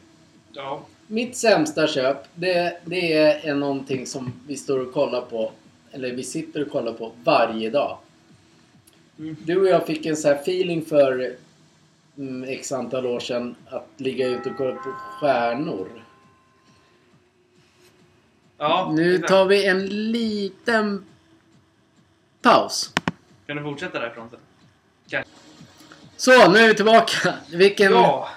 Ja. 0.53 0.85
Mitt 1.07 1.37
sämsta 1.37 1.87
köp, 1.87 2.17
det, 2.35 2.81
det 2.85 3.13
är 3.13 3.55
någonting 3.55 4.07
som 4.07 4.33
vi 4.47 4.57
står 4.57 4.79
och 4.79 4.93
kollar 4.93 5.21
på, 5.21 5.53
eller 5.93 6.13
vi 6.13 6.23
sitter 6.23 6.63
och 6.63 6.71
kollar 6.71 6.93
på 6.93 7.13
varje 7.25 7.71
dag. 7.71 7.99
Mm. 9.19 9.37
Du 9.45 9.61
och 9.61 9.67
jag 9.67 9.87
fick 9.87 10.07
en 10.07 10.17
sån 10.17 10.31
här 10.31 10.39
feeling 10.39 10.85
för 10.85 11.37
mm, 12.19 12.45
x 12.45 12.73
antal 12.73 13.07
år 13.07 13.21
sedan 13.21 13.55
att 13.67 13.89
ligga 13.97 14.27
ute 14.27 14.51
och 14.51 14.57
kolla 14.57 14.75
på 14.75 14.91
stjärnor. 15.21 16.04
Ja, 18.59 18.93
Nu 18.95 19.19
tar 19.19 19.45
vi 19.45 19.67
en 19.67 19.87
liten 20.13 21.05
paus. 22.43 22.93
Kan 23.47 23.57
du 23.57 23.63
fortsätta 23.63 24.01
därifrån 24.01 24.31
sen? 24.31 24.39
Kanske. 25.11 25.31
Så, 26.17 26.49
nu 26.51 26.59
är 26.59 26.69
vi 26.69 26.75
tillbaka. 26.75 27.35
Vilken... 27.53 27.93
Ja. 27.93 28.29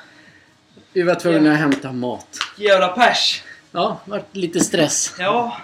Vi 0.93 1.01
var 1.03 1.15
tvungna 1.15 1.51
att 1.51 1.57
hämta 1.57 1.91
mat. 1.91 2.37
Jävla 2.57 2.87
pers! 2.87 3.43
Ja, 3.71 3.99
vart 4.05 4.35
lite 4.35 4.59
stress. 4.59 5.15
Ja. 5.19 5.57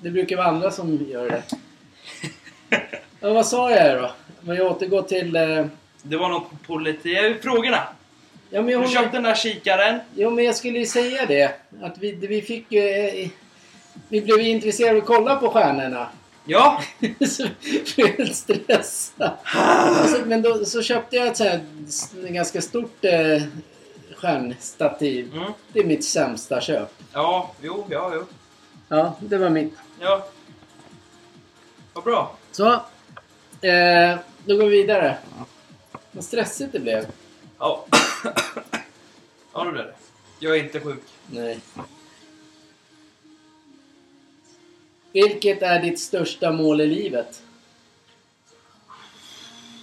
Det 0.00 0.10
brukar 0.10 0.36
vara 0.36 0.46
andra 0.46 0.70
som 0.70 1.06
gör 1.10 1.30
det. 1.30 1.42
Ja, 3.20 3.32
vad 3.32 3.46
sa 3.46 3.70
jag 3.70 4.02
då? 4.02 4.10
Men 4.40 4.56
jag 4.56 4.66
återgår 4.70 5.02
till... 5.02 5.36
Eh, 5.36 5.66
Det 6.02 6.16
var 6.16 6.28
något 6.28 6.50
på 6.50 6.56
politik... 6.66 7.42
Frågorna! 7.42 7.82
ja, 8.50 8.62
men 8.62 8.68
jag, 8.72 8.82
Du 8.82 8.88
köpte 8.88 9.10
den 9.16 9.22
där 9.22 9.34
kikaren. 9.34 10.00
jo, 10.14 10.30
men 10.30 10.44
jag 10.44 10.56
skulle 10.56 10.78
ju 10.78 10.86
säga 10.86 11.26
det. 11.26 11.54
Att 11.82 11.98
vi, 11.98 12.12
vi 12.12 12.42
fick 12.42 12.72
ju... 12.72 12.80
Eh, 12.88 13.28
vi 14.08 14.20
blev 14.20 14.40
intresserade 14.40 14.96
av 14.96 15.02
att 15.02 15.06
kolla 15.06 15.36
på 15.36 15.50
stjärnorna. 15.50 16.08
Ja. 16.44 16.82
så 17.28 17.42
jag 17.42 17.82
blev 17.96 18.18
helt 18.18 18.36
stressad. 18.36 19.32
Men 20.26 20.42
då, 20.42 20.64
så 20.64 20.82
köpte 20.82 21.16
jag 21.16 21.26
ett 21.26 21.36
så 21.36 21.44
här, 21.44 21.60
ganska 22.28 22.60
stort 22.60 23.04
eh, 23.04 23.42
stjärnstativ. 24.16 25.34
Mm. 25.34 25.52
Det 25.72 25.80
är 25.80 25.84
mitt 25.84 26.04
sämsta 26.04 26.60
köp. 26.60 26.94
Ja, 27.12 27.54
jo, 27.62 27.86
ja, 27.90 28.10
jo. 28.14 28.24
Ja, 28.88 29.16
det 29.20 29.38
var 29.38 29.50
mitt. 29.50 29.74
Ja. 30.00 30.26
Vad 31.92 32.04
bra. 32.04 32.36
Så. 32.52 32.72
Eh, 33.66 34.18
då 34.44 34.56
går 34.56 34.64
vi 34.64 34.70
vidare. 34.70 35.18
Vad 36.12 36.24
stressigt 36.24 36.72
det 36.72 36.80
blev. 36.80 37.06
Ja. 37.58 37.86
ja, 39.52 39.64
det 39.64 39.72
blev 39.72 39.84
det. 39.84 39.94
Jag 40.38 40.56
är 40.56 40.64
inte 40.64 40.80
sjuk. 40.80 41.02
Nej. 41.26 41.60
Vilket 45.12 45.62
är 45.62 45.82
ditt 45.82 46.00
största 46.00 46.52
mål 46.52 46.80
i 46.80 46.86
livet? 46.86 47.42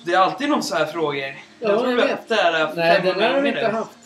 Det 0.05 0.13
är 0.13 0.19
alltid 0.19 0.49
någon 0.49 0.63
så 0.63 0.75
här 0.75 0.85
frågor. 0.85 1.19
Ja, 1.19 1.35
jag 1.59 1.79
tror 1.79 1.91
jag 1.91 2.07
vet. 2.07 2.27
det 2.27 2.35
här 2.35 2.75
Nej, 2.75 3.01
500 3.01 3.13
den 3.21 3.35
har 3.35 3.41
du 3.41 3.47
inte 3.47 3.67
haft. 3.67 3.97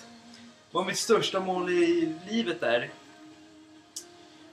Vad 0.72 0.86
mitt 0.86 0.98
största 0.98 1.40
mål 1.40 1.70
i 1.70 2.14
livet 2.30 2.64
är? 2.64 2.90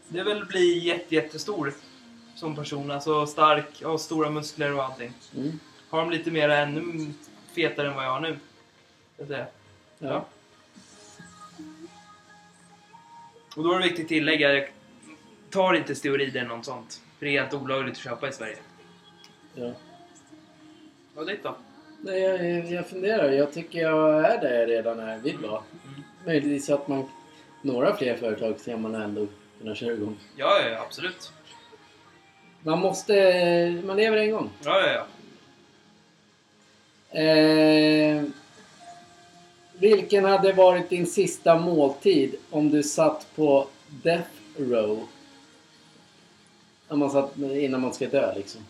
Det 0.08 0.18
är 0.18 0.24
väl 0.24 0.42
att 0.42 0.48
bli 0.48 0.78
jätte, 0.78 1.14
jättestor 1.14 1.74
som 2.34 2.56
person. 2.56 2.90
Alltså 2.90 3.26
stark, 3.26 3.82
ha 3.82 3.98
stora 3.98 4.30
muskler 4.30 4.74
och 4.74 4.84
allting. 4.84 5.12
Mm. 5.36 5.60
Har 5.88 5.98
de 5.98 6.10
lite 6.10 6.30
mer 6.30 6.48
ännu 6.48 7.12
fetare 7.54 7.88
än 7.88 7.94
vad 7.94 8.04
jag 8.04 8.10
har 8.10 8.20
nu. 8.20 8.38
Att 9.22 9.28
säga. 9.28 9.46
Ja. 9.98 10.26
Och 13.56 13.64
då 13.64 13.72
är 13.72 13.78
det 13.78 13.84
viktigt 13.84 14.04
att 14.04 14.08
tillägga, 14.08 14.66
tar 15.50 15.74
inte 15.74 15.94
steroider 15.94 16.40
eller 16.40 16.56
något 16.56 16.64
sånt. 16.64 17.00
För 17.18 17.26
det 17.26 17.36
är 17.36 17.40
helt 17.40 17.54
olagligt 17.54 17.92
att 17.92 17.98
köpa 18.02 18.28
i 18.28 18.32
Sverige. 18.32 18.56
ja. 19.54 19.72
Vad 21.14 21.26
ditt 21.26 21.42
då? 21.42 21.56
Nej, 22.00 22.20
jag, 22.20 22.70
jag 22.70 22.86
funderar. 22.86 23.32
Jag 23.32 23.52
tycker 23.52 23.78
jag 23.78 24.24
är 24.24 24.40
där 24.40 24.60
jag 24.60 24.68
redan 24.68 25.00
är, 25.00 25.18
vill 25.18 25.38
vara. 25.38 25.62
Mm. 25.84 26.02
Möjligtvis 26.26 26.70
att 26.70 26.88
man... 26.88 27.08
Några 27.62 27.96
fler 27.96 28.16
företag 28.16 28.60
ser 28.60 28.76
man 28.76 28.94
ändå 28.94 29.26
kunna 29.60 29.74
köra 29.74 29.92
igång. 29.92 30.16
Ja, 30.36 30.60
ja, 30.62 30.68
ja, 30.68 30.80
absolut. 30.80 31.32
Man 32.62 32.78
måste... 32.78 33.82
Man 33.84 33.96
lever 33.96 34.16
en 34.16 34.30
gång. 34.30 34.50
Ja, 34.64 34.80
ja, 34.80 34.92
ja. 34.92 35.06
Eh, 37.20 38.22
vilken 39.72 40.24
hade 40.24 40.52
varit 40.52 40.90
din 40.90 41.06
sista 41.06 41.58
måltid 41.58 42.34
om 42.50 42.70
du 42.70 42.82
satt 42.82 43.26
på 43.36 43.66
death 43.88 44.30
row? 44.58 45.08
Om 46.88 46.98
man 46.98 47.10
satt, 47.10 47.38
innan 47.38 47.80
man 47.80 47.94
ska 47.94 48.06
dö 48.06 48.34
liksom. 48.34 48.60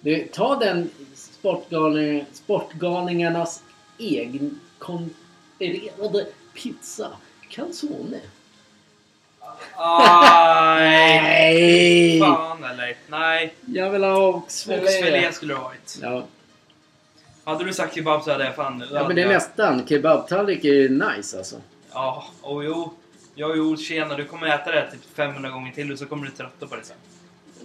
Du, 0.00 0.28
ta 0.32 0.56
den 0.56 0.90
sportgalning, 1.14 2.26
sportgalningarnas 2.32 3.62
egen 3.98 4.60
konfererade 4.78 6.26
pizza. 6.54 7.08
Calzone. 7.48 8.20
Nej! 10.78 12.20
Fan 12.20 12.64
eller? 12.64 12.96
Nej. 13.08 13.54
Jag 13.66 13.90
vill 13.90 14.04
ha 14.04 14.28
oxfilé. 14.28 14.82
Oxfilé 14.82 15.32
skulle 15.32 15.54
det 15.54 15.58
ha 15.58 15.64
varit. 15.64 15.98
Ja. 16.02 16.24
Hade 17.44 17.64
du 17.64 17.72
sagt 17.72 17.94
kebab 17.94 18.22
så 18.22 18.30
hade 18.30 18.44
jag 18.44 18.54
fan... 18.54 18.84
ja, 18.92 19.06
men 19.06 19.16
det 19.16 19.22
är 19.22 19.28
nästan. 19.28 19.86
Kebabtallrik 19.86 20.64
är 20.64 20.72
ju 20.72 20.88
nice 20.88 21.38
alltså. 21.38 21.56
Ja, 21.92 22.24
och 22.40 22.64
jo. 22.64 22.92
Ja, 23.34 23.52
jo, 23.56 23.76
tjena. 23.76 24.16
Du 24.16 24.24
kommer 24.24 24.46
äta 24.46 24.70
det 24.70 24.80
här 24.80 24.90
typ 24.92 25.16
500 25.16 25.50
gånger 25.50 25.72
till 25.72 25.92
och 25.92 25.98
så 25.98 26.06
kommer 26.06 26.26
du 26.26 26.32
trötta 26.32 26.66
på 26.66 26.76
det 26.76 26.84
sen. 26.84 26.96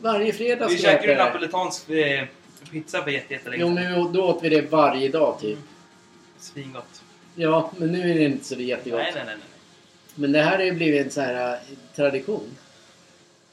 Varje 0.02 0.34
fredag 0.34 0.68
Vi 0.68 0.74
jag 0.74 0.82
käkade 0.82 1.12
ju 1.12 1.18
napolitansk 1.18 1.89
eh, 1.89 2.26
pizza 2.72 3.04
för 3.04 3.12
jätte- 3.12 3.34
jättelänge 3.34 3.62
Jo, 3.62 3.70
men 3.70 4.14
då 4.14 4.24
åt 4.24 4.43
vi 4.43 4.50
det 4.50 4.62
varje 4.62 5.10
dag 5.10 5.39
typ. 5.41 5.58
Svingott. 6.39 7.02
Ja, 7.36 7.72
men 7.78 7.91
nu 7.91 8.12
är 8.12 8.16
det 8.16 8.24
inte 8.24 8.45
så 8.45 8.56
jättegott. 8.56 9.00
Nej, 9.00 9.12
nej, 9.16 9.24
nej, 9.26 9.36
nej. 9.36 9.48
Men 10.16 10.32
det 10.32 10.41
här 10.41 10.58
har 10.58 10.64
ju 10.64 10.72
blivit 10.72 11.06
en 11.06 11.12
så 11.12 11.22
här 11.22 11.54
äh, 11.54 11.60
tradition. 11.95 12.58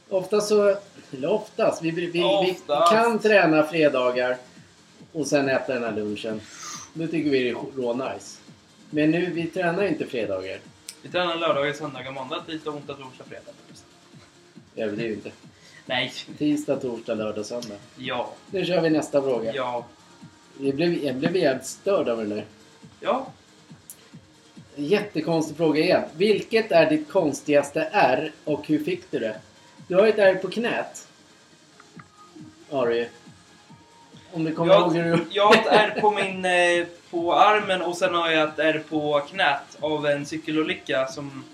Oftast 0.09 0.49
så, 0.49 0.77
eller 1.13 1.31
oftast, 1.31 1.83
vi, 1.83 1.91
vi, 1.91 2.07
vi 2.07 2.23
Oftast. 2.23 2.93
kan 2.93 3.19
träna 3.19 3.63
fredagar 3.63 4.37
och 5.13 5.27
sen 5.27 5.49
äta 5.49 5.75
den 5.75 5.85
här 5.85 5.93
lunchen. 5.93 6.41
Då 6.95 7.07
tycker 7.07 7.31
vi 7.31 7.43
det 7.43 7.51
är 7.51 7.55
rå 7.77 7.95
nice. 7.95 8.39
Men 8.91 9.11
nu, 9.11 9.31
vi 9.31 9.47
tränar 9.47 9.83
ju 9.83 9.89
inte 9.89 10.07
fredagar. 10.07 10.59
Vi 11.03 11.09
tränar 11.09 11.37
lördagar, 11.37 11.73
söndagar, 11.73 12.11
måndag, 12.13 12.43
tisdag, 12.47 12.71
onsdag, 12.71 12.95
torsdag, 12.95 13.25
fredag. 13.29 13.53
Överdriv 14.77 15.13
inte. 15.13 15.31
Nej. 15.87 16.13
Tisdag, 16.39 16.77
torsdag, 16.77 17.15
lördag, 17.15 17.47
söndag. 17.47 17.77
Ja. 17.97 18.33
Nu 18.51 18.65
kör 18.65 18.81
vi 18.81 18.91
nästa 18.91 19.23
fråga. 19.23 19.55
Ja. 19.55 19.85
Jag 20.61 20.75
blev, 20.75 21.05
jag 21.05 21.17
blev 21.17 21.37
jävligt 21.37 21.67
störd 21.67 22.09
av 22.09 22.19
den 22.19 22.29
där. 22.29 22.45
Ja. 23.01 23.27
Jättekonstig 24.77 25.57
fråga 25.57 25.81
igen. 25.81 26.03
Vilket 26.17 26.73
är 26.73 26.91
ditt 26.91 27.09
konstigaste 27.09 27.89
R 27.93 28.33
och 28.45 28.67
hur 28.67 28.85
fick 28.85 29.11
du 29.11 29.19
det? 29.19 29.41
Du 29.89 29.95
har 29.95 30.05
ju 30.05 30.11
ett 30.11 30.19
R 30.19 30.35
på 30.43 30.49
knät. 30.49 31.09
Har 32.71 32.87
du 32.87 32.97
ju. 32.97 33.09
Om 34.33 34.45
du 34.45 34.55
kommer 34.55 34.75
ihåg 34.75 34.95
hur 34.97 35.05
Jag, 35.09 35.19
du... 35.19 35.25
jag 35.31 35.47
har 35.47 35.55
ett 35.55 35.67
ärr 35.67 36.01
på 36.01 36.11
min... 36.11 36.45
Eh, 36.45 36.87
på 37.11 37.35
armen 37.35 37.83
och 37.83 37.97
sen 37.97 38.15
har 38.15 38.31
jag 38.31 38.49
ett 38.49 38.59
ärr 38.59 38.83
på 38.89 39.21
knät 39.31 39.77
av 39.81 40.07
en 40.07 40.27
cykelolycka 40.27 41.07
som... 41.07 41.45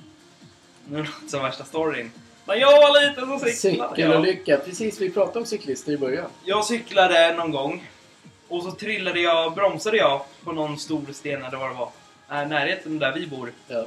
Nu 0.88 0.98
låter 0.98 1.12
det 1.22 1.28
som 1.30 1.42
värsta 1.42 1.64
storyn. 1.64 2.12
När 2.50 2.56
jag 2.56 2.80
var 2.80 3.08
liten 3.08 3.38
så 3.38 3.46
cyklade. 3.46 3.96
Cykelolycka. 3.96 4.56
Precis, 4.56 5.00
vi 5.00 5.10
pratade 5.10 5.38
om 5.38 5.46
cyklister 5.46 5.92
i 5.92 5.98
början. 5.98 6.30
Jag 6.44 6.64
cyklade 6.64 7.34
någon 7.34 7.50
gång. 7.50 7.88
Och 8.48 8.62
så 8.62 8.70
trillade 8.70 9.20
jag, 9.20 9.54
bromsade 9.54 9.96
jag 9.96 10.22
på 10.44 10.52
någon 10.52 10.78
stor 10.78 11.12
sten 11.12 11.44
eller 11.44 11.58
vad 11.58 11.70
det 11.70 11.74
var. 11.74 11.90
Äh, 12.42 12.48
närheten 12.48 12.98
där 12.98 13.12
vi 13.12 13.26
bor. 13.26 13.52
Ja. 13.68 13.84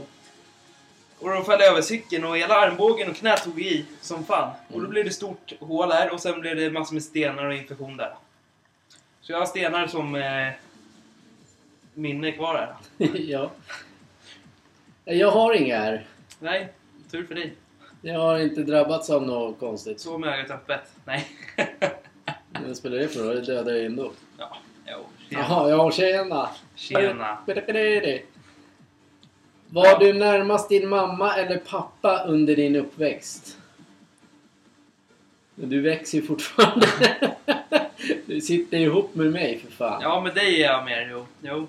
Och 1.20 1.30
då 1.30 1.44
föll 1.44 1.60
jag 1.60 1.70
över 1.70 1.82
cykeln 1.82 2.24
och 2.24 2.38
hela 2.38 2.56
armbågen 2.56 3.10
och 3.10 3.16
knät 3.16 3.44
tog 3.44 3.62
i 3.62 3.86
som 4.02 4.26
fan. 4.26 4.52
Och 4.74 4.82
då 4.82 4.88
blev 4.88 5.06
det 5.06 5.12
stort 5.12 5.54
hål 5.60 5.92
här 5.92 6.14
och 6.14 6.20
sen 6.20 6.42
blev 6.42 6.56
det 6.56 6.72
massor 6.72 6.94
med 6.94 7.04
stenar 7.04 7.46
och 7.46 7.54
infektion 7.54 7.98
där. 7.98 8.16
Så 9.22 9.32
jag 9.32 9.40
har 9.40 9.46
stenar 9.46 9.88
som 9.88 10.16
eh, 10.16 10.48
minne 11.94 12.32
kvar 12.32 12.56
här. 12.56 13.08
ja. 13.18 13.52
Jag 15.06 15.32
har 15.32 15.54
inga 15.54 15.78
R. 15.78 16.06
Nej, 16.40 16.74
tur 17.12 17.26
för 17.26 17.36
dig. 17.36 17.54
Jag 18.06 18.20
har 18.20 18.40
inte 18.40 18.64
drabbats 18.64 19.10
av 19.10 19.24
något 19.26 19.60
konstigt. 19.60 20.00
Så 20.00 20.18
med 20.18 20.30
ögat 20.30 20.52
öppet. 20.52 20.82
Nej. 21.06 21.28
Men 22.52 22.68
vad 22.68 22.78
spelar 22.78 22.98
det 22.98 23.08
för 23.08 23.20
roll? 23.20 23.36
Det 23.36 23.42
dödar 23.42 23.74
jag 23.74 23.86
ändå. 23.86 24.12
ja, 24.38 24.58
jo. 24.86 24.98
Tjena. 25.30 25.42
Jaha, 25.42 25.70
ja 25.70 25.92
tjena. 25.92 26.50
Tjena. 26.76 27.38
Var 29.70 30.00
du 30.00 30.14
närmast 30.14 30.70
din 30.70 30.90
mamma 30.90 31.36
eller 31.36 31.58
pappa 31.58 32.24
under 32.28 32.56
din 32.56 32.76
uppväxt? 32.76 33.58
Du 35.56 35.82
växer 35.82 36.18
ju 36.18 36.24
fortfarande. 36.24 36.88
Du 38.26 38.42
sitter 38.42 38.78
ihop 38.78 39.16
med 39.16 39.32
mig 39.32 39.60
för 39.60 39.72
fan. 39.72 40.02
Ja, 40.02 40.22
med 40.22 40.36
dig 40.36 40.64
är 40.64 40.72
jag 40.72 40.86
mer. 40.86 41.10
Jo. 41.12 41.26
jo. 41.42 41.68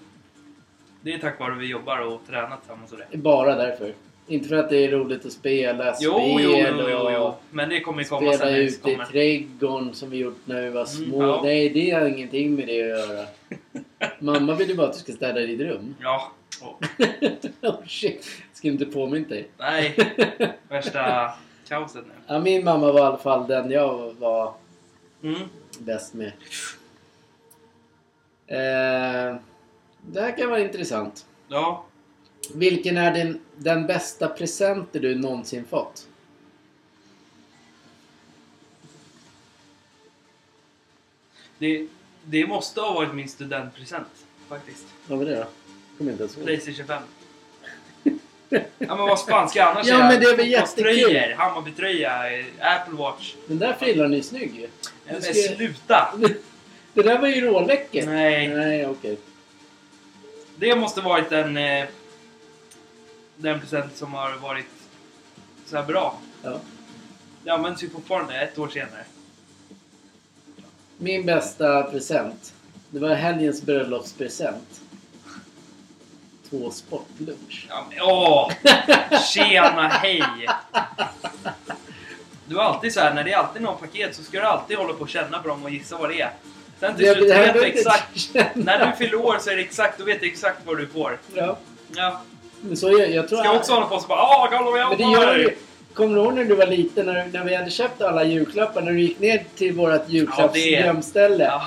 Det 1.00 1.14
är 1.14 1.18
tack 1.18 1.40
vare 1.40 1.52
att 1.52 1.58
vi 1.60 1.66
jobbar 1.66 1.98
och 1.98 2.20
tränar 2.26 2.56
tillsammans 2.56 2.92
och 2.92 2.98
det. 2.98 3.16
Bara 3.16 3.56
därför. 3.56 3.94
Inte 4.26 4.48
för 4.48 4.56
att 4.56 4.70
det 4.70 4.76
är 4.84 4.90
roligt 4.90 5.26
att 5.26 5.32
spela 5.32 5.94
Jo, 6.00 6.12
spel 6.12 6.42
jo, 6.44 6.50
jo, 6.78 6.88
jo, 6.90 7.10
jo. 7.12 7.34
Men 7.50 7.68
det 7.68 7.80
kommer 7.80 8.02
ju 8.02 8.08
komma 8.08 8.32
spela 8.32 8.50
sen 8.50 8.54
ute 8.54 8.90
i 8.90 8.94
kommer. 8.94 9.04
trädgården 9.04 9.94
som 9.94 10.10
vi 10.10 10.16
gjort 10.16 10.38
när 10.44 10.62
vi 10.62 10.70
var 10.70 10.84
små. 10.84 11.22
ja. 11.22 11.40
Nej, 11.44 11.68
det 11.68 11.90
har 11.90 12.06
ingenting 12.06 12.54
med 12.54 12.66
det 12.66 12.82
att 12.82 12.88
göra. 13.08 13.26
Mamma 14.18 14.54
vill 14.54 14.68
ju 14.68 14.74
bara 14.76 14.86
att 14.86 14.92
du 14.92 14.98
ska 14.98 15.12
städa 15.12 15.40
ditt 15.40 15.60
rum. 15.60 15.94
Ja. 16.00 16.32
Oh. 16.62 16.74
oh 17.70 17.86
shit. 17.86 18.26
Ska 18.52 18.68
inte 18.68 18.86
påminna 18.86 19.28
dig. 19.28 19.48
Nej, 19.58 19.96
värsta 20.68 21.30
kaoset 21.68 22.04
nu. 22.06 22.12
Ja, 22.26 22.38
min 22.38 22.64
mamma 22.64 22.92
var 22.92 23.00
i 23.00 23.02
alla 23.02 23.18
fall 23.18 23.46
den 23.48 23.70
jag 23.70 24.14
var 24.18 24.54
Mm. 25.22 25.40
bäst 25.78 26.14
med. 26.14 26.32
Eh, 28.46 29.36
det 30.06 30.20
här 30.20 30.36
kan 30.38 30.50
vara 30.50 30.60
intressant. 30.60 31.26
Ja. 31.48 31.84
Vilken 32.54 32.96
är 32.96 33.14
din, 33.14 33.40
den 33.56 33.86
bästa 33.86 34.28
presenten 34.28 35.02
du 35.02 35.14
någonsin 35.14 35.64
fått? 35.64 36.06
Det, 41.58 41.86
det 42.24 42.46
måste 42.46 42.80
ha 42.80 42.94
varit 42.94 43.14
min 43.14 43.28
studentpresent. 43.28 44.06
Faktiskt. 44.48 44.84
Vad 45.06 45.18
var 45.18 45.26
det 45.26 45.36
då? 45.36 45.46
Kommer 45.98 46.10
inte 46.10 46.22
ens 46.22 46.36
ihåg. 46.36 46.46
Playstation 46.46 46.86
5. 46.86 47.02
Ja 48.78 48.96
men 48.96 48.98
vad 48.98 49.20
fan 49.20 49.48
ska 49.48 49.58
jag 49.58 49.68
annars 49.68 49.86
Ja, 49.88 49.98
men 49.98 50.20
det 50.20 50.26
är 50.26 50.36
väl 50.36 50.50
jättekul. 50.50 51.34
Hammarbytröja, 51.36 52.12
Apple 52.60 52.94
Watch. 52.98 53.34
Den 53.46 53.58
där 53.58 53.72
frillan 53.72 54.14
är 54.14 54.22
snygg 54.22 54.54
ju. 54.54 54.68
Men 55.06 55.22
ska- 55.22 55.32
sluta! 55.32 56.14
Det 56.94 57.02
där 57.02 57.18
var 57.18 57.28
ju 57.28 57.40
råläckert. 57.40 58.06
Nej. 58.06 58.48
Nej, 58.48 58.86
okej. 58.86 59.18
Det 60.56 60.76
måste 60.76 61.00
varit 61.00 61.30
den, 61.30 61.56
eh, 61.56 61.84
den 63.36 63.60
present 63.60 63.96
som 63.96 64.14
har 64.14 64.36
varit 64.36 64.66
så 65.66 65.76
här 65.76 65.84
bra. 65.84 66.18
Ja. 66.42 66.60
Det 67.44 67.50
används 67.50 67.82
ju 67.82 67.90
fortfarande 67.90 68.40
ett 68.40 68.58
år 68.58 68.68
senare. 68.68 69.04
Min 70.98 71.26
bästa 71.26 71.82
present. 71.82 72.54
Det 72.90 72.98
var 72.98 73.14
helgens 73.14 73.62
bröllopspresent. 73.62 74.80
Två 76.50 76.70
sportlunch. 76.70 77.66
Ja, 77.68 77.86
men, 77.90 77.98
åh! 78.02 78.52
Tjena, 79.34 79.88
hej! 79.88 80.48
Du 82.46 82.58
är 82.58 82.62
alltid 82.62 82.94
så 82.94 83.00
här, 83.00 83.14
när 83.14 83.24
det 83.24 83.32
är 83.32 83.36
alltid 83.36 83.62
någon 83.62 83.78
paket 83.78 84.16
så 84.16 84.22
ska 84.22 84.40
du 84.40 84.46
alltid 84.46 84.76
hålla 84.76 84.92
på 84.92 85.00
och 85.00 85.08
känna 85.08 85.38
på 85.38 85.48
dem 85.48 85.64
och 85.64 85.70
gissa 85.70 85.98
vad 85.98 86.10
det 86.10 86.20
är. 86.20 86.32
Sen 86.80 86.96
till 86.96 87.14
slut 87.14 87.30
vet 87.30 87.54
du 87.54 87.64
exakt. 87.64 88.34
När 88.54 88.86
du 88.86 88.96
fyller 88.96 89.14
år 89.14 89.38
så 89.40 89.50
är 89.50 89.56
det 89.56 89.62
exakt, 89.62 89.98
då 89.98 90.04
vet 90.04 90.20
du 90.20 90.26
exakt 90.26 90.58
vad 90.66 90.78
du 90.78 90.86
får. 90.86 91.18
Ja. 91.34 91.58
Ja. 91.96 92.22
Men 92.68 92.76
så 92.76 92.90
jag, 92.90 93.10
jag 93.10 93.28
tror 93.28 93.38
Ska 93.38 93.48
jag 93.48 93.56
också 93.56 93.72
hålla 93.72 93.86
på 93.86 93.94
och 93.94 94.04
bara 94.08 94.22
Åh, 94.22 94.48
kolla 94.50 94.70
vad 94.70 94.80
jag 94.80 94.88
Men 94.88 94.98
det 94.98 95.20
gör. 95.20 95.54
Kommer 95.94 96.16
du 96.16 96.22
ihåg 96.22 96.34
när 96.34 96.44
du 96.44 96.54
var 96.54 96.66
liten 96.66 97.06
när, 97.06 97.26
när 97.32 97.44
vi 97.44 97.54
hade 97.54 97.70
köpt 97.70 98.02
alla 98.02 98.24
julklappar? 98.24 98.82
När 98.82 98.92
du 98.92 99.00
gick 99.00 99.20
ner 99.20 99.44
till 99.56 99.72
vårt 99.72 100.08
julklappsgömställe. 100.08 101.44
Ja. 101.44 101.62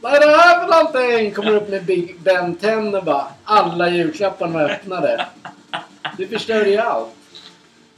Vad 0.00 0.14
är 0.14 0.20
det 0.20 0.36
här 0.36 0.60
för 0.60 0.68
någonting? 0.68 1.30
Kommer 1.30 1.54
upp 1.54 1.68
med 1.68 1.84
Big 1.84 2.20
Ben 2.20 2.56
10 2.56 2.76
och 2.76 3.04
bara 3.04 3.26
alla 3.44 3.88
julklapparna 3.88 4.52
var 4.52 4.70
öppnade. 4.70 5.26
Du 6.18 6.26
förstörde 6.28 6.70
ju 6.70 6.78
allt. 6.78 7.08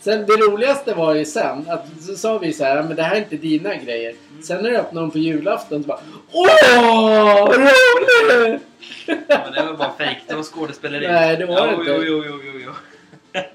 Sen 0.07 0.27
det 0.27 0.33
roligaste 0.33 0.95
var 0.95 1.15
ju 1.15 1.25
sen 1.25 1.71
att 1.71 1.87
så 2.01 2.17
sa 2.17 2.39
vi 2.39 2.53
så 2.53 2.65
här, 2.65 2.83
men 2.83 2.97
det 2.97 3.03
här 3.03 3.17
är 3.17 3.21
inte 3.21 3.37
dina 3.37 3.75
grejer. 3.75 4.15
Sen 4.43 4.63
när 4.63 4.71
du 4.71 4.77
öppnade 4.77 5.05
dem 5.05 5.11
på 5.11 5.19
julafton 5.19 5.83
så 5.83 5.89
bara 5.89 6.01
Åh, 6.33 7.49
vad 7.49 7.57
roligt! 7.57 8.63
Men 9.07 9.53
det 9.53 9.63
var 9.67 9.77
bara 9.77 9.93
fejk, 9.99 10.19
det 10.29 10.35
var 10.35 10.43
skådespeleri. 10.43 11.09
Nej, 11.09 11.37
det 11.37 11.47
var 11.47 11.67
det 11.67 11.75
inte. 11.75 11.91
Jo, 11.91 12.03
jo, 12.05 12.25
jo, 12.27 12.41
jo, 12.45 12.61
jo. 12.65 12.73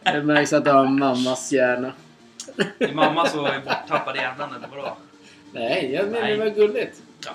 Det 0.03 0.23
märks 0.23 0.53
att 0.53 0.65
du 0.65 0.71
har 0.71 0.87
mammas 0.87 1.51
hjärna. 1.51 1.91
Din 2.77 2.95
mamma 2.95 3.27
så 3.27 3.45
är 3.45 3.51
i 4.15 4.17
hjärnan 4.17 4.49
eller 4.55 4.67
vadå? 4.75 4.97
Nej, 5.53 5.91
jag 5.93 6.05
menar 6.05 6.21
Nej. 6.21 6.37
det 6.37 6.43
var 6.43 6.49
gulligt. 6.49 7.01
Ja. 7.25 7.31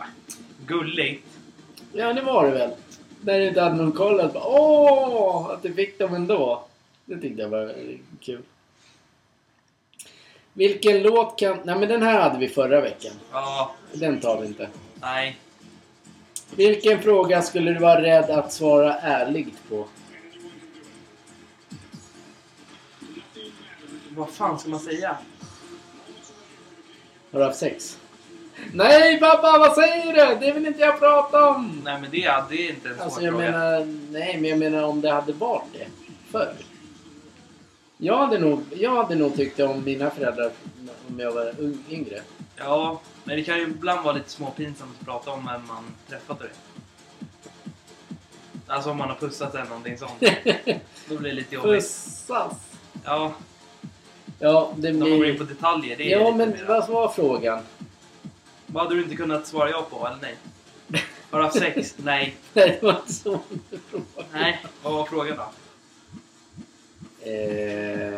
Gulligt. 0.66 1.26
Ja, 1.92 2.12
det 2.12 2.22
var 2.22 2.46
det 2.46 2.52
väl. 2.52 2.70
När 3.20 3.38
du 3.38 3.48
inte 3.48 3.60
hade 3.60 3.76
någon 3.76 3.92
koll. 3.92 4.20
Att 4.20 4.32
bara, 4.32 4.44
Åh, 4.46 5.50
att 5.50 5.62
du 5.62 5.74
fick 5.74 5.98
dem 5.98 6.14
ändå. 6.14 6.64
Det 7.04 7.20
tyckte 7.20 7.42
jag 7.42 7.48
var 7.48 7.74
kul. 8.20 8.42
Vilken 10.56 11.02
låt 11.02 11.38
kan... 11.38 11.58
Nej, 11.64 11.78
men 11.78 11.88
den 11.88 12.02
här 12.02 12.20
hade 12.20 12.38
vi 12.38 12.48
förra 12.48 12.80
veckan. 12.80 13.12
Ja, 13.32 13.74
Den 13.92 14.20
tar 14.20 14.40
vi 14.40 14.46
inte. 14.46 14.68
nej. 15.00 15.36
Vilken 16.56 17.02
fråga 17.02 17.42
skulle 17.42 17.72
du 17.72 17.78
vara 17.80 18.02
rädd 18.02 18.30
att 18.30 18.52
svara 18.52 18.94
ärligt 18.98 19.68
på? 19.68 19.86
Vad 24.10 24.30
fan 24.30 24.58
ska 24.58 24.68
man 24.70 24.80
säga? 24.80 25.16
Har 27.32 27.38
du 27.40 27.44
haft 27.46 27.58
sex? 27.58 27.98
Nej 28.72 29.20
pappa, 29.20 29.58
vad 29.58 29.74
säger 29.74 30.12
du? 30.34 30.46
Det 30.46 30.52
vill 30.52 30.66
inte 30.66 30.80
jag 30.80 30.98
prata 30.98 31.48
om! 31.48 31.80
Nej 31.84 32.00
men 32.00 32.10
det, 32.10 32.24
är- 32.24 32.44
det 32.50 32.56
är 32.56 32.70
inte 32.70 32.88
en 32.88 32.94
svår 32.94 33.04
Alltså 33.04 33.20
jag 33.20 33.32
fråga. 33.34 33.50
menar, 33.50 33.84
nej 34.10 34.38
men 34.40 34.50
jag 34.50 34.58
menar 34.58 34.82
om 34.82 35.00
det 35.00 35.10
hade 35.10 35.32
varit 35.32 35.64
det 35.72 35.86
förr. 36.30 36.54
Jag 37.98 38.18
hade 38.18 38.38
nog, 38.38 38.62
jag 38.76 38.96
hade 38.96 39.14
nog 39.14 39.36
tyckt 39.36 39.60
om 39.60 39.84
mina 39.84 40.10
föräldrar 40.10 40.50
om 41.08 41.20
jag 41.20 41.32
var 41.32 41.54
yngre. 41.90 42.22
Ja, 42.56 43.00
men 43.24 43.36
det 43.36 43.44
kan 43.44 43.58
ju 43.58 43.62
ibland 43.62 44.04
vara 44.04 44.14
lite 44.14 44.30
småpinsamt 44.30 44.90
att 45.00 45.06
prata 45.06 45.30
om 45.30 45.44
när 45.44 45.58
man 45.58 45.84
träffat 46.08 46.38
det. 46.38 46.48
Alltså 48.66 48.90
om 48.90 48.96
man 48.96 49.08
har 49.08 49.16
pussat 49.16 49.54
eller 49.54 49.64
någonting 49.64 49.98
sånt. 49.98 50.20
Då 51.08 51.18
blir 51.18 51.30
det 51.30 51.36
lite 51.36 51.54
jobbigt. 51.54 51.70
Pussas! 51.72 52.52
Ja, 53.04 53.34
Ja, 54.38 54.72
det 54.76 54.92
när 54.92 54.98
man 54.98 55.08
går 55.10 55.26
in 55.26 55.34
blir... 55.34 55.38
på 55.38 55.44
detaljer. 55.44 55.96
Det 55.96 56.12
är 56.12 56.20
Ja, 56.20 56.34
men 56.36 56.56
vad 56.68 56.88
var 56.88 57.08
frågan? 57.08 57.62
Vad 58.66 58.82
hade 58.82 58.94
du 58.94 59.02
inte 59.02 59.16
kunnat 59.16 59.46
svara 59.46 59.70
ja 59.70 59.86
på, 59.90 60.06
eller 60.06 60.18
nej? 60.22 60.36
Har 61.30 61.38
du 61.38 61.44
haft 61.44 61.58
sex? 61.58 61.94
nej. 62.04 62.36
Nej, 62.52 62.78
det 62.80 62.86
var 62.86 62.96
inte 62.96 63.12
så. 63.12 63.40
Nej. 64.32 64.64
Vad 64.82 64.92
var 64.92 65.04
frågan 65.04 65.36
då? 65.36 65.44
Eh, 67.26 68.10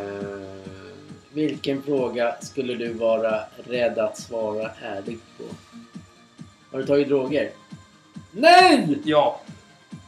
vilken 1.33 1.83
fråga 1.83 2.37
skulle 2.41 2.75
du 2.75 2.93
vara 2.93 3.41
rädd 3.67 3.99
att 3.99 4.19
svara 4.19 4.71
ärligt 4.83 5.23
på? 5.39 5.45
Har 6.73 6.79
du 6.79 6.87
tagit 6.87 7.09
droger? 7.09 7.51
Nej! 8.33 8.99
Ja. 9.05 9.41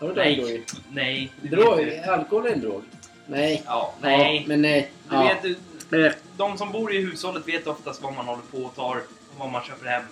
Har 0.00 0.08
du 0.08 0.14
tagit 0.14 0.26
Nej. 0.26 0.36
droger? 0.40 0.62
Nej. 0.92 1.32
Drog, 1.42 2.00
alkohol 2.08 2.46
är 2.46 2.50
en 2.52 2.60
drog? 2.60 2.82
Nej. 3.26 3.62
Ja. 3.66 3.94
Nej. 4.02 4.36
Ja, 4.36 4.42
men 4.48 4.62
nej. 4.62 4.90
Du 5.08 5.16
Ja. 5.16 5.22
vet, 5.22 5.42
du, 5.42 5.56
Eh, 6.06 6.12
de 6.36 6.58
som 6.58 6.72
bor 6.72 6.94
i 6.94 6.98
hushållet 6.98 7.48
vet 7.48 7.66
oftast 7.66 8.02
vad 8.02 8.14
man 8.14 8.26
håller 8.26 8.42
på 8.42 8.58
och 8.58 8.74
tar 8.74 8.96
och 8.96 9.38
vad 9.38 9.50
man 9.50 9.62
köper 9.62 9.86
hem. 9.86 10.02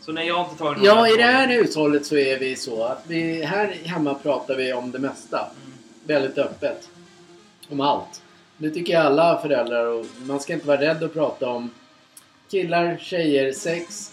Så 0.00 0.12
nej, 0.12 0.26
jag 0.26 0.34
har 0.34 0.44
inte 0.44 0.56
tagit 0.58 0.78
några 0.82 1.08
Ja, 1.08 1.14
i 1.14 1.16
det 1.16 1.22
här 1.22 1.48
hushållet 1.48 2.06
så 2.06 2.16
är 2.16 2.38
vi 2.38 2.56
så 2.56 2.84
att 2.84 3.02
vi, 3.06 3.42
här 3.44 3.66
hemma 3.84 4.14
pratar 4.14 4.56
vi 4.56 4.72
om 4.72 4.90
det 4.90 4.98
mesta. 4.98 5.38
Mm. 5.38 5.72
Väldigt 6.04 6.38
öppet. 6.38 6.88
Om 7.72 7.80
allt. 7.80 8.22
Det 8.56 8.70
tycker 8.70 8.92
jag 8.92 9.06
alla 9.06 9.38
föräldrar 9.42 9.86
och 9.86 10.06
man 10.26 10.40
ska 10.40 10.52
inte 10.52 10.66
vara 10.66 10.80
rädd 10.80 11.02
att 11.02 11.12
prata 11.12 11.48
om 11.48 11.70
killar, 12.50 12.98
tjejer, 13.00 13.52
sex, 13.52 14.12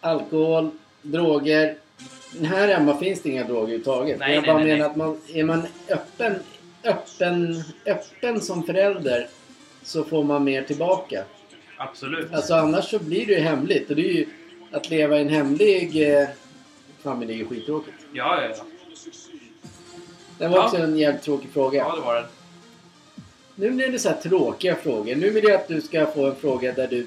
alkohol, 0.00 0.70
droger. 1.02 1.76
Här 2.44 2.68
hemma 2.68 2.96
finns 2.98 3.22
det 3.22 3.28
inga 3.30 3.44
droger 3.44 3.60
överhuvudtaget. 3.62 4.18
Nej, 4.18 4.34
jag 4.34 4.44
bara 4.44 4.56
nej, 4.58 4.64
menar 4.64 4.78
nej. 4.78 4.86
att 4.90 4.96
man, 4.96 5.20
är 5.34 5.44
man 5.44 5.62
öppen, 5.88 6.34
öppen, 6.84 7.62
öppen 7.86 8.40
som 8.40 8.62
förälder 8.62 9.28
så 9.82 10.04
får 10.04 10.24
man 10.24 10.44
mer 10.44 10.62
tillbaka. 10.62 11.24
Absolut. 11.76 12.34
Alltså 12.34 12.54
annars 12.54 12.90
så 12.90 12.98
blir 12.98 13.26
det 13.26 13.32
ju 13.32 13.40
hemligt. 13.40 13.90
Och 13.90 13.96
det 13.96 14.02
är 14.08 14.12
ju 14.12 14.26
att 14.72 14.90
leva 14.90 15.18
i 15.18 15.20
en 15.20 15.28
hemlig 15.28 16.12
eh, 16.18 16.28
familj 17.02 17.32
är 17.32 17.36
ju 17.36 17.46
skittråkigt. 17.46 17.96
Ja, 18.12 18.42
ja, 18.42 18.48
ja. 18.56 18.64
Det 20.38 20.48
var 20.48 20.56
Ja. 20.56 20.64
också 20.64 20.76
en 20.76 20.98
jävligt 20.98 21.22
tråkig 21.22 21.50
fråga. 21.52 21.78
Ja, 21.78 21.94
det 21.96 22.00
var 22.00 22.14
det. 22.14 22.26
Nu 23.54 23.70
blir 23.70 23.92
det 23.92 23.98
så 23.98 24.08
här 24.08 24.16
tråkiga 24.16 24.76
frågor. 24.76 25.14
Nu 25.14 25.30
vill 25.30 25.44
jag 25.44 25.52
att 25.52 25.68
du 25.68 25.80
ska 25.80 26.06
få 26.06 26.26
en 26.26 26.36
fråga 26.36 26.72
där 26.72 26.88
du... 26.88 27.06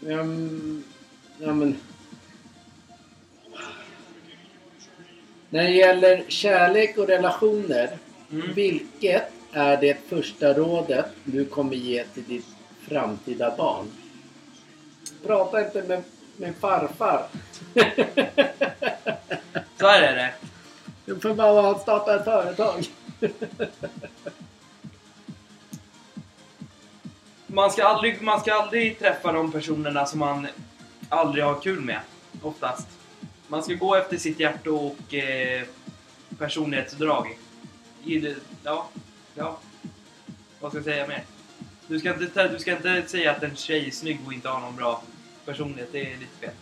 Um, 0.00 0.84
ja 1.38 1.52
men... 1.52 1.76
När 5.50 5.62
det 5.62 5.70
gäller 5.70 6.24
kärlek 6.28 6.98
och 6.98 7.06
relationer. 7.06 7.98
Mm. 8.30 8.54
Vilket 8.54 9.32
är 9.52 9.76
det 9.76 10.08
första 10.08 10.54
rådet 10.54 11.06
du 11.24 11.44
kommer 11.44 11.76
ge 11.76 12.04
till 12.04 12.24
ditt 12.24 12.46
framtida 12.88 13.56
barn? 13.56 13.86
Prata 15.26 15.66
inte 15.66 15.82
med, 15.82 16.02
med 16.36 16.54
farfar. 16.56 17.26
Så 19.78 19.86
är 19.86 20.16
det. 20.16 20.34
Jag 21.08 21.22
får 21.22 21.34
bara 21.34 21.78
starta 21.78 22.16
ett 22.16 22.24
företag. 22.24 22.86
Man 27.46 27.70
ska, 27.70 27.84
aldrig, 27.84 28.22
man 28.22 28.40
ska 28.40 28.54
aldrig 28.54 28.98
träffa 28.98 29.32
de 29.32 29.52
personerna 29.52 30.06
som 30.06 30.18
man 30.18 30.46
aldrig 31.08 31.44
har 31.44 31.60
kul 31.60 31.80
med. 31.80 32.00
Oftast. 32.42 32.88
Man 33.46 33.62
ska 33.62 33.74
gå 33.74 33.94
efter 33.94 34.16
sitt 34.16 34.40
hjärta 34.40 34.70
och 34.70 35.14
eh, 35.14 35.62
personlighetsdrag. 36.38 37.38
Ja, 38.62 38.88
ja. 39.34 39.58
Vad 40.60 40.70
ska 40.70 40.78
jag 40.78 40.84
säga 40.84 41.06
mer? 41.06 41.24
Du 41.86 41.98
ska, 41.98 42.14
inte, 42.24 42.48
du 42.48 42.58
ska 42.58 42.72
inte 42.76 43.08
säga 43.08 43.32
att 43.32 43.42
en 43.42 43.56
tjej 43.56 43.86
är 43.86 43.90
snygg 43.90 44.20
och 44.26 44.32
inte 44.32 44.48
har 44.48 44.60
någon 44.60 44.76
bra 44.76 45.02
personlighet. 45.44 45.92
Det 45.92 46.12
är 46.12 46.16
lite 46.18 46.36
fel. 46.40 46.54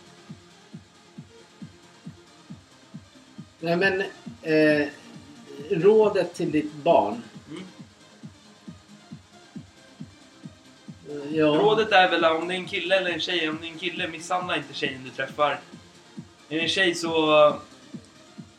Nej 3.59 3.77
men... 3.77 4.01
Eh, 4.41 4.87
rådet 5.71 6.33
till 6.33 6.51
ditt 6.51 6.73
barn. 6.73 7.21
Mm. 7.49 7.63
Eh, 11.09 11.35
Ja. 11.37 11.45
Rådet 11.45 11.91
är 11.91 12.09
väl 12.09 12.25
om 12.25 12.47
det 12.47 12.53
är 12.53 12.57
en 12.57 12.65
kille 12.67 12.97
eller 12.97 13.11
en 13.11 13.19
tjej. 13.19 13.49
Om 13.49 13.57
det 13.61 13.67
är 13.67 13.71
en 13.71 13.77
kille, 13.79 14.07
misshandla 14.07 14.57
inte 14.57 14.73
tjejen 14.73 15.01
du 15.03 15.09
träffar. 15.09 15.51
Är 16.49 16.55
det 16.55 16.59
en 16.59 16.69
tjej 16.69 16.95
så... 16.95 17.47
eh, 17.47 17.55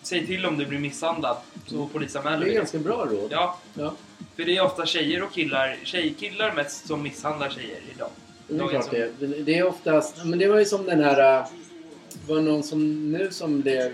Säg 0.03 0.27
till 0.27 0.47
om 0.47 0.59
du 0.59 0.67
blir 0.67 0.79
misshandlad. 0.79 1.37
Så 1.67 1.87
polisanmäler 1.87 2.39
Det 2.39 2.45
vi 2.45 2.51
är 2.51 2.55
det. 2.55 2.59
ganska 2.59 2.79
bra 2.79 3.05
råd. 3.11 3.29
Ja, 3.31 3.59
Ja. 3.75 3.95
för 4.37 4.45
det 4.45 4.57
är 4.57 4.65
ofta 4.65 4.87
tjejer 4.87 5.23
och 5.23 5.33
killar, 5.33 5.77
tjejkillar 5.85 6.53
mest 6.53 6.87
som 6.87 7.03
misshandlar 7.03 7.51
tjejer 7.51 7.79
idag. 7.95 8.09
Det 8.49 8.55
är 8.65 8.69
klart 8.69 8.91
det. 8.91 9.11
Det 9.27 9.59
är 9.59 9.67
oftast... 9.67 10.25
Men 10.25 10.39
det 10.39 10.47
var 10.49 10.59
ju 10.59 10.65
som 10.65 10.87
den 10.87 11.01
här... 11.05 11.39
äh, 11.41 11.47
Det 12.27 12.33
var 12.33 12.41
någon 12.41 12.63
som 12.63 13.13
nu 13.13 13.31
som 13.31 13.61
blev... 13.61 13.93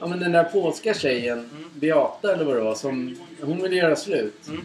Ja 0.00 0.06
men 0.06 0.20
den 0.20 0.32
där 0.32 0.44
polska 0.44 0.94
tjejen, 0.94 1.38
Mm. 1.38 1.64
Beata 1.74 2.34
eller 2.34 2.44
vad 2.44 2.56
det 2.56 2.60
var, 2.62 2.74
som... 2.74 3.16
Hon 3.40 3.62
ville 3.62 3.76
göra 3.76 3.96
slut. 3.96 4.48
Mm. 4.48 4.60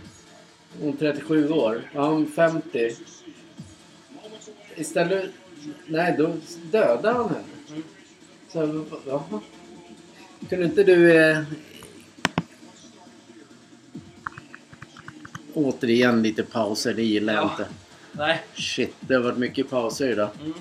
Hon 0.82 0.94
är 0.94 0.98
37 0.98 1.50
år. 1.50 1.82
Ja, 1.94 2.06
hon 2.10 2.22
är 2.24 2.28
50. 2.28 2.96
Istället... 4.76 5.30
Nej, 5.88 6.16
då 6.18 6.36
dödade 6.72 7.10
han 7.18 7.30
henne. 7.30 7.44
Mm. 7.70 7.84
Så, 8.50 8.86
jaha. 9.08 9.42
Kunde 10.50 10.66
inte 10.66 10.84
du... 10.84 11.18
Eh... 11.22 11.44
Återigen 15.54 16.24
lite 16.24 16.44
pauser, 16.44 16.94
det 16.94 17.04
gillar 17.04 17.34
jag 17.34 17.44
Ja. 17.44 17.50
inte. 17.52 17.68
Nej. 18.12 18.42
Shit, 18.56 18.96
det 19.00 19.14
har 19.14 19.22
varit 19.22 19.38
mycket 19.38 19.70
pauser 19.70 20.12
idag. 20.12 20.30
Mm. 20.42 20.54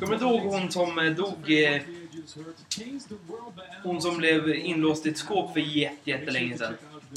Kommer 0.00 0.16
du 0.18 0.24
ihåg 0.24 0.40
hon 0.40 0.70
som 0.70 0.98
eh, 0.98 1.04
dog? 1.12 1.64
Eh, 1.64 1.82
hon 3.82 4.02
som 4.02 4.16
blev 4.18 4.54
inlåst 4.54 5.06
i 5.06 5.08
ett 5.08 5.18
skåp 5.18 5.52
för 5.52 5.60
jätte- 5.60 6.10
jättelänge 6.10 6.58
sedan. 6.58 6.74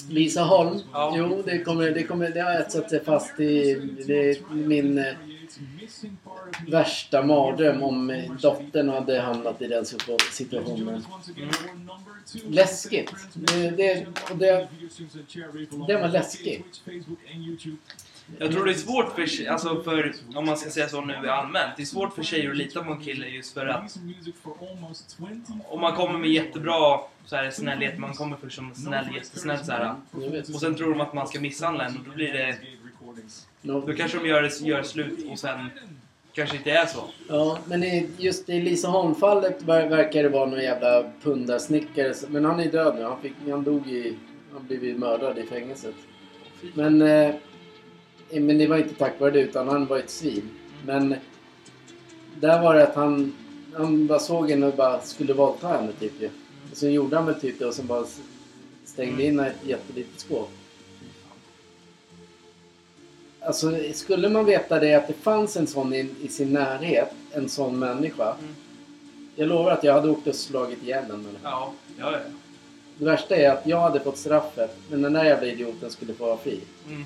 Lisa 0.10 0.42
Holm? 0.44 0.80
Ja. 0.94 1.14
Jo, 1.18 1.42
det, 1.46 1.64
kommer, 1.64 1.92
det, 1.92 2.04
kommer, 2.04 2.30
det 2.30 2.40
har 2.40 2.54
etsat 2.60 2.90
sig 2.90 3.04
fast 3.04 3.40
i 3.40 3.74
det 4.08 4.50
min 4.52 4.98
eh, 4.98 5.14
värsta 6.68 7.24
mardröm 7.24 7.84
om 7.84 8.10
eh, 8.10 8.32
dottern 8.42 8.90
hade 8.90 9.20
hamnat 9.20 9.62
i 9.62 9.68
den 9.68 9.84
situ- 9.86 10.18
situationen. 10.32 11.04
Läskigt. 12.48 13.12
Det, 13.34 13.70
det, 13.70 14.06
det, 14.40 14.68
det 15.88 15.98
var 15.98 16.08
läskigt. 16.10 16.82
Jag 18.40 18.52
tror 18.52 18.66
det 18.66 18.72
är 18.72 18.76
svårt 18.76 19.16
för, 19.16 19.48
alltså 19.50 19.84
för, 19.84 20.14
om 20.36 20.46
man 20.46 20.58
ska 20.58 20.70
säga 20.70 20.88
så 20.88 21.02
nu 21.02 21.30
allmänt, 21.30 21.74
det 21.78 21.84
är 21.84 21.86
svårt 21.86 22.14
för 22.16 22.24
tjejer 22.24 22.50
att 22.50 22.58
lita 22.58 22.84
på 22.84 22.92
en 22.92 23.02
kille 23.02 23.28
just 23.28 23.54
för 23.54 23.68
att 23.68 23.98
om 25.70 25.82
man 25.82 25.94
kommer 25.96 26.20
med 26.20 26.30
jättebra 26.30 27.00
så 27.26 27.36
här, 27.36 27.52
snällhet, 27.52 28.00
man 28.00 28.14
kommer 28.14 28.38
först 28.38 28.56
som 28.56 28.76
snäll, 28.76 29.06
jättesnäll 29.16 29.66
så 29.66 29.72
här, 29.72 29.96
och 30.54 30.60
sen 30.60 30.76
tror 30.76 30.90
de 30.90 31.02
att 31.02 31.14
man 31.14 31.28
ska 31.28 31.40
misshandla 31.40 31.86
en 31.86 31.98
och 31.98 32.04
då 32.06 32.12
blir 32.12 32.34
det, 32.34 32.58
då 33.62 33.94
kanske 33.94 34.18
de 34.18 34.28
gör, 34.30 34.66
gör 34.66 34.84
slut 34.84 35.32
och 35.32 35.40
sen 35.40 35.70
kanske 36.34 36.58
inte 36.58 36.72
är 36.72 36.86
så. 36.86 37.04
Ja, 37.30 37.60
men 37.66 37.84
i, 37.84 38.10
just 38.18 38.50
i 38.50 38.62
Lisa 38.62 38.88
Holm-fallet 38.88 39.62
ver- 39.64 39.90
verkar 39.90 40.24
det 40.24 40.30
vara 40.30 40.46
någon 40.46 40.60
jävla 40.64 41.12
pundarsnickare. 41.24 42.14
Men 42.28 42.46
han 42.46 42.60
är 42.60 42.72
död 42.72 42.96
nu. 42.96 43.04
Han, 43.04 43.22
fick, 43.22 43.34
han 43.50 43.64
dog 43.64 43.88
i... 43.88 44.18
Han 44.54 44.68
blev 44.68 45.00
mördad 45.00 45.38
i 45.38 45.44
fängelset. 45.44 45.96
Men, 46.74 47.02
eh, 47.02 47.36
men 48.40 48.58
det 48.58 48.68
var 48.68 48.78
inte 48.78 48.96
tack 48.96 49.20
vare 49.20 49.32
det 49.32 49.40
utan 49.40 49.68
han 49.68 49.86
var 49.86 49.98
ett 49.98 50.10
svin. 50.10 50.50
Men 50.86 51.16
där 52.40 52.62
var 52.62 52.76
det 52.76 52.84
att 52.84 52.96
han, 52.96 53.36
han 53.74 54.08
bara 54.08 54.20
såg 54.20 54.50
henne 54.50 54.66
och 54.66 54.76
bara 54.76 55.02
skulle 55.02 55.34
våldta 55.34 55.68
henne 55.68 55.92
typ 56.00 56.22
ju. 56.22 56.30
Och 56.72 56.78
sen 56.78 56.94
gjorde 56.94 57.16
han 57.16 57.26
väl 57.26 57.36
typ 57.36 57.60
det 57.60 57.66
och 57.66 57.74
sen 57.74 57.88
bara 57.88 58.06
stängde 58.86 59.24
in 59.24 59.40
henne 59.40 59.50
i 59.50 59.52
ett 59.52 59.70
jättelitet 59.70 60.20
skåp. 60.20 60.50
Alltså 63.40 63.72
skulle 63.94 64.30
man 64.30 64.46
veta 64.46 64.80
det 64.80 64.94
att 64.94 65.08
det 65.08 65.14
fanns 65.14 65.58
en 65.58 65.68
sån 65.68 65.94
i, 65.94 66.10
i 66.22 66.28
sin 66.28 66.54
närhet, 66.54 67.12
en 67.32 67.50
sån 67.50 67.80
människa. 67.80 68.36
Mm. 68.40 68.56
Jag 69.36 69.48
lovar 69.48 69.72
att 69.72 69.84
jag 69.84 69.94
hade 69.94 70.10
åkt 70.10 70.28
och 70.28 70.36
slagit 70.36 70.84
ihjäl 70.84 71.04
den 71.08 71.22
människan. 71.22 71.42
Ja, 71.44 71.74
ja, 71.98 72.12
ja. 72.12 72.20
Det 72.98 73.06
värsta 73.06 73.36
är 73.36 73.50
att 73.50 73.68
jag 73.68 73.80
hade 73.80 74.00
fått 74.00 74.18
straffet 74.18 74.78
men 74.90 75.02
den 75.02 75.14
där 75.14 75.26
jävla 75.26 75.48
idioten 75.48 75.92
skulle 75.92 76.14
få 76.14 76.26
vara 76.26 76.38
fri. 76.38 76.60
Mm. 76.88 77.06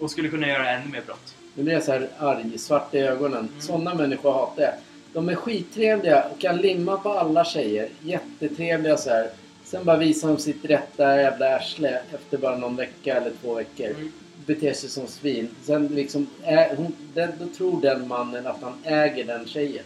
Och 0.00 0.10
skulle 0.10 0.28
kunna 0.28 0.48
göra 0.48 0.70
ännu 0.70 0.92
mer 0.92 1.02
brott. 1.06 1.34
Nu 1.54 1.62
blir 1.62 1.74
jag 1.74 1.82
så 1.82 1.92
här 1.92 2.08
arg, 2.18 2.58
svart 2.58 2.94
i 2.94 2.98
ögonen. 2.98 3.48
Sådana 3.60 3.94
människor 3.94 4.32
hatar 4.32 4.62
jag. 4.62 4.72
De 5.12 5.28
är 5.28 5.34
skittrevliga 5.34 6.24
och 6.24 6.40
kan 6.40 6.56
limma 6.56 6.96
på 6.96 7.12
alla 7.12 7.44
tjejer. 7.44 7.88
Jättetrevliga 8.02 8.96
så 8.96 9.10
här. 9.10 9.30
Sen 9.64 9.84
bara 9.84 9.96
visar 9.96 10.28
de 10.28 10.38
sitt 10.38 10.64
rätta 10.64 11.20
jävla 11.20 11.56
arsle 11.56 12.00
efter 12.14 12.38
bara 12.38 12.58
någon 12.58 12.76
vecka 12.76 13.16
eller 13.16 13.32
två 13.42 13.54
veckor. 13.54 13.86
Mm. 13.86 14.12
Beter 14.46 14.72
sig 14.72 14.90
som 14.90 15.06
svin. 15.06 15.48
Sen 15.62 15.86
liksom, 15.86 16.26
är, 16.42 16.76
hon, 16.76 16.96
den, 17.14 17.30
då 17.38 17.46
tror 17.46 17.80
den 17.80 18.08
mannen 18.08 18.46
att 18.46 18.62
han 18.62 18.72
äger 18.84 19.24
den 19.24 19.46
tjejen. 19.46 19.84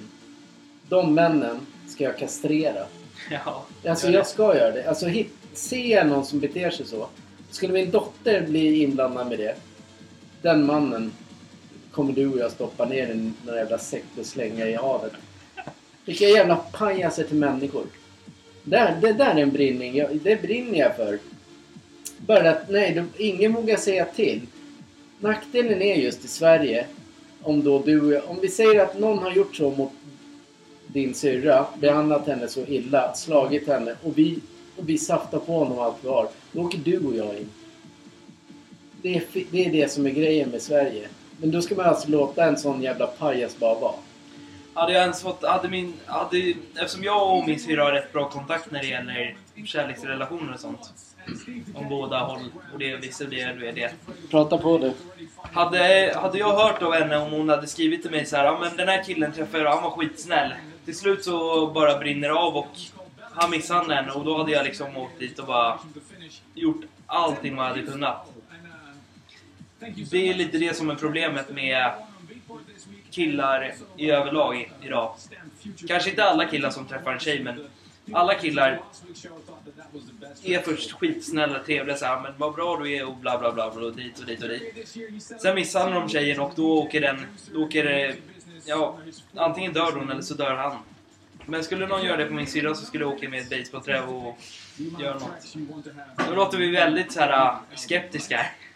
De 0.88 1.14
männen 1.14 1.66
ska 1.88 2.04
jag 2.04 2.18
kastrera. 2.18 2.84
Ja. 3.30 3.64
Alltså 3.88 4.10
jag 4.10 4.26
ska 4.26 4.56
göra 4.56 4.70
det. 4.70 4.88
Alltså 4.88 5.06
hit, 5.06 5.32
ser 5.52 5.86
jag 5.96 6.06
någon 6.06 6.24
som 6.24 6.40
beter 6.40 6.70
sig 6.70 6.86
så. 6.86 7.08
Skulle 7.50 7.72
min 7.72 7.90
dotter 7.90 8.46
bli 8.46 8.82
inblandad 8.82 9.28
med 9.28 9.38
det. 9.38 9.56
Den 10.44 10.66
mannen 10.66 11.12
kommer 11.90 12.12
du 12.12 12.32
och 12.32 12.38
jag 12.38 12.50
stoppa 12.50 12.84
ner 12.84 13.08
i 13.08 13.32
någon 13.46 13.56
jävla 13.56 13.78
säck 13.78 14.04
och 14.18 14.26
slänga 14.26 14.68
i 14.68 14.74
havet. 14.74 15.12
Vilka 16.04 16.24
jävla 16.24 16.56
pajaser 16.56 17.24
till 17.24 17.36
människor. 17.36 17.84
Där, 18.62 18.98
det 19.00 19.12
där 19.12 19.34
är 19.34 19.42
en 19.42 19.52
brinning. 19.52 19.96
Jag, 19.96 20.16
det 20.16 20.42
brinner 20.42 20.78
jag 20.78 20.96
för. 20.96 21.18
Bara 22.18 22.50
att 22.50 22.70
nej, 22.70 22.94
de, 22.94 23.24
ingen 23.24 23.52
vågar 23.52 23.76
säga 23.76 24.04
till. 24.04 24.40
Nackdelen 25.20 25.82
är 25.82 25.94
just 25.94 26.24
i 26.24 26.28
Sverige. 26.28 26.86
Om 27.42 27.64
då 27.64 27.82
du 27.82 28.00
och 28.00 28.12
jag, 28.12 28.30
Om 28.30 28.40
vi 28.42 28.48
säger 28.48 28.80
att 28.80 28.98
någon 28.98 29.18
har 29.18 29.32
gjort 29.32 29.56
så 29.56 29.70
mot 29.70 29.92
din 30.86 31.14
syrra, 31.14 31.66
behandlat 31.80 32.26
henne 32.26 32.48
så 32.48 32.60
illa, 32.66 33.14
slagit 33.14 33.68
henne 33.68 33.96
och 34.02 34.18
vi, 34.18 34.38
och 34.76 34.88
vi 34.88 34.98
saftar 34.98 35.38
på 35.38 35.52
honom 35.52 35.78
allt 35.78 35.96
vi 36.02 36.08
har. 36.08 36.28
Då 36.52 36.62
åker 36.62 36.78
du 36.78 36.98
och 36.98 37.16
jag 37.16 37.36
in. 37.36 37.50
Det 39.04 39.16
är, 39.16 39.22
det 39.50 39.66
är 39.66 39.72
det 39.72 39.92
som 39.92 40.06
är 40.06 40.10
grejen 40.10 40.50
med 40.50 40.62
Sverige. 40.62 41.08
Men 41.40 41.50
då 41.50 41.62
ska 41.62 41.74
man 41.74 41.86
alltså 41.86 42.10
låta 42.10 42.44
en 42.44 42.56
sån 42.56 42.82
jävla 42.82 43.06
pajas 43.06 43.58
bara 43.58 43.78
vara. 43.78 43.94
Hade 44.74 44.92
jag 44.92 45.02
ens 45.02 45.22
fått... 45.22 45.44
Hade 45.44 45.68
min, 45.68 45.94
hade, 46.06 46.54
eftersom 46.74 47.04
jag 47.04 47.38
och 47.38 47.46
min 47.46 47.60
syrra 47.60 47.84
har 47.84 47.92
rätt 47.92 48.12
bra 48.12 48.28
kontakt 48.28 48.70
när 48.70 48.80
det 48.80 48.86
gäller 48.86 49.36
kärleksrelationer 49.66 50.54
och 50.54 50.60
sånt. 50.60 50.92
Om 51.74 51.88
båda 51.88 52.18
håll. 52.18 52.40
Och 52.72 52.78
det 52.78 52.96
visste 52.96 53.24
det, 53.24 53.52
du 53.52 53.66
är 53.66 53.72
det. 53.72 53.92
Prata 54.30 54.58
på 54.58 54.78
du. 54.78 54.92
Hade, 55.36 56.12
hade 56.16 56.38
jag 56.38 56.52
hört 56.58 56.82
av 56.82 56.92
henne 56.92 57.16
om 57.16 57.32
hon 57.32 57.48
hade 57.48 57.66
skrivit 57.66 58.02
till 58.02 58.10
mig 58.10 58.26
så 58.26 58.36
här, 58.36 58.44
ja 58.44 58.58
men 58.60 58.76
den 58.76 58.88
här 58.88 59.04
killen 59.04 59.32
träffade 59.32 59.64
jag, 59.64 59.70
han 59.70 59.82
var 59.82 59.90
skitsnäll. 59.90 60.54
Till 60.84 60.96
slut 60.96 61.24
så 61.24 61.66
bara 61.66 61.98
brinner 61.98 62.28
det 62.28 62.34
av 62.34 62.56
och 62.56 62.70
han 63.32 63.50
misshandlade 63.50 64.00
henne 64.00 64.12
och 64.12 64.24
då 64.24 64.38
hade 64.38 64.52
jag 64.52 64.64
liksom 64.64 64.96
åkt 64.96 65.18
dit 65.18 65.38
och 65.38 65.46
bara 65.46 65.78
gjort 66.54 66.80
allting 67.06 67.54
man 67.54 67.66
hade 67.66 67.82
kunnat. 67.82 68.33
Det 70.10 70.28
är 70.28 70.34
lite 70.34 70.58
det 70.58 70.76
som 70.76 70.90
är 70.90 70.94
problemet 70.94 71.50
med 71.50 71.92
killar 73.10 73.74
i 73.96 74.10
överlag 74.10 74.72
idag. 74.82 75.14
Kanske 75.88 76.10
inte 76.10 76.24
alla 76.24 76.46
killar 76.46 76.70
som 76.70 76.86
träffar 76.86 77.12
en 77.12 77.18
tjej 77.18 77.42
men 77.42 77.66
alla 78.12 78.34
killar 78.34 78.82
är 80.44 80.58
först 80.58 80.92
skitsnälla, 80.92 81.58
trevliga 81.58 81.96
så 81.96 82.04
här, 82.04 82.20
men 82.20 82.32
vad 82.38 82.54
bra 82.54 82.76
du 82.76 82.92
är 82.92 83.06
och 83.06 83.16
bla 83.16 83.38
bla 83.38 83.52
bla, 83.52 83.70
bla 83.70 83.86
och 83.86 83.96
dit 83.96 84.18
och 84.18 84.26
dit 84.26 84.42
och 84.42 84.48
dit. 84.48 84.88
Sen 85.42 85.54
misshandlar 85.54 86.00
de 86.00 86.08
tjejen 86.08 86.40
och 86.40 86.52
då 86.56 86.78
åker 86.78 87.00
den, 87.00 87.26
då 87.52 87.64
åker 87.64 87.84
det, 87.84 88.16
ja, 88.66 88.98
antingen 89.34 89.72
dör 89.72 89.92
hon 89.92 90.10
eller 90.10 90.22
så 90.22 90.34
dör 90.34 90.54
han. 90.54 90.76
Men 91.46 91.64
skulle 91.64 91.86
någon 91.86 92.04
göra 92.04 92.16
det 92.16 92.26
på 92.26 92.34
min 92.34 92.46
syrra 92.46 92.74
så 92.74 92.86
skulle 92.86 93.04
jag 93.04 93.12
åka 93.12 93.28
med 93.28 93.40
ett 93.40 93.50
basebollträ 93.50 94.00
och 94.00 94.38
göra 95.00 95.14
något. 95.14 95.56
Då 96.28 96.34
låter 96.34 96.58
vi 96.58 96.70
väldigt 96.70 97.12
så 97.12 97.20
här 97.20 97.56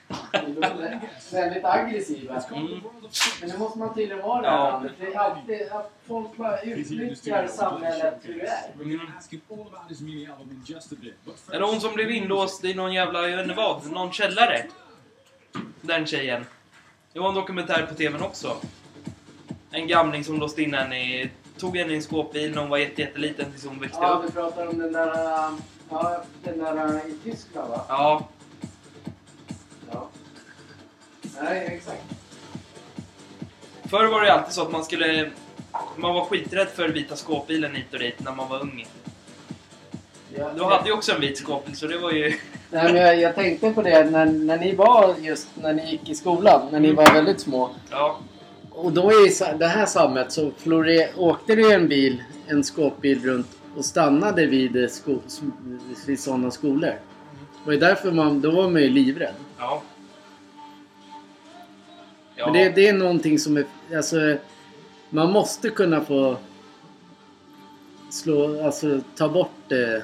Väldigt 1.32 1.64
aggressiva. 1.64 2.42
Mm. 2.54 2.80
Men 3.40 3.50
det 3.50 3.58
måste 3.58 3.78
man 3.78 3.94
tydligen 3.94 4.22
vara 4.22 4.42
det 4.42 4.48
Ja. 4.48 4.82
Det 5.00 5.06
är 5.06 5.18
alltid 5.18 5.68
att 5.72 5.92
folk 6.06 6.36
bara 6.36 6.60
utnyttjar 6.60 7.46
samhället 7.46 8.14
hur 8.22 8.34
det 8.40 8.46
är. 8.46 8.72
Mm. 8.82 9.00
Eller 11.52 11.66
hon 11.66 11.80
som 11.80 11.94
blev 11.94 12.10
inlåst 12.10 12.64
i 12.64 12.74
någon 12.74 12.92
jävla, 12.92 13.28
jag 13.28 13.36
vet 13.36 13.44
inte 13.44 13.56
vad, 13.56 13.90
någon 13.92 14.12
källare. 14.12 14.62
Den 15.80 16.06
tjejen. 16.06 16.46
Det 17.12 17.20
var 17.20 17.28
en 17.28 17.34
dokumentär 17.34 17.86
på 17.86 17.94
TVn 17.94 18.22
också. 18.22 18.56
En 19.70 19.86
gamling 19.88 20.24
som 20.24 20.40
låste 20.40 20.62
in 20.62 20.74
henne 20.74 21.00
i, 21.00 21.30
tog 21.58 21.76
henne 21.76 21.92
i 21.92 21.96
en 21.96 22.02
skåpbil 22.02 22.50
när 22.54 22.60
hon 22.60 22.70
var 22.70 22.78
jätte, 22.78 23.02
jätteliten 23.02 23.52
tills 23.52 23.66
hon 23.66 23.80
växte 23.80 23.98
Ja, 24.02 24.08
upp. 24.08 24.26
du 24.26 24.32
pratar 24.32 24.66
om 24.66 24.78
den 24.78 24.92
där, 24.92 25.06
ja, 25.90 26.22
den 26.44 26.58
där 26.58 27.08
i 27.08 27.18
Tyskland 27.24 27.70
va? 27.70 27.84
Ja, 27.88 27.94
Ja. 27.98 28.28
Nej, 31.42 31.66
exakt. 31.76 32.02
förr 33.90 34.06
var 34.06 34.22
det 34.22 34.32
alltid 34.32 34.52
så 34.54 34.62
att 34.62 34.72
man 34.72 34.84
skulle... 34.84 35.30
Man 35.96 36.14
var 36.14 36.24
skiträdd 36.24 36.68
för 36.68 36.88
vita 36.88 37.16
skåpbilen 37.16 37.74
hit 37.74 37.92
och 37.92 37.98
dit 37.98 38.20
när 38.20 38.32
man 38.32 38.48
var 38.48 38.60
ung. 38.60 38.86
Ja, 40.36 40.50
Du 40.56 40.64
hade 40.64 40.88
ju 40.88 40.92
också 40.92 41.12
en 41.12 41.20
vit 41.20 41.38
skåpbil 41.38 41.76
så 41.76 41.86
det 41.86 41.98
var 41.98 42.12
ju... 42.12 42.34
Nej, 42.70 42.92
men 42.92 42.96
jag, 43.02 43.20
jag 43.20 43.34
tänkte 43.34 43.70
på 43.70 43.82
det 43.82 44.10
när, 44.10 44.26
när 44.26 44.58
ni 44.58 44.74
var 44.74 45.14
just 45.20 45.48
när 45.54 45.72
ni 45.72 45.90
gick 45.90 46.08
i 46.08 46.14
skolan, 46.14 46.68
när 46.72 46.80
ni 46.80 46.92
var 46.92 47.12
väldigt 47.14 47.40
små. 47.40 47.70
Ja, 47.90 48.18
Och 48.70 48.92
då 48.92 49.12
i 49.12 49.32
det 49.58 49.66
här 49.66 49.86
samhället 49.86 50.32
så 50.32 50.50
flore, 50.58 51.08
åkte 51.16 51.54
det 51.54 51.72
en 51.72 51.88
bil, 51.88 52.22
en 52.46 52.64
skåpbil 52.64 53.24
runt 53.24 53.48
och 53.76 53.84
stannade 53.84 54.46
vid, 54.46 54.90
sko, 54.90 55.18
vid 56.06 56.20
sådana 56.20 56.50
skolor. 56.50 56.94
Var 57.64 57.72
ju 57.72 57.78
därför 57.78 58.12
man, 58.12 58.40
då 58.40 58.50
var 58.50 58.70
man 58.70 58.82
ju 58.82 58.88
livrädd. 58.88 59.34
ja. 59.58 59.82
Men 62.52 62.62
det, 62.62 62.68
det 62.70 62.88
är 62.88 62.92
någonting 62.92 63.38
som 63.38 63.56
är, 63.56 63.64
alltså, 63.96 64.36
man 65.10 65.32
måste 65.32 65.70
kunna 65.70 66.00
få 66.00 66.36
slå, 68.10 68.64
alltså 68.64 69.00
ta 69.16 69.28
bort 69.28 69.72
eh, 69.72 70.02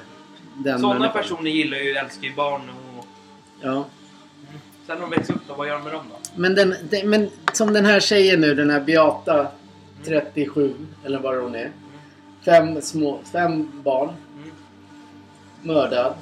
den 0.57 0.79
Sådana 0.79 0.99
människan. 0.99 1.21
personer 1.21 1.51
gillar 1.51 1.77
ju, 1.77 1.91
älskar 1.91 2.23
ju 2.27 2.35
barn 2.35 2.61
och... 2.69 3.05
Ja. 3.61 3.85
Sen 4.87 4.95
när 4.95 5.01
de 5.01 5.09
växer 5.09 5.33
upp 5.33 5.41
då, 5.47 5.53
vad 5.53 5.67
gör 5.67 5.73
de 5.73 5.83
med 5.83 5.93
dem 5.93 6.03
då? 6.09 6.15
Men, 6.35 6.55
den, 6.55 6.75
den, 6.89 7.09
men 7.09 7.29
som 7.53 7.73
den 7.73 7.85
här 7.85 7.99
tjejen 7.99 8.41
nu, 8.41 8.55
den 8.55 8.69
här 8.69 8.79
Beata, 8.81 9.47
37 10.05 10.73
eller 11.05 11.19
vad 11.19 11.41
hon 11.41 11.55
är. 11.55 11.71
Fem, 12.45 12.81
små, 12.81 13.19
fem 13.31 13.81
barn, 13.83 14.09
Mm. 14.35 14.49
mördad. 15.61 16.13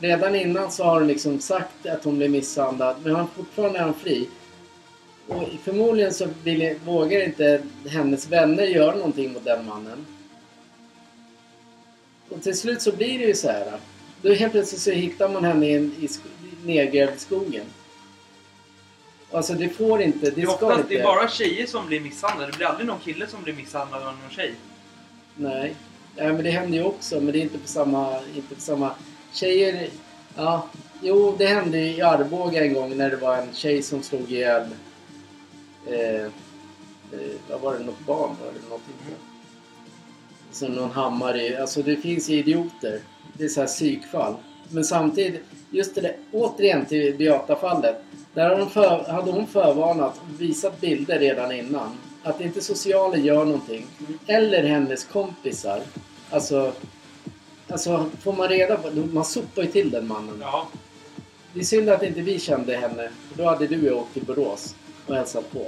Redan 0.00 0.34
innan 0.34 0.70
så 0.70 0.84
har 0.84 0.94
hon 0.94 1.06
liksom 1.06 1.38
sagt 1.40 1.86
att 1.86 2.04
hon 2.04 2.16
blev 2.18 2.30
misshandlad, 2.30 2.96
men 3.04 3.14
han 3.14 3.26
fortfarande 3.36 3.78
är 3.78 3.82
han 3.82 3.94
fri. 3.94 4.28
Och 5.26 5.48
förmodligen 5.64 6.14
så 6.14 6.28
vill, 6.44 6.76
vågar 6.84 7.20
inte 7.20 7.62
hennes 7.88 8.28
vänner 8.28 8.64
göra 8.64 8.96
någonting 8.96 9.32
mot 9.32 9.44
den 9.44 9.66
mannen. 9.66 10.06
Och 12.28 12.42
till 12.42 12.58
slut 12.58 12.82
så 12.82 12.92
blir 12.92 13.18
det 13.18 13.24
ju 13.24 13.34
så 13.34 13.48
här. 13.48 13.72
Då 14.22 14.32
helt 14.32 14.52
plötsligt 14.52 14.80
så 14.80 14.90
hittar 14.90 15.28
man 15.28 15.44
henne 15.44 15.66
i, 15.66 15.74
en, 15.74 15.94
i 16.00 16.08
nedgrävd 16.66 17.20
skogen. 17.20 17.64
Alltså 19.32 19.52
det 19.52 19.68
får 19.68 20.02
inte, 20.02 20.30
Det 20.30 20.30
det 20.30 20.42
ska 20.42 20.52
oftast 20.52 20.80
inte. 20.80 20.94
det 20.94 21.00
är 21.00 21.04
bara 21.04 21.28
tjejer 21.28 21.66
som 21.66 21.86
blir 21.86 22.00
misshandlade. 22.00 22.52
Det 22.52 22.56
blir 22.56 22.66
aldrig 22.66 22.86
någon 22.86 23.00
kille 23.00 23.26
som 23.26 23.42
blir 23.42 23.54
misshandlad 23.54 24.02
av 24.02 24.14
någon 24.14 24.30
tjej. 24.30 24.54
Nej. 25.36 25.74
Nej, 26.16 26.32
men 26.32 26.44
det 26.44 26.50
händer 26.50 26.78
ju 26.78 26.84
också, 26.84 27.20
men 27.20 27.32
det 27.32 27.38
är 27.38 27.42
inte 27.42 27.58
på 27.58 27.68
samma... 27.68 28.18
Inte 28.36 28.54
på 28.54 28.60
samma... 28.60 28.90
Tjejer... 29.32 29.88
Ja. 30.36 30.68
Jo, 31.02 31.34
det 31.38 31.46
hände 31.46 31.78
i 31.78 32.02
Arboga 32.02 32.64
en 32.64 32.74
gång 32.74 32.96
när 32.96 33.10
det 33.10 33.16
var 33.16 33.36
en 33.36 33.54
tjej 33.54 33.82
som 33.82 34.02
slog 34.02 34.32
ihjäl... 34.32 34.66
Eh, 35.86 36.24
eh, 37.12 37.60
var 37.62 37.78
det? 37.78 37.84
Något 37.84 38.06
barn 38.06 38.36
var 38.40 38.52
det? 38.52 38.68
Någonting. 38.68 38.94
Som 40.52 40.72
någon 40.72 40.90
hammare. 40.90 41.60
Alltså 41.60 41.82
det 41.82 41.96
finns 41.96 42.28
ju 42.28 42.38
idioter. 42.38 43.00
Det 43.32 43.44
är 43.44 43.48
så 43.48 43.60
här 43.60 43.66
psykfall. 43.66 44.34
Men 44.68 44.84
samtidigt, 44.84 45.42
just 45.70 45.94
det 45.94 46.00
där, 46.00 46.16
återigen 46.32 46.86
till 46.86 47.16
Beata-fallet. 47.16 47.96
Där 48.34 48.48
hade 48.48 48.62
hon, 48.62 48.70
för, 48.70 49.12
hade 49.12 49.30
hon 49.30 49.46
förvarnat 49.46 50.14
och 50.16 50.40
visat 50.40 50.80
bilder 50.80 51.18
redan 51.18 51.52
innan. 51.52 51.98
Att 52.22 52.40
inte 52.40 52.60
socialen 52.60 53.24
gör 53.24 53.44
någonting. 53.44 53.86
Eller 54.26 54.62
hennes 54.62 55.04
kompisar. 55.04 55.82
Alltså, 56.30 56.72
alltså 57.68 58.10
får 58.20 58.32
man 58.32 58.48
reda 58.48 58.76
på 58.76 58.90
Man 58.90 59.24
sopar 59.24 59.62
ju 59.62 59.68
till 59.68 59.90
den 59.90 60.06
mannen. 60.06 60.38
Ja. 60.40 60.68
Det 61.54 61.60
är 61.60 61.64
synd 61.64 61.88
att 61.88 62.02
inte 62.02 62.20
vi 62.20 62.38
kände 62.38 62.76
henne. 62.76 63.10
För 63.28 63.42
då 63.42 63.48
hade 63.48 63.66
du 63.66 63.92
åkt 63.92 64.12
till 64.12 64.24
Borås 64.24 64.74
och 65.06 65.14
hälsat 65.14 65.52
på. 65.52 65.66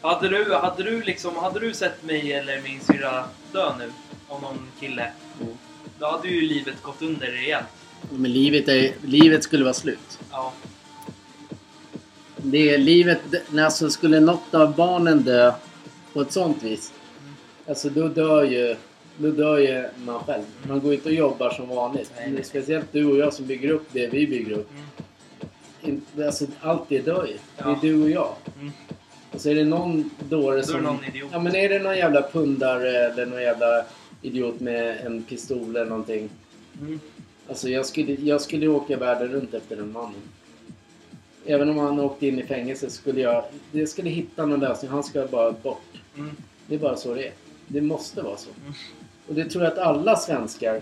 Hade 0.00 0.28
du, 0.28 0.54
hade 0.54 0.82
du 0.82 1.02
liksom, 1.02 1.36
hade 1.36 1.60
du 1.60 1.74
sett 1.74 2.02
mig 2.04 2.32
eller 2.32 2.62
min 2.62 2.80
syrra 2.80 3.24
dö 3.52 3.72
nu? 3.78 3.92
Av 4.28 4.42
någon 4.42 4.68
kille? 4.80 5.12
Mm. 5.40 5.54
Då 5.98 6.06
hade 6.06 6.28
ju 6.28 6.40
livet 6.40 6.82
gått 6.82 7.02
under 7.02 7.26
rejält. 7.26 7.66
Men 8.10 8.32
livet, 8.32 8.68
är, 8.68 8.92
livet 9.02 9.44
skulle 9.44 9.64
vara 9.64 9.74
slut. 9.74 10.18
Ja. 10.30 10.52
Det 12.36 12.74
är 12.74 12.78
livet, 12.78 13.20
alltså 13.58 13.90
skulle 13.90 14.20
något 14.20 14.54
av 14.54 14.74
barnen 14.76 15.22
dö 15.22 15.52
på 16.12 16.20
ett 16.20 16.32
sånt 16.32 16.62
vis. 16.62 16.92
Alltså 17.68 17.90
då 17.90 18.08
dör 18.08 18.44
ju, 18.44 18.76
då 19.16 19.30
dör 19.30 19.58
ju 19.58 19.88
man 20.04 20.20
själv. 20.20 20.44
Man 20.62 20.80
går 20.80 20.94
inte 20.94 21.08
och 21.08 21.14
jobbar 21.14 21.50
som 21.50 21.68
vanligt. 21.68 22.12
Nej, 22.16 22.30
nej. 22.30 22.44
Speciellt 22.44 22.92
du 22.92 23.04
och 23.04 23.18
jag 23.18 23.34
som 23.34 23.46
bygger 23.46 23.70
upp 23.70 23.88
det 23.92 24.06
vi 24.06 24.26
bygger 24.26 24.52
upp. 24.52 24.70
Mm. 24.70 24.84
Alltså 26.26 26.46
allt 26.60 26.82
det 26.88 26.98
dör 27.00 27.26
ju. 27.26 27.32
Det 27.56 27.62
är 27.62 27.68
Ja. 27.68 27.78
du 27.82 28.02
och 28.02 28.10
jag. 28.10 28.34
Mm. 28.60 28.72
Och 29.32 29.40
så 29.40 29.50
är 29.50 29.54
det 29.54 29.64
någon 29.64 30.10
dåre 30.28 30.54
Då 30.54 30.58
är 30.58 30.62
som... 30.62 30.74
det 30.76 30.82
någon 30.82 31.04
idiot. 31.04 31.28
Ja 31.32 31.38
men 31.38 31.54
är 31.56 31.68
det 31.68 31.78
någon 31.78 31.96
jävla 31.96 32.22
pundare 32.22 32.90
eller 33.06 33.26
någon 33.26 33.42
jävla 33.42 33.84
idiot 34.22 34.60
med 34.60 35.06
en 35.06 35.22
pistol 35.22 35.76
eller 35.76 35.84
någonting. 35.84 36.28
Mm. 36.80 37.00
Alltså 37.48 37.68
jag 37.68 37.86
skulle, 37.86 38.12
jag 38.14 38.40
skulle 38.40 38.68
åka 38.68 38.96
världen 38.96 39.28
runt 39.28 39.54
efter 39.54 39.76
den 39.76 39.92
mannen. 39.92 40.20
Även 41.46 41.68
om 41.70 41.78
han 41.78 42.00
åkte 42.00 42.26
in 42.26 42.38
i 42.38 42.42
fängelse 42.42 42.90
skulle 42.90 43.20
jag... 43.20 43.44
Jag 43.72 43.88
skulle 43.88 44.10
hitta 44.10 44.46
någon 44.46 44.60
lösning. 44.60 44.90
Han 44.90 45.04
ska 45.04 45.26
bara 45.26 45.52
bort. 45.52 45.82
Mm. 46.16 46.36
Det 46.66 46.74
är 46.74 46.78
bara 46.78 46.96
så 46.96 47.14
det 47.14 47.26
är. 47.26 47.32
Det 47.66 47.80
måste 47.80 48.22
vara 48.22 48.36
så. 48.36 48.50
Mm. 48.62 48.72
Och 49.28 49.34
det 49.34 49.44
tror 49.44 49.64
jag 49.64 49.72
att 49.72 49.78
alla 49.78 50.16
svenskar 50.16 50.80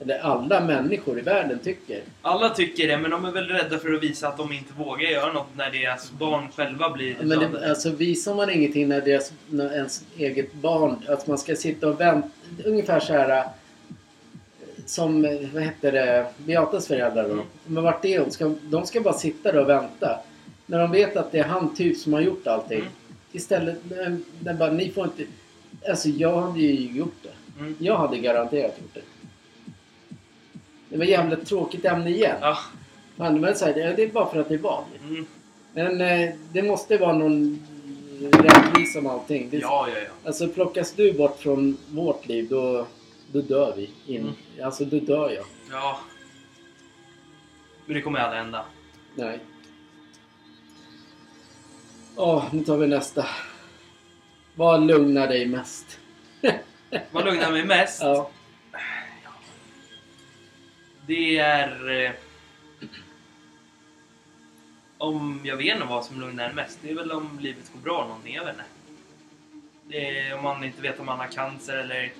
eller 0.00 0.18
alla 0.18 0.60
människor 0.60 1.18
i 1.18 1.22
världen 1.22 1.58
tycker. 1.58 2.00
Alla 2.22 2.50
tycker 2.50 2.88
det, 2.88 2.98
men 2.98 3.10
de 3.10 3.24
är 3.24 3.32
väl 3.32 3.48
rädda 3.48 3.78
för 3.78 3.92
att 3.92 4.02
visa 4.02 4.28
att 4.28 4.36
de 4.36 4.52
inte 4.52 4.72
vågar 4.72 5.10
göra 5.10 5.32
något 5.32 5.56
när 5.56 5.70
deras 5.70 6.10
barn 6.10 6.48
själva 6.56 6.90
blir 6.90 7.16
Men 7.22 7.38
det, 7.38 7.70
alltså 7.70 7.90
visar 7.90 8.34
man 8.34 8.50
ingenting 8.50 8.88
när 8.88 9.00
deras, 9.00 9.32
när 9.50 9.74
ens 9.74 10.04
eget 10.16 10.54
barn, 10.54 10.96
att 11.08 11.26
man 11.26 11.38
ska 11.38 11.56
sitta 11.56 11.88
och 11.88 12.00
vänta, 12.00 12.28
ungefär 12.64 13.00
så 13.00 13.12
här 13.12 13.44
som, 14.86 15.22
vad 15.54 15.62
heter 15.62 15.92
det, 15.92 16.26
Beatas 16.38 16.86
föräldrar 16.86 17.24
då. 17.24 17.32
Mm. 17.32 17.44
Men 17.66 17.82
vart 17.82 18.04
är 18.04 18.20
hon? 18.20 18.30
Ska, 18.30 18.54
de 18.62 18.86
ska 18.86 19.00
bara 19.00 19.14
sitta 19.14 19.52
där 19.52 19.60
och 19.60 19.68
vänta. 19.68 20.18
När 20.66 20.78
de 20.78 20.90
vet 20.90 21.16
att 21.16 21.32
det 21.32 21.38
är 21.38 21.44
han 21.44 21.74
typ 21.74 21.98
som 21.98 22.12
har 22.12 22.20
gjort 22.20 22.46
allting. 22.46 22.78
Mm. 22.78 22.92
Istället, 23.32 23.76
den 24.40 24.58
bara, 24.58 24.72
ni 24.72 24.90
får 24.90 25.04
inte... 25.04 25.22
Alltså 25.88 26.08
jag 26.08 26.40
hade 26.40 26.60
ju 26.60 26.98
gjort 26.98 27.16
det. 27.22 27.60
Mm. 27.60 27.76
Jag 27.78 27.96
hade 27.96 28.18
garanterat 28.18 28.78
gjort 28.80 28.94
det. 28.94 29.00
Det 30.88 30.96
var 30.96 31.04
jävligt 31.04 31.46
tråkigt 31.46 31.84
ämne 31.84 32.10
igen. 32.10 32.36
Ja. 32.40 32.58
Men, 33.16 33.40
men 33.40 33.56
så 33.56 33.64
här, 33.64 33.74
det 33.74 33.92
det 33.96 34.02
är 34.02 34.08
bara 34.08 34.30
för 34.30 34.40
att 34.40 34.48
det 34.48 34.54
är 34.54 34.58
val. 34.58 34.84
Mm. 35.08 35.26
Men 35.72 36.00
eh, 36.00 36.34
det 36.52 36.62
måste 36.62 36.96
vara 36.96 37.12
någon 37.12 37.66
rättvisa 38.20 38.98
om 38.98 39.06
allting. 39.06 39.50
Det, 39.50 39.56
ja, 39.56 39.88
ja, 39.94 39.98
ja. 39.98 40.28
Alltså 40.28 40.48
plockas 40.48 40.92
du 40.92 41.12
bort 41.12 41.40
från 41.40 41.76
vårt 41.90 42.26
liv 42.26 42.48
då, 42.50 42.86
då 43.32 43.40
dör 43.40 43.74
vi. 43.76 43.90
In. 44.14 44.20
Mm. 44.20 44.34
Alltså 44.64 44.84
då 44.84 44.98
dör 45.00 45.30
jag. 45.30 45.44
Ja. 45.70 45.98
Men 47.86 47.94
det 47.94 48.02
kommer 48.02 48.18
aldrig 48.18 48.42
hända. 48.42 48.64
Nej. 49.14 49.38
Åh, 52.16 52.44
nu 52.52 52.64
tar 52.64 52.76
vi 52.76 52.86
nästa. 52.86 53.26
Vad 54.54 54.86
lugnar 54.86 55.28
dig 55.28 55.46
mest? 55.46 55.98
Vad 57.10 57.24
lugnar 57.24 57.52
mig 57.52 57.64
mest? 57.64 58.02
Ja. 58.02 58.30
Det 61.08 61.38
är... 61.38 62.04
Eh, 62.04 62.10
om 64.98 65.40
jag 65.44 65.56
vet 65.56 65.74
inte 65.74 65.86
vad 65.86 66.04
som 66.04 66.20
lugnar 66.20 66.52
mest. 66.52 66.78
Det 66.82 66.90
är 66.90 66.94
väl 66.94 67.12
om 67.12 67.38
livet 67.40 67.72
går 67.72 67.80
bra 67.80 68.06
någonting. 68.08 68.34
Jag 68.34 68.44
vet 68.44 68.54
inte. 68.54 68.64
Det 69.88 70.18
är 70.18 70.36
om 70.36 70.42
man 70.42 70.64
inte 70.64 70.82
vet 70.82 71.00
om 71.00 71.06
man 71.06 71.18
har 71.18 71.26
cancer 71.26 71.76
eller 71.76 72.12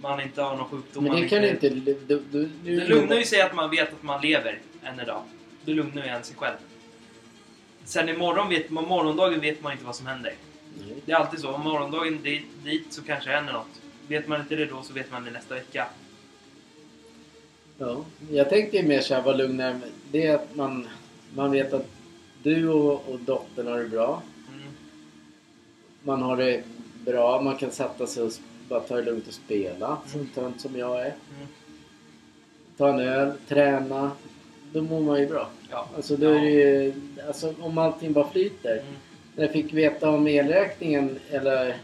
man 0.00 0.20
inte 0.20 0.42
har 0.42 0.56
någon 0.56 0.68
sjukdom. 0.68 1.04
Men 1.04 1.22
det 1.22 1.28
kan 1.28 1.44
inte... 1.44 1.68
Du, 1.68 1.96
du, 2.06 2.22
du, 2.30 2.48
Det 2.64 2.88
lugnar 2.88 3.16
ju 3.16 3.24
sig 3.24 3.40
att 3.40 3.54
man 3.54 3.70
vet 3.70 3.92
att 3.92 4.02
man 4.02 4.20
lever 4.20 4.58
än 4.82 5.00
idag. 5.00 5.22
Det 5.64 5.72
lugnar 5.72 6.04
ju 6.04 6.08
en 6.08 6.24
sig 6.24 6.36
själv. 6.36 6.56
Sen 7.84 8.08
imorgon 8.08 8.48
vet 8.48 8.70
man, 8.70 8.84
morgondagen 8.84 9.40
vet 9.40 9.62
man 9.62 9.72
inte 9.72 9.84
vad 9.84 9.96
som 9.96 10.06
händer. 10.06 10.34
Nej. 10.78 10.96
Det 11.06 11.12
är 11.12 11.16
alltid 11.16 11.40
så. 11.40 11.52
Om 11.52 11.60
morgondagen 11.60 12.18
dit, 12.22 12.46
dit 12.64 12.92
så 12.92 13.02
kanske 13.02 13.30
händer 13.30 13.52
något. 13.52 13.80
Vet 14.08 14.28
man 14.28 14.40
inte 14.40 14.56
det 14.56 14.66
då 14.66 14.82
så 14.82 14.92
vet 14.92 15.12
man 15.12 15.24
det 15.24 15.30
nästa 15.30 15.54
vecka. 15.54 15.86
Ja, 17.80 18.04
jag 18.30 18.48
tänkte 18.50 18.82
mer 18.82 19.00
såhär, 19.00 19.22
vad 19.22 19.36
lugnar 19.38 19.72
mig? 19.74 19.88
Det 20.12 20.26
är 20.26 20.34
att 20.34 20.56
man, 20.56 20.86
man 21.34 21.50
vet 21.52 21.72
att 21.72 21.86
du 22.42 22.68
och, 22.68 23.08
och 23.08 23.20
dottern 23.20 23.66
har 23.66 23.78
det 23.78 23.88
bra. 23.88 24.22
Mm. 24.48 24.72
Man 26.02 26.22
har 26.22 26.36
det 26.36 26.62
bra, 27.04 27.40
man 27.42 27.56
kan 27.56 27.70
sätta 27.70 28.06
sig 28.06 28.22
och 28.22 28.32
bara 28.68 28.80
ta 28.80 28.96
det 28.96 29.02
lugnt 29.02 29.26
och 29.28 29.34
spela. 29.34 29.98
Så 30.06 30.18
Mm. 30.18 30.28
tönt 30.34 30.60
som 30.60 30.76
jag 30.78 31.00
är. 31.00 31.04
Mm. 31.36 31.46
Ta 32.76 32.88
en 32.88 33.00
öl, 33.00 33.32
träna. 33.48 34.10
Då 34.72 34.82
mår 34.82 35.00
man 35.00 35.20
ju 35.20 35.26
bra. 35.26 35.48
Ja. 35.70 35.88
Alltså, 35.96 36.16
då 36.16 36.28
är 36.28 36.44
ju, 36.44 36.94
alltså 37.28 37.54
om 37.60 37.78
allting 37.78 38.12
bara 38.12 38.30
flyter. 38.30 38.72
Mm. 38.72 38.94
När 39.36 39.44
jag 39.44 39.52
fick 39.52 39.72
veta 39.72 40.10
om 40.10 40.26
elräkningen 40.26 41.18
eller 41.30 41.76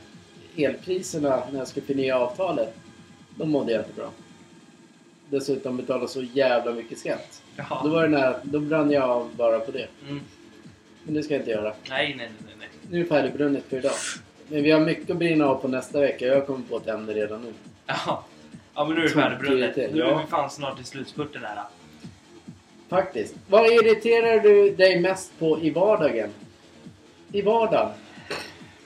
elpriserna 0.56 1.42
när 1.52 1.58
jag 1.58 1.68
skulle 1.68 1.86
förnya 1.86 2.18
avtalet. 2.18 2.74
Då 3.36 3.44
mådde 3.46 3.72
jag 3.72 3.80
inte 3.80 3.92
bra. 3.92 4.10
Dessutom 5.30 5.76
betala 5.76 6.06
så 6.06 6.22
jävla 6.22 6.72
mycket 6.72 6.98
skatt. 6.98 7.42
Jaha. 7.56 7.82
Då, 7.84 7.88
var 7.88 8.02
det 8.02 8.08
när, 8.08 8.36
då 8.42 8.60
brann 8.60 8.90
jag 8.90 9.04
av 9.04 9.30
bara 9.36 9.60
på 9.60 9.70
det. 9.70 9.88
Mm. 10.08 10.20
Men 11.02 11.14
det 11.14 11.22
ska 11.22 11.34
jag 11.34 11.40
inte 11.40 11.50
göra. 11.50 11.74
Nej, 11.88 12.14
nej, 12.18 12.30
nej, 12.46 12.54
nej. 12.58 12.68
Nu 12.90 12.98
är 12.98 13.02
det 13.02 13.08
färdigbrunnet 13.08 13.64
för 13.68 13.76
idag. 13.76 13.92
Men 14.48 14.62
vi 14.62 14.70
har 14.70 14.80
mycket 14.80 15.10
att 15.10 15.16
brinna 15.16 15.46
av 15.46 15.54
på 15.54 15.68
nästa 15.68 16.00
vecka. 16.00 16.26
Jag 16.26 16.34
har 16.34 16.46
kommit 16.46 16.68
på 16.68 16.76
ett 16.76 16.88
ämne 16.88 17.12
redan 17.12 17.42
nu. 17.42 17.52
Ja. 17.86 18.24
ja, 18.74 18.84
men 18.84 18.94
nu 18.94 19.00
är 19.00 19.04
det 19.04 19.10
färdigbrunnet. 19.14 19.76
Nu 19.76 20.02
är 20.02 20.18
vi 20.18 20.26
fan 20.26 20.50
snart 20.50 20.80
i 20.80 20.84
slutspurten 20.84 21.42
här. 21.44 21.62
Faktiskt. 22.88 23.34
Vad 23.48 23.66
irriterar 23.66 24.40
du 24.40 24.70
dig 24.70 25.00
mest 25.00 25.38
på 25.38 25.60
i 25.60 25.70
vardagen? 25.70 26.30
I 27.32 27.42
vardagen? 27.42 27.90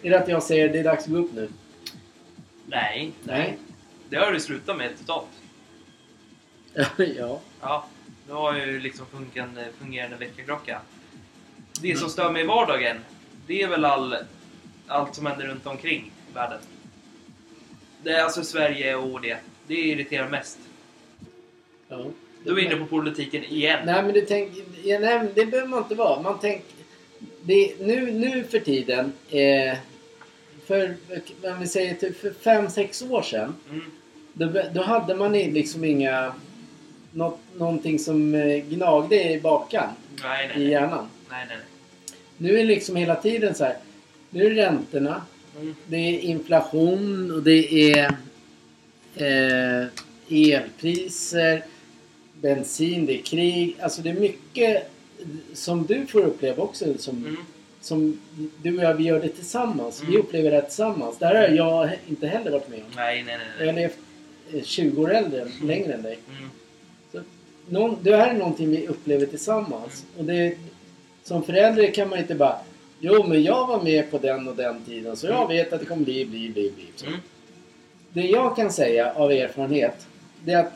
Är 0.03 0.11
det 0.11 0.19
att 0.19 0.29
jag 0.29 0.43
säger 0.43 0.69
det 0.69 0.79
är 0.79 0.85
dags 0.85 1.05
att 1.05 1.11
gå 1.11 1.19
upp 1.19 1.33
nu? 1.33 1.49
Nej, 2.67 3.13
Nej. 3.23 3.59
Det 4.09 4.17
har 4.17 4.33
du 4.33 4.41
slutat 4.41 4.77
med 4.77 4.99
totalt. 4.99 5.27
ja. 7.19 7.41
Ja, 7.61 7.87
nu 8.29 8.35
har 8.35 8.57
ju 8.57 8.81
liksom 8.81 9.07
fungerande, 9.07 9.69
fungerande 9.79 10.17
väckarklocka. 10.17 10.81
Det 11.83 11.97
som 11.97 12.11
stör 12.11 12.33
mig 12.33 12.43
i 12.43 12.47
vardagen, 12.47 12.97
det 13.47 13.63
är 13.63 13.69
väl 13.69 13.85
all, 13.85 14.17
allt 14.87 15.15
som 15.15 15.27
händer 15.27 15.47
runt 15.47 15.67
omkring 15.67 16.13
i 16.31 16.35
världen. 16.35 16.59
Det 18.03 18.11
är 18.11 18.23
alltså 18.23 18.45
Sverige 18.45 18.97
och 18.97 19.21
det. 19.21 19.39
Det 19.67 19.75
irriterar 19.75 20.29
mest. 20.29 20.59
ja. 21.89 22.05
Du 22.45 22.53
är 22.53 22.59
inne 22.59 22.77
på 22.77 22.87
politiken 22.87 23.45
igen. 23.45 23.81
Nej 23.87 24.03
men 24.03 24.15
du 24.15 24.21
tänker... 24.21 24.63
Ja, 24.85 24.99
nej, 24.99 25.19
men 25.19 25.29
det 25.35 25.47
behöver 25.47 25.69
man 25.69 25.83
inte 25.83 25.95
vara. 25.95 26.23
Man 26.23 26.39
tänker... 26.39 26.67
Det, 27.43 27.75
nu, 27.81 28.11
nu 28.11 28.45
för 28.45 28.61
tiden... 28.61 29.13
Eh, 29.31 29.79
för, 30.67 30.97
om 31.43 31.61
vi 31.61 31.67
säger 31.67 31.95
typ 31.95 32.21
för 32.21 32.31
år 33.11 33.23
sedan. 33.23 33.55
Mm. 33.71 33.85
Då, 34.33 34.63
då 34.73 34.83
hade 34.83 35.15
man 35.15 35.33
liksom 35.33 35.85
inga... 35.85 36.35
Något, 37.13 37.39
någonting 37.59 37.99
som 37.99 38.35
eh, 38.35 38.57
gnagde 38.65 39.31
i 39.33 39.41
bakan. 39.41 39.89
Nej, 40.23 40.49
nej, 40.49 40.57
I 40.57 40.61
nej. 40.61 40.71
hjärnan. 40.73 41.09
nej, 41.31 41.47
nej, 41.49 41.57
Nu 42.39 42.53
är 42.55 42.57
det 42.59 42.65
liksom 42.65 42.97
hela 42.97 43.15
tiden 43.15 43.55
så 43.55 43.65
här. 43.65 43.77
Nu 44.31 44.45
är 44.47 44.51
det 44.51 44.63
räntorna. 44.67 45.23
nej. 45.55 45.63
Mm. 45.63 45.75
Det 45.87 45.97
är 45.97 46.19
inflation 46.21 47.31
och 47.31 47.43
det 47.43 47.93
är 47.93 48.15
eh, 49.17 49.87
elpriser, 50.31 51.65
bensin, 52.41 53.07
det 53.07 53.19
är 53.19 53.23
krig. 53.23 53.77
Alltså 53.81 54.03
det 54.03 54.11
är 54.11 54.15
mycket 54.15 54.91
som 55.55 55.87
du 55.87 56.07
får 56.07 56.21
uppleva 56.25 56.63
också. 56.63 56.85
Som, 56.99 57.17
Mm. 57.17 57.37
som 57.81 58.21
du 58.63 58.79
och 58.79 58.85
jag, 58.85 58.95
vi 58.95 59.05
gör 59.05 59.21
det 59.21 59.29
tillsammans. 59.29 60.03
Vi 60.03 60.09
Mm. 60.09 60.21
upplever 60.21 60.51
det 60.51 60.63
tillsammans. 60.63 61.19
Det 61.19 61.27
här 61.27 61.35
har 61.35 61.49
jag 61.57 61.91
inte 62.09 62.27
heller 62.27 62.51
varit 62.51 62.69
med 62.69 62.79
om. 62.79 62.85
Nej, 62.97 63.23
nej, 63.27 63.37
nej. 63.39 63.47
Jag 63.59 63.67
har 63.67 63.73
nej. 63.73 63.83
levt 63.83 63.99
eh, 64.63 64.63
20 64.69 65.03
år 65.03 65.15
äldre, 65.15 65.47
längre 65.63 65.93
än 65.95 66.03
dig. 66.03 66.19
Mm. 66.39 66.51
Någon, 67.71 67.97
det 68.03 68.17
här 68.17 68.35
är 68.35 68.39
någonting 68.39 68.71
vi 68.71 68.87
upplever 68.89 69.27
tillsammans. 69.27 70.05
Och 70.19 70.25
det, 70.25 70.55
som 71.23 71.43
förälder 71.43 71.91
kan 71.91 72.09
man 72.09 72.19
inte 72.19 72.35
bara 72.35 72.59
Jo, 73.03 73.27
men 73.27 73.43
jag 73.43 73.67
var 73.67 73.83
med 73.83 74.11
på 74.11 74.19
den 74.19 74.49
och 74.49 74.57
den 74.57 74.85
tiden 74.85 75.17
så 75.17 75.27
jag 75.27 75.37
Mm. 75.37 75.49
vet 75.49 75.73
att 75.73 75.81
det 75.81 75.87
kommer 75.87 76.05
bli, 76.05 76.27
bli, 76.27 76.51
bli, 76.51 76.73
bli. 76.77 76.87
Så. 76.97 77.07
Mm. 77.07 77.19
Det 78.13 78.23
jag 78.23 78.57
kan 78.57 78.73
säga 78.73 79.13
av 79.15 79.33
erfarenhet 79.33 80.07
det 80.45 80.53
är 80.53 80.59
att 80.61 80.73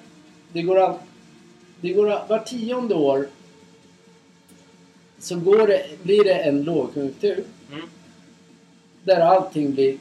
det 0.52 0.62
går, 0.62 0.78
all, 0.78 0.94
det 1.80 1.88
går 1.92 2.10
all, 2.10 2.28
var 2.28 2.38
tionde 2.38 2.94
år 2.94 3.26
så 5.18 5.36
går 5.36 5.66
det, 5.66 5.86
blir 6.02 6.24
det 6.24 6.34
en 6.34 6.62
lågkonjunktur 6.64 7.44
Mm. 7.72 7.86
där 9.04 9.20
allting 9.20 9.74
blir 9.74 9.96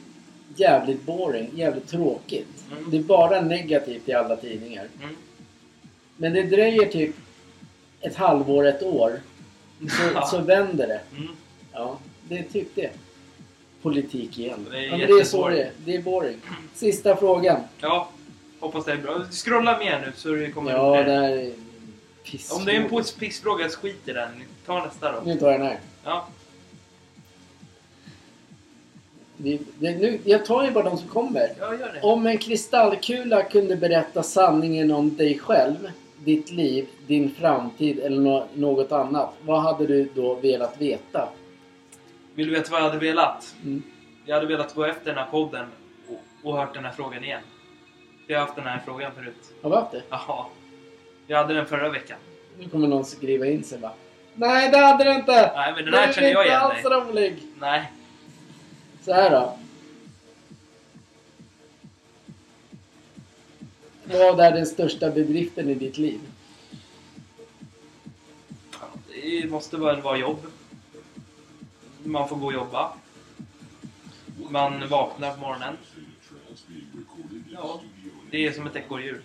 jävligt 0.56 1.02
boring, 1.06 1.50
jävligt 1.54 1.88
tråkigt. 1.88 2.64
Mm. 2.78 2.90
Det 2.90 2.96
är 2.96 3.02
bara 3.02 3.40
negativt 3.40 4.08
i 4.08 4.12
alla 4.12 4.36
tidningar. 4.36 4.88
Mm. 5.02 5.14
Men 6.16 6.32
det 6.32 6.42
dröjer 6.42 6.86
typ 6.86 7.14
ett 8.00 8.16
halvår, 8.16 8.66
ett 8.66 8.82
år. 8.82 9.20
Så, 9.80 10.26
så 10.30 10.38
vänder 10.38 10.86
det. 10.86 11.00
Mm. 11.16 11.28
Ja, 11.72 11.98
det 12.28 12.38
är 12.38 12.42
typ 12.42 12.68
det. 12.74 12.90
Politik 13.82 14.38
igen. 14.38 14.66
Det 14.70 14.78
är 14.78 14.82
ja, 14.82 14.90
men 14.96 15.00
det 15.00 15.12
är 15.20 15.24
så 15.24 15.48
det 15.48 15.62
är. 15.62 15.70
Det 15.84 15.96
är 15.96 16.02
boring. 16.02 16.36
Sista 16.74 17.16
frågan. 17.16 17.60
Ja, 17.80 18.08
hoppas 18.60 18.84
det 18.84 18.92
är 18.92 18.96
bra. 18.96 19.24
Scrolla 19.30 19.78
med 19.78 20.00
nu 20.06 20.12
så 20.16 20.28
det 20.28 20.50
kommer 20.50 20.70
Ja, 20.70 21.02
det 21.02 21.12
här. 21.12 21.22
är 21.30 21.52
piss. 22.24 22.52
Om 22.52 22.64
det 22.64 22.72
är 22.72 22.80
en 22.80 23.04
pissfråga, 23.18 23.68
skit 23.68 24.08
i 24.08 24.12
den. 24.12 24.28
Ta 24.66 24.84
nästa 24.84 25.12
då. 25.12 25.20
Nu 25.24 25.38
tar 25.38 25.50
jag 25.50 25.60
den 25.60 25.66
här. 25.66 25.78
Ja. 26.04 26.26
Vi, 29.36 29.60
det, 29.78 29.90
nu, 29.90 30.18
jag 30.24 30.44
tar 30.44 30.64
ju 30.64 30.70
bara 30.70 30.84
de 30.84 30.98
som 30.98 31.08
kommer. 31.08 31.52
Ja, 31.60 31.74
gör 31.74 31.92
det. 31.92 32.00
Om 32.02 32.26
en 32.26 32.38
kristallkula 32.38 33.42
kunde 33.42 33.76
berätta 33.76 34.22
sanningen 34.22 34.90
om 34.90 35.16
dig 35.16 35.38
själv, 35.38 35.90
ditt 36.24 36.50
liv, 36.50 36.86
din 37.06 37.34
framtid 37.34 37.98
eller 37.98 38.20
nå- 38.20 38.46
något 38.54 38.92
annat. 38.92 39.34
Vad 39.42 39.62
hade 39.62 39.86
du 39.86 40.08
då 40.14 40.34
velat 40.34 40.80
veta? 40.80 41.28
Vill 42.34 42.46
du 42.46 42.52
veta 42.54 42.72
vad 42.72 42.80
jag 42.80 42.86
hade 42.86 42.98
velat? 42.98 43.54
Mm. 43.64 43.82
Jag 44.24 44.34
hade 44.34 44.46
velat 44.46 44.74
gå 44.74 44.84
efter 44.84 45.06
den 45.06 45.18
här 45.18 45.30
podden 45.30 45.66
och, 46.08 46.48
och 46.50 46.58
hört 46.58 46.74
den 46.74 46.84
här 46.84 46.92
frågan 46.92 47.24
igen. 47.24 47.40
Jag 48.26 48.38
har 48.38 48.46
haft 48.46 48.56
den 48.56 48.66
här 48.66 48.82
frågan 48.84 49.12
förut. 49.14 49.34
Har 49.62 49.70
vi 49.70 49.76
haft 49.76 49.92
det? 49.92 50.02
Jaha. 50.10 50.44
Jag 51.26 51.38
hade 51.38 51.54
den 51.54 51.66
förra 51.66 51.88
veckan. 51.88 52.18
Nu 52.58 52.68
kommer 52.68 52.88
någon 52.88 53.04
skriva 53.04 53.46
in 53.46 53.64
sig 53.64 53.78
bara. 53.78 53.92
Nej, 54.34 54.70
det 54.70 54.78
hade 54.78 55.04
du 55.04 55.14
inte! 55.14 55.52
Nej, 55.56 55.72
men 55.76 55.84
den 55.84 55.94
här 55.94 56.12
känner 56.12 56.28
jag 56.28 56.46
igen 56.46 56.60
Den 56.60 56.70
är 56.70 56.76
inte 56.76 56.88
alls 56.94 57.06
rolig! 57.08 57.36
Nej. 57.60 57.92
Så 59.02 59.12
här 59.12 59.30
då. 59.30 59.58
Vad 64.04 64.40
är 64.40 64.52
den 64.52 64.66
största 64.66 65.10
bedriften 65.10 65.68
i 65.68 65.74
ditt 65.74 65.98
liv? 65.98 66.20
Det 69.22 69.50
måste 69.50 69.76
väl 69.76 70.02
vara 70.02 70.18
jobb. 70.18 70.46
Man 72.04 72.28
får 72.28 72.36
gå 72.36 72.46
och 72.46 72.52
jobba. 72.52 72.92
Man 74.50 74.88
vaknar 74.88 75.34
på 75.34 75.40
morgonen. 75.40 75.76
Ja, 77.52 77.80
det 78.30 78.46
är 78.46 78.52
som 78.52 78.66
ett 78.66 78.76
ekorrhjul. 78.76 79.22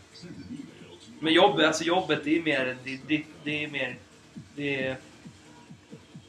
Men 1.19 1.33
jobb, 1.33 1.59
alltså 1.59 1.83
jobbet, 1.83 2.23
det 2.23 2.37
är 2.37 2.43
mer... 2.43 2.77
Det, 2.83 2.99
det, 3.07 3.23
det 3.43 3.63
är 3.63 3.67
mer... 3.67 3.97
Det 4.55 4.83
är, 4.83 4.97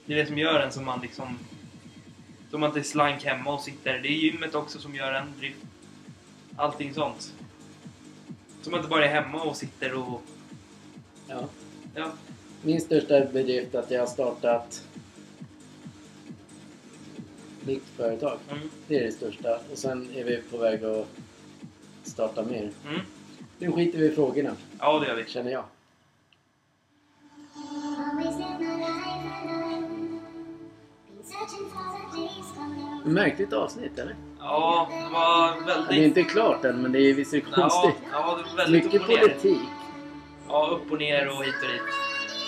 det 0.06 0.14
är 0.14 0.16
det 0.16 0.26
som 0.26 0.38
gör 0.38 0.60
en 0.60 0.72
som 0.72 0.84
man 0.84 1.00
liksom... 1.00 1.38
Som 2.50 2.60
man 2.60 2.70
inte 2.70 2.80
är 2.80 2.84
slank 2.84 3.24
hemma 3.24 3.52
och 3.54 3.60
sitter. 3.60 3.98
Det 3.98 4.08
är 4.08 4.16
gymmet 4.16 4.54
också 4.54 4.78
som 4.78 4.94
gör 4.94 5.12
en 5.12 5.32
drift. 5.38 5.58
Allting 6.56 6.94
sånt. 6.94 7.34
Som 8.62 8.70
man 8.70 8.80
inte 8.80 8.90
bara 8.90 9.04
är 9.04 9.22
hemma 9.22 9.42
och 9.42 9.56
sitter 9.56 9.94
och... 9.94 10.22
Ja. 11.26 11.44
Ja, 11.94 12.12
Min 12.62 12.80
största 12.80 13.20
bedrift 13.20 13.74
är 13.74 13.78
att 13.78 13.90
jag 13.90 14.00
har 14.00 14.06
startat 14.06 14.86
mitt 17.64 17.84
företag. 17.96 18.38
mm, 18.50 18.70
Det 18.86 18.98
är 18.98 19.04
det 19.04 19.12
största. 19.12 19.58
Och 19.72 19.78
sen 19.78 20.08
är 20.14 20.24
vi 20.24 20.42
på 20.50 20.58
väg 20.58 20.84
att 20.84 21.08
starta 22.02 22.44
mer. 22.44 22.70
mm. 22.88 23.00
Nu 23.58 23.72
skiter 23.72 23.98
vi 23.98 24.06
i 24.06 24.10
frågorna, 24.14 24.56
Ja, 24.78 24.98
det 24.98 25.06
gör 25.06 25.14
vi. 25.16 25.24
känner 25.26 25.50
jag. 25.52 25.64
Märkligt 33.04 33.52
avsnitt, 33.52 33.98
eller? 33.98 34.16
Ja, 34.42 34.88
det 34.90 35.12
var 35.12 35.46
Det 35.66 35.72
är 35.72 35.76
väldigt... 35.76 36.04
inte 36.04 36.22
klart 36.22 36.64
än, 36.64 36.82
men 36.82 36.92
det 36.92 36.98
är 37.00 37.14
visst 37.14 37.34
är 37.34 37.42
Ja, 37.50 37.54
konstigt. 37.62 38.02
ja, 38.12 38.38
väldigt 38.56 38.84
Mycket 38.84 39.06
politik. 39.06 39.60
Ja, 40.48 40.68
upp 40.72 40.92
och 40.92 40.98
ner 40.98 41.28
och 41.28 41.44
hit 41.44 41.54
och 41.62 41.68
dit. 41.68 41.82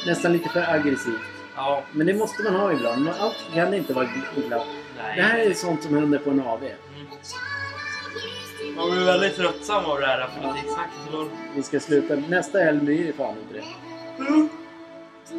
Nästan 0.06 0.32
lite 0.32 0.48
för 0.48 0.60
aggressivt. 0.74 1.20
Ja, 1.56 1.82
Men 1.92 2.06
det 2.06 2.14
måste 2.14 2.42
man 2.42 2.54
ha 2.54 2.72
ibland. 2.72 3.04
Men 3.04 3.14
Allt 3.20 3.36
kan 3.54 3.74
inte 3.74 3.92
vara 3.92 4.08
glatt. 4.48 4.66
Det 5.16 5.22
här 5.22 5.38
är 5.38 5.54
sånt 5.54 5.82
som 5.82 5.94
händer 5.94 6.18
på 6.18 6.30
en 6.30 6.40
AV. 6.40 6.62
Mm. 6.62 6.76
Man 8.76 8.90
blir 8.90 9.04
väldigt 9.04 9.36
tröttsam 9.36 9.84
av 9.84 10.00
det 10.00 10.06
här 10.06 10.28
politiksnacket. 10.42 10.92
så 11.10 11.28
Vi 11.54 11.62
ska 11.62 11.80
sluta. 11.80 12.14
Nästa 12.16 12.58
helg 12.58 12.78
blir 12.80 13.06
det 13.06 13.12
fan 13.12 13.34
inte 13.38 13.54
det. 13.54 13.64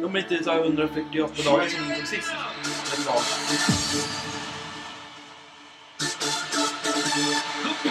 De 0.00 0.14
är 0.14 0.18
inte 0.18 0.44
så 0.44 0.50
här 0.50 0.60
148 0.60 1.32
dagar 1.44 1.66
som 1.68 1.88
de 1.88 1.94
tog 1.96 2.06
sist. 2.06 2.32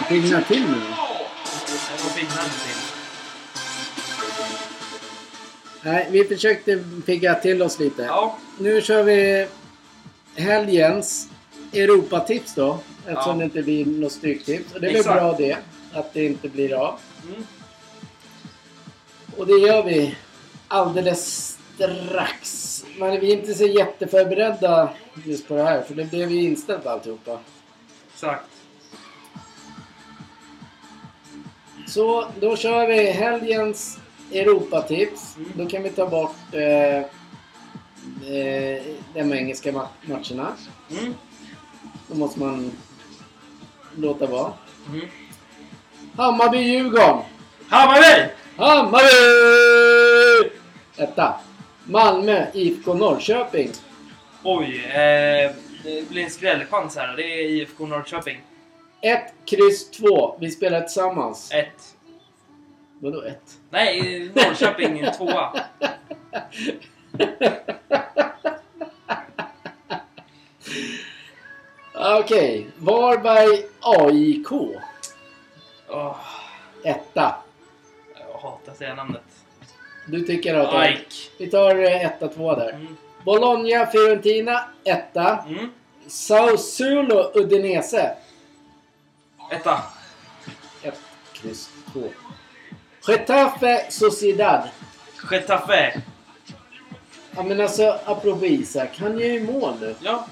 Pigna 0.08 0.42
till 0.42 0.62
nu. 0.62 0.74
Till. 2.14 2.28
Nej, 5.82 6.08
vi 6.10 6.24
försökte 6.24 6.84
pigga 7.06 7.34
till 7.34 7.62
oss 7.62 7.78
lite. 7.78 8.02
Ja, 8.02 8.38
Nu 8.58 8.80
kör 8.80 9.02
vi 9.02 9.48
helgens 10.36 11.28
Europatips 11.72 12.54
då. 12.54 12.78
Eftersom 13.06 13.32
Ja. 13.32 13.38
det 13.38 13.44
inte 13.44 13.62
blir 13.62 13.86
något 13.86 14.12
stryktips. 14.12 14.72
Och 14.74 14.80
det 14.80 14.88
är 14.88 14.92
väl 14.92 15.02
bra 15.02 15.32
det. 15.38 15.56
Att 15.92 16.12
det 16.14 16.26
inte 16.26 16.48
blir 16.48 16.72
av. 16.74 16.98
mm. 17.28 17.46
Och 19.36 19.46
det 19.46 19.58
gör 19.58 19.82
vi 19.82 20.16
alldeles 20.68 21.58
strax. 21.74 22.84
Men 22.98 23.20
vi 23.20 23.32
är 23.32 23.36
inte 23.36 23.54
så 23.54 23.64
jätteförberedda 23.66 24.90
just 25.24 25.48
på 25.48 25.54
det 25.56 25.62
här. 25.62 25.82
För 25.82 25.94
det 25.94 26.04
blev 26.04 26.30
ju 26.30 26.42
inställt 26.42 26.86
alltihopa. 26.86 27.38
exakt. 28.14 28.44
Så 31.86 32.26
då 32.40 32.56
kör 32.56 32.86
vi 32.86 33.10
helgens 33.10 33.98
Europatips. 34.32 35.36
Mm. 35.36 35.50
Då 35.54 35.66
kan 35.66 35.82
vi 35.82 35.90
ta 35.90 36.06
bort 36.06 36.36
eh, 36.52 36.96
eh, 36.98 38.82
de 39.14 39.32
engelska 39.32 39.72
ma- 39.72 39.86
matcherna. 40.02 40.52
Mm. 40.90 41.14
Då 42.08 42.14
måste 42.16 42.40
man 42.40 42.72
låta 43.96 44.26
vara. 44.26 44.52
Mm. 44.88 45.08
Hammarby-Djurgården. 46.16 47.22
Hammarby! 47.68 48.30
Hammarby! 48.56 50.50
Etta. 50.96 51.34
Malmö, 51.84 52.46
IFK 52.54 52.94
Norrköping. 52.94 53.70
Oj, 54.42 54.84
eh, 54.84 55.50
det 55.84 56.08
blir 56.08 56.24
en 56.24 56.30
skrällchans 56.30 56.96
här. 56.96 57.16
Det 57.16 57.22
är 57.22 57.44
IFK 57.48 57.86
Norrköping. 57.86 58.40
1, 59.04 59.32
kryss 59.44 59.90
2. 59.90 60.36
Vi 60.40 60.50
spelar 60.50 60.80
tillsammans. 60.80 61.52
Ett. 61.52 61.96
Vadå 62.98 63.22
1? 63.22 63.38
Nej, 63.70 64.30
Norrköping 64.34 65.06
tvåa. 65.18 65.52
Okej. 72.20 72.66
Varberg, 72.76 73.64
AIK. 73.80 74.52
Åh, 75.88 76.16
Etta. 76.84 77.34
jag 78.14 78.38
hatar 78.38 78.72
att 78.72 78.78
säga 78.78 78.94
namnet. 78.94 79.22
Du 80.06 80.20
tycker 80.20 80.54
att... 80.54 80.90
Ike. 80.90 81.04
Vi 81.38 81.46
tar 81.50 81.76
eh, 81.76 82.04
etta, 82.04 82.28
två 82.28 82.54
där. 82.54 82.70
Mm. 82.70 82.96
Bologna, 83.24 83.86
Fiorentina. 83.86 84.60
Etta. 84.84 85.44
Mm. 85.48 85.70
Sausulo, 86.06 87.30
Udinese. 87.34 88.16
Etta. 89.50 89.82
1, 90.82 90.94
kryss 91.32 91.70
2. 91.92 92.08
Getafe, 93.06 93.86
Sociedad. 93.90 94.68
Getafe. 95.30 96.00
Ja 97.36 97.42
men 97.42 97.60
alltså, 97.60 97.98
apropå 98.04 98.46
Isak. 98.46 98.98
Han 98.98 99.18
gör 99.18 99.28
ju 99.28 99.52
mål 99.52 99.74
nu. 99.80 99.94
Ja. 100.00 100.26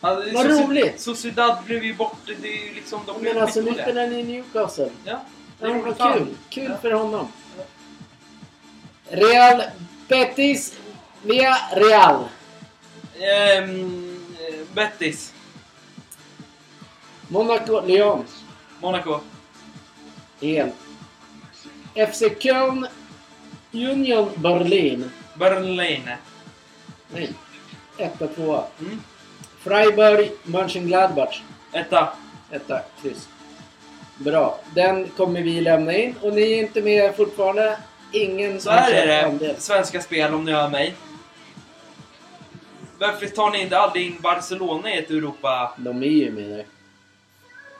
Alltså, 0.00 0.34
Vad 0.34 0.46
Soci- 0.46 0.66
roligt. 0.66 1.00
Sociedad 1.00 1.64
blev 1.64 1.84
ju 1.84 1.94
bort. 1.94 2.18
Det 2.40 2.48
är 2.48 2.66
ju 2.68 2.74
liksom... 2.74 3.00
De 3.06 3.20
blev 3.20 3.34
Men 3.34 3.42
alltså 3.42 3.60
nu 3.60 3.72
spelar 3.74 4.02
han 4.02 4.12
i 4.12 4.22
Newcastle. 4.22 4.90
Ja. 5.04 5.20
Det 5.60 5.66
Ja, 5.66 5.70
är 5.70 5.74
vad 5.74 5.84
roligt 5.84 5.96
fan. 5.98 6.12
kul. 6.18 6.26
Kul 6.48 6.70
Ja. 6.70 6.76
för 6.82 6.90
honom. 6.92 7.28
Real 9.08 9.62
Betis 10.08 10.74
via 11.22 11.56
Real. 11.72 12.24
Ehm, 13.20 14.20
eh. 14.38 14.54
Monaco, 17.28 17.80
Lyon. 17.86 18.24
Monaco. 18.80 19.20
En. 20.40 20.72
FC 21.94 22.22
Köln, 22.38 22.86
Union 23.72 24.30
Berlin. 24.36 25.10
Berlin. 25.34 26.10
Nej. 27.12 27.32
Etta, 27.98 28.26
tvåa. 28.26 28.64
Mm. 28.80 29.02
Freiburg, 29.60 30.30
Mönchengladbach. 30.42 31.42
Etta. 31.72 32.08
Etta, 32.50 32.80
kryss. 33.02 33.28
Bra. 34.18 34.60
Den 34.74 35.08
kommer 35.08 35.40
vi 35.42 35.60
lämna 35.60 35.92
in. 35.92 36.14
Och 36.22 36.32
ni 36.32 36.52
är 36.52 36.58
inte 36.58 36.82
med 36.82 37.16
fortfarande. 37.16 37.78
Ingen 38.12 38.60
Så 38.60 38.70
här 38.70 38.92
är 38.92 39.06
det. 39.06 39.26
andel. 39.26 39.56
Svenska 39.58 40.00
Spel 40.00 40.34
om 40.34 40.44
ni 40.44 40.52
hör 40.52 40.68
mig. 40.68 40.94
Varför 42.98 43.26
tar 43.26 43.50
ni 43.50 43.62
inte 43.62 43.78
aldrig 43.78 44.06
in 44.06 44.20
Barcelona 44.20 44.94
i 44.94 44.98
ett 44.98 45.10
Europa... 45.10 45.72
De 45.76 46.02
är 46.02 46.06
ju 46.06 46.30
med 46.32 46.50
där. 46.50 46.64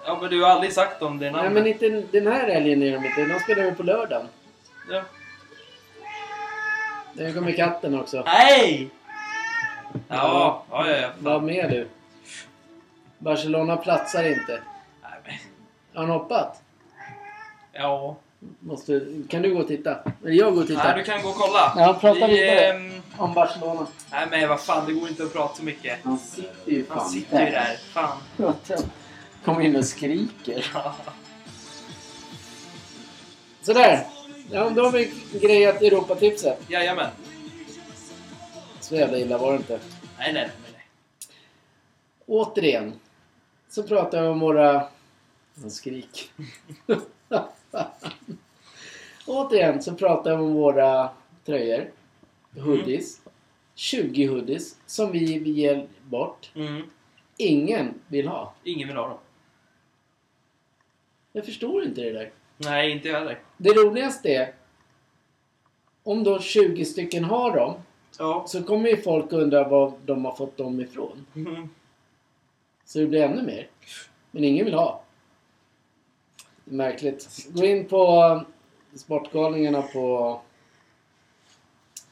Ja 0.07 0.19
men 0.21 0.31
du 0.31 0.43
har 0.43 0.51
aldrig 0.51 0.73
sagt 0.73 1.03
om 1.03 1.19
det 1.19 1.31
Nej 1.31 1.33
namnet. 1.43 1.53
men 1.53 1.67
inte 1.67 2.03
den 2.19 2.27
här 2.27 2.49
helgen 2.51 2.83
är 2.83 2.93
de 2.93 3.05
inte. 3.07 3.25
De 3.25 3.41
spelar 3.41 3.65
ju 3.65 3.75
på 3.75 3.83
lördagen. 3.83 4.27
Ja. 4.91 5.03
Nu 7.13 7.33
kommer 7.35 7.53
katten 7.53 8.01
också. 8.01 8.23
Nej! 8.27 8.91
Ja, 10.09 10.65
ja, 10.71 10.89
ja. 10.91 10.97
ja. 10.97 11.09
Var 11.19 11.41
med 11.41 11.71
du. 11.71 11.89
Barcelona 13.19 13.77
platsar 13.77 14.25
inte. 14.25 14.61
Nej, 15.03 15.13
men, 15.25 15.35
Har 15.95 16.03
han 16.03 16.11
hoppat? 16.11 16.63
ja. 17.73 18.17
Måste, 18.61 19.01
kan 19.29 19.43
du 19.43 19.55
gå 19.55 19.61
och 19.61 19.69
titta? 19.69 19.97
Eller 20.25 20.33
jag 20.35 20.55
går 20.55 20.63
och 20.63 20.69
Nej, 20.69 20.77
tittar. 20.77 20.97
du 20.97 21.05
kan 21.05 21.23
gå 21.23 21.29
och 21.29 21.35
kolla. 21.35 21.73
Ja, 21.77 21.97
prata 22.01 22.27
vidare. 22.27 22.61
ehm, 22.61 23.03
Om 23.17 23.35
Barcelona. 23.35 23.87
nej 24.11 24.27
men 24.31 24.49
vad 24.49 24.61
fan, 24.61 24.87
det 24.87 24.93
går 24.93 25.09
inte 25.09 25.23
att 25.23 25.33
prata 25.33 25.55
så 25.55 25.63
mycket. 25.65 25.99
Han 26.05 26.19
sitter 26.19 26.71
ju 26.73 26.85
fan 26.85 26.99
Han 26.99 27.09
sitter 27.09 27.45
ju 27.47 27.51
där. 27.51 27.77
Fan. 27.93 28.17
Kommer 29.47 29.61
in 29.61 29.77
och 29.77 29.85
skriker. 29.85 30.67
Sådär. 33.63 34.07
Ja, 34.51 34.71
då 34.71 34.83
har 34.83 34.93
vi 34.93 35.13
grejat 35.33 35.83
Europatipset. 35.83 36.71
Jajamän. 36.71 37.11
Så 38.81 38.95
jävla 38.95 39.19
illa 39.19 39.39
var 39.39 39.53
det 39.53 39.57
inte. 39.57 39.81
Nej, 40.19 40.33
nej, 40.33 40.51
nej. 40.63 40.73
nej. 40.73 40.87
Återigen. 42.27 42.93
Så 43.69 43.83
pratar 43.83 44.23
vi 44.23 44.29
om 44.29 44.41
våra... 44.41 44.89
Han 45.61 45.71
skrik. 45.71 46.31
Återigen 49.27 49.83
så 49.83 49.95
pratar 49.95 50.37
vi 50.37 50.43
om 50.43 50.55
våra 50.55 51.11
tröjor. 51.45 51.91
Hoodies. 52.55 53.21
20 53.75 54.27
hoodies 54.27 54.77
som 54.87 55.13
vi 55.13 55.39
vill 55.39 55.57
ge 55.57 55.87
bort. 56.03 56.51
Mm. 56.55 56.83
Ingen 57.37 57.95
vill 58.07 58.29
ha. 58.29 58.55
Ingen 58.65 58.89
vill 58.89 58.97
ha 58.97 59.09
dem. 59.09 59.19
Jag 61.37 61.45
förstår 61.45 61.85
inte 61.85 62.01
det 62.01 62.13
där. 62.13 62.31
Nej, 62.57 62.91
inte 62.91 63.09
jag 63.09 63.19
heller. 63.19 63.39
Det 63.57 63.73
roligaste 63.73 64.29
är 64.29 64.55
om 66.03 66.25
då 66.25 66.39
20 66.39 66.85
stycken 66.85 67.25
har 67.25 67.57
dem 67.57 67.75
Ja. 68.19 68.45
så 68.49 68.63
kommer 68.63 68.89
ju 68.89 68.97
folk 68.97 69.33
undra 69.33 69.69
var 69.69 69.93
de 70.05 70.25
har 70.25 70.33
fått 70.33 70.57
dem 70.57 70.81
ifrån. 70.81 71.27
Mm. 71.37 71.69
Så 72.85 72.99
det 72.99 73.07
blir 73.07 73.23
ännu 73.23 73.43
mer. 73.43 73.69
Men 74.31 74.45
ingen 74.45 74.65
vill 74.65 74.75
ha. 74.75 75.03
Märkligt. 76.65 77.47
Gå 77.49 77.65
in 77.65 77.85
på 77.89 78.41
Sportgalningarna 78.95 79.83
på 79.83 80.41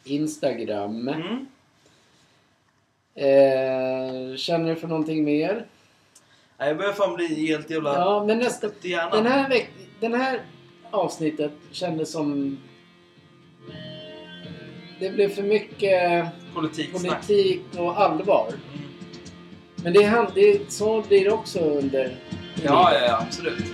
Instagram. 0.05 1.09
Mm. 1.09 1.47
Eh, 3.14 4.37
känner 4.37 4.68
du 4.68 4.77
för 4.77 4.89
någonting 4.89 5.25
mer? 5.25 5.66
Nej, 6.59 6.69
jag 6.69 6.77
börjar 6.77 6.93
fan 6.93 7.15
bli 7.15 7.47
helt 7.47 7.71
jävla... 7.71 7.95
Ja, 7.95 8.25
men 8.27 8.39
nästa... 8.39 8.69
Den 9.13 9.27
här, 9.27 9.49
veck, 9.49 9.71
den 10.01 10.15
här 10.15 10.41
avsnittet 10.91 11.53
kändes 11.71 12.13
som... 12.13 12.59
Det 15.01 15.11
blev 15.11 15.29
för 15.29 15.43
mycket 15.43 16.27
Politiksnack. 16.55 17.27
politik 17.27 17.63
och 17.77 18.01
allvar. 18.01 18.49
Mm. 18.49 18.85
Men 19.77 19.93
det, 19.93 20.05
är 20.05 20.31
det, 20.35 20.73
så 20.73 21.03
blir 21.09 21.25
det 21.25 21.31
också 21.31 21.59
under... 21.59 22.17
Ja, 22.63 22.93
ja, 22.93 23.07
ja, 23.07 23.23
absolut. 23.27 23.65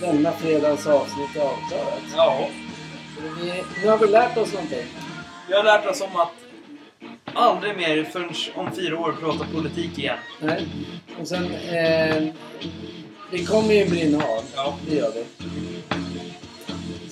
Denna 0.00 0.32
fredags 0.32 0.86
avsnitt 0.86 1.36
är 1.36 1.40
avklarat. 1.40 2.02
Ja. 2.16 2.48
Vi, 3.40 3.62
nu 3.82 3.88
har 3.88 3.98
vi 3.98 4.06
lärt 4.06 4.36
oss 4.36 4.52
någonting. 4.52 4.86
Vi 5.48 5.54
har 5.54 5.64
lärt 5.64 5.86
oss 5.86 6.00
om 6.00 6.16
att 6.16 6.32
aldrig 7.24 7.76
mer 7.76 8.04
förrän 8.04 8.30
om 8.54 8.72
fyra 8.72 8.98
år 8.98 9.16
prata 9.20 9.46
politik 9.54 9.98
igen. 9.98 10.18
Nej. 10.40 10.66
Och 11.20 11.28
sen... 11.28 11.54
Eh, 11.54 12.34
vi 13.30 13.44
kommer 13.44 13.74
ju 13.74 13.88
brinna 13.88 14.18
av. 14.18 14.44
Ja. 14.54 14.78
Det 14.88 14.96
gör 14.96 15.12
vi. 15.14 15.24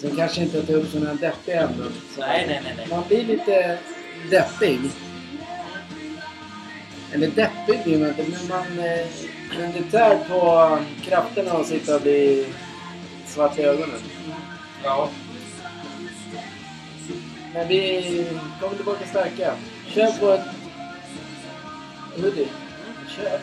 Sen 0.01 0.16
kanske 0.16 0.42
inte 0.42 0.66
ta 0.66 0.72
upp 0.72 0.90
sådana 0.90 1.14
deppiga 1.14 1.62
ämnen. 1.62 1.92
Så 2.14 2.20
Nej, 2.20 2.44
nej, 2.46 2.61
nej, 2.64 2.74
nej. 2.76 2.86
Man 2.90 3.03
blir 3.09 3.24
lite 3.24 3.78
deppig. 4.30 4.80
Eller 7.12 7.26
deppig 7.26 7.84
blir 7.84 7.99
man 7.99 8.09
inte, 8.09 8.22
men 8.22 8.49
man... 8.49 8.78
Eh, 8.86 9.07
men 9.59 9.72
det 9.72 9.90
tär 9.90 10.18
på 10.28 10.78
krafterna 11.02 11.52
att 11.52 11.66
sitta 11.66 11.94
och 11.94 12.01
bli 12.02 12.47
svart 13.27 13.59
i 13.59 13.62
ögonen. 13.62 14.01
Ja. 14.85 15.09
Men 17.55 17.68
vi 17.68 18.27
kommer 18.60 18.77
tillbaka 18.77 19.06
starka. 19.06 19.55
Köp 19.86 20.14
vår 20.22 20.40
hoodie. 22.16 22.48
Köp. 23.16 23.40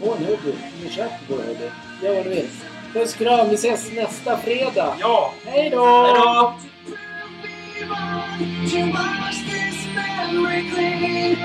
Få 0.00 0.14
en 0.14 0.24
hoodie. 0.24 0.54
Men 0.82 0.90
köp 0.92 1.12
vår 1.28 1.36
hoodie. 1.36 1.70
Gör 2.02 2.14
vad 2.14 2.24
du 2.24 2.30
vill. 2.30 2.48
Puss 2.92 3.14
kram. 3.14 3.48
Vi 3.48 3.54
ses 3.54 3.92
nästa 3.92 4.38
fredag. 4.38 4.96
Ja! 5.00 5.32
Hej 5.44 5.70
då! 5.70 6.06
Hej 6.06 6.14
då! 6.14 6.54
To 7.86 8.78
watch 8.92 9.38
this 9.50 9.86
memory 9.94 10.62
clean. 10.70 11.36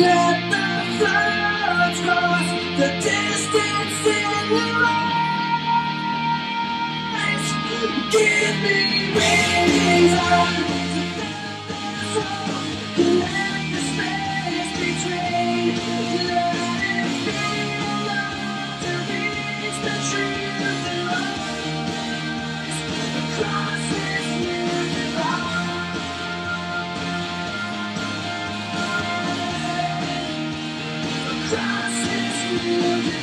Let 0.00 0.38
the 0.50 0.66
floods 0.98 2.00
cross 2.04 2.48
the 2.78 2.88
distance 2.96 4.06
in 4.06 4.50
your 4.50 4.84
eyes. 7.14 7.46
Give 8.12 8.56
me 8.62 8.78
reason 9.14 10.08
to 12.96 13.37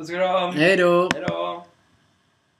Puss 0.00 0.10
och 0.10 0.16
kram. 0.16 0.54
Hejdå! 0.54 1.08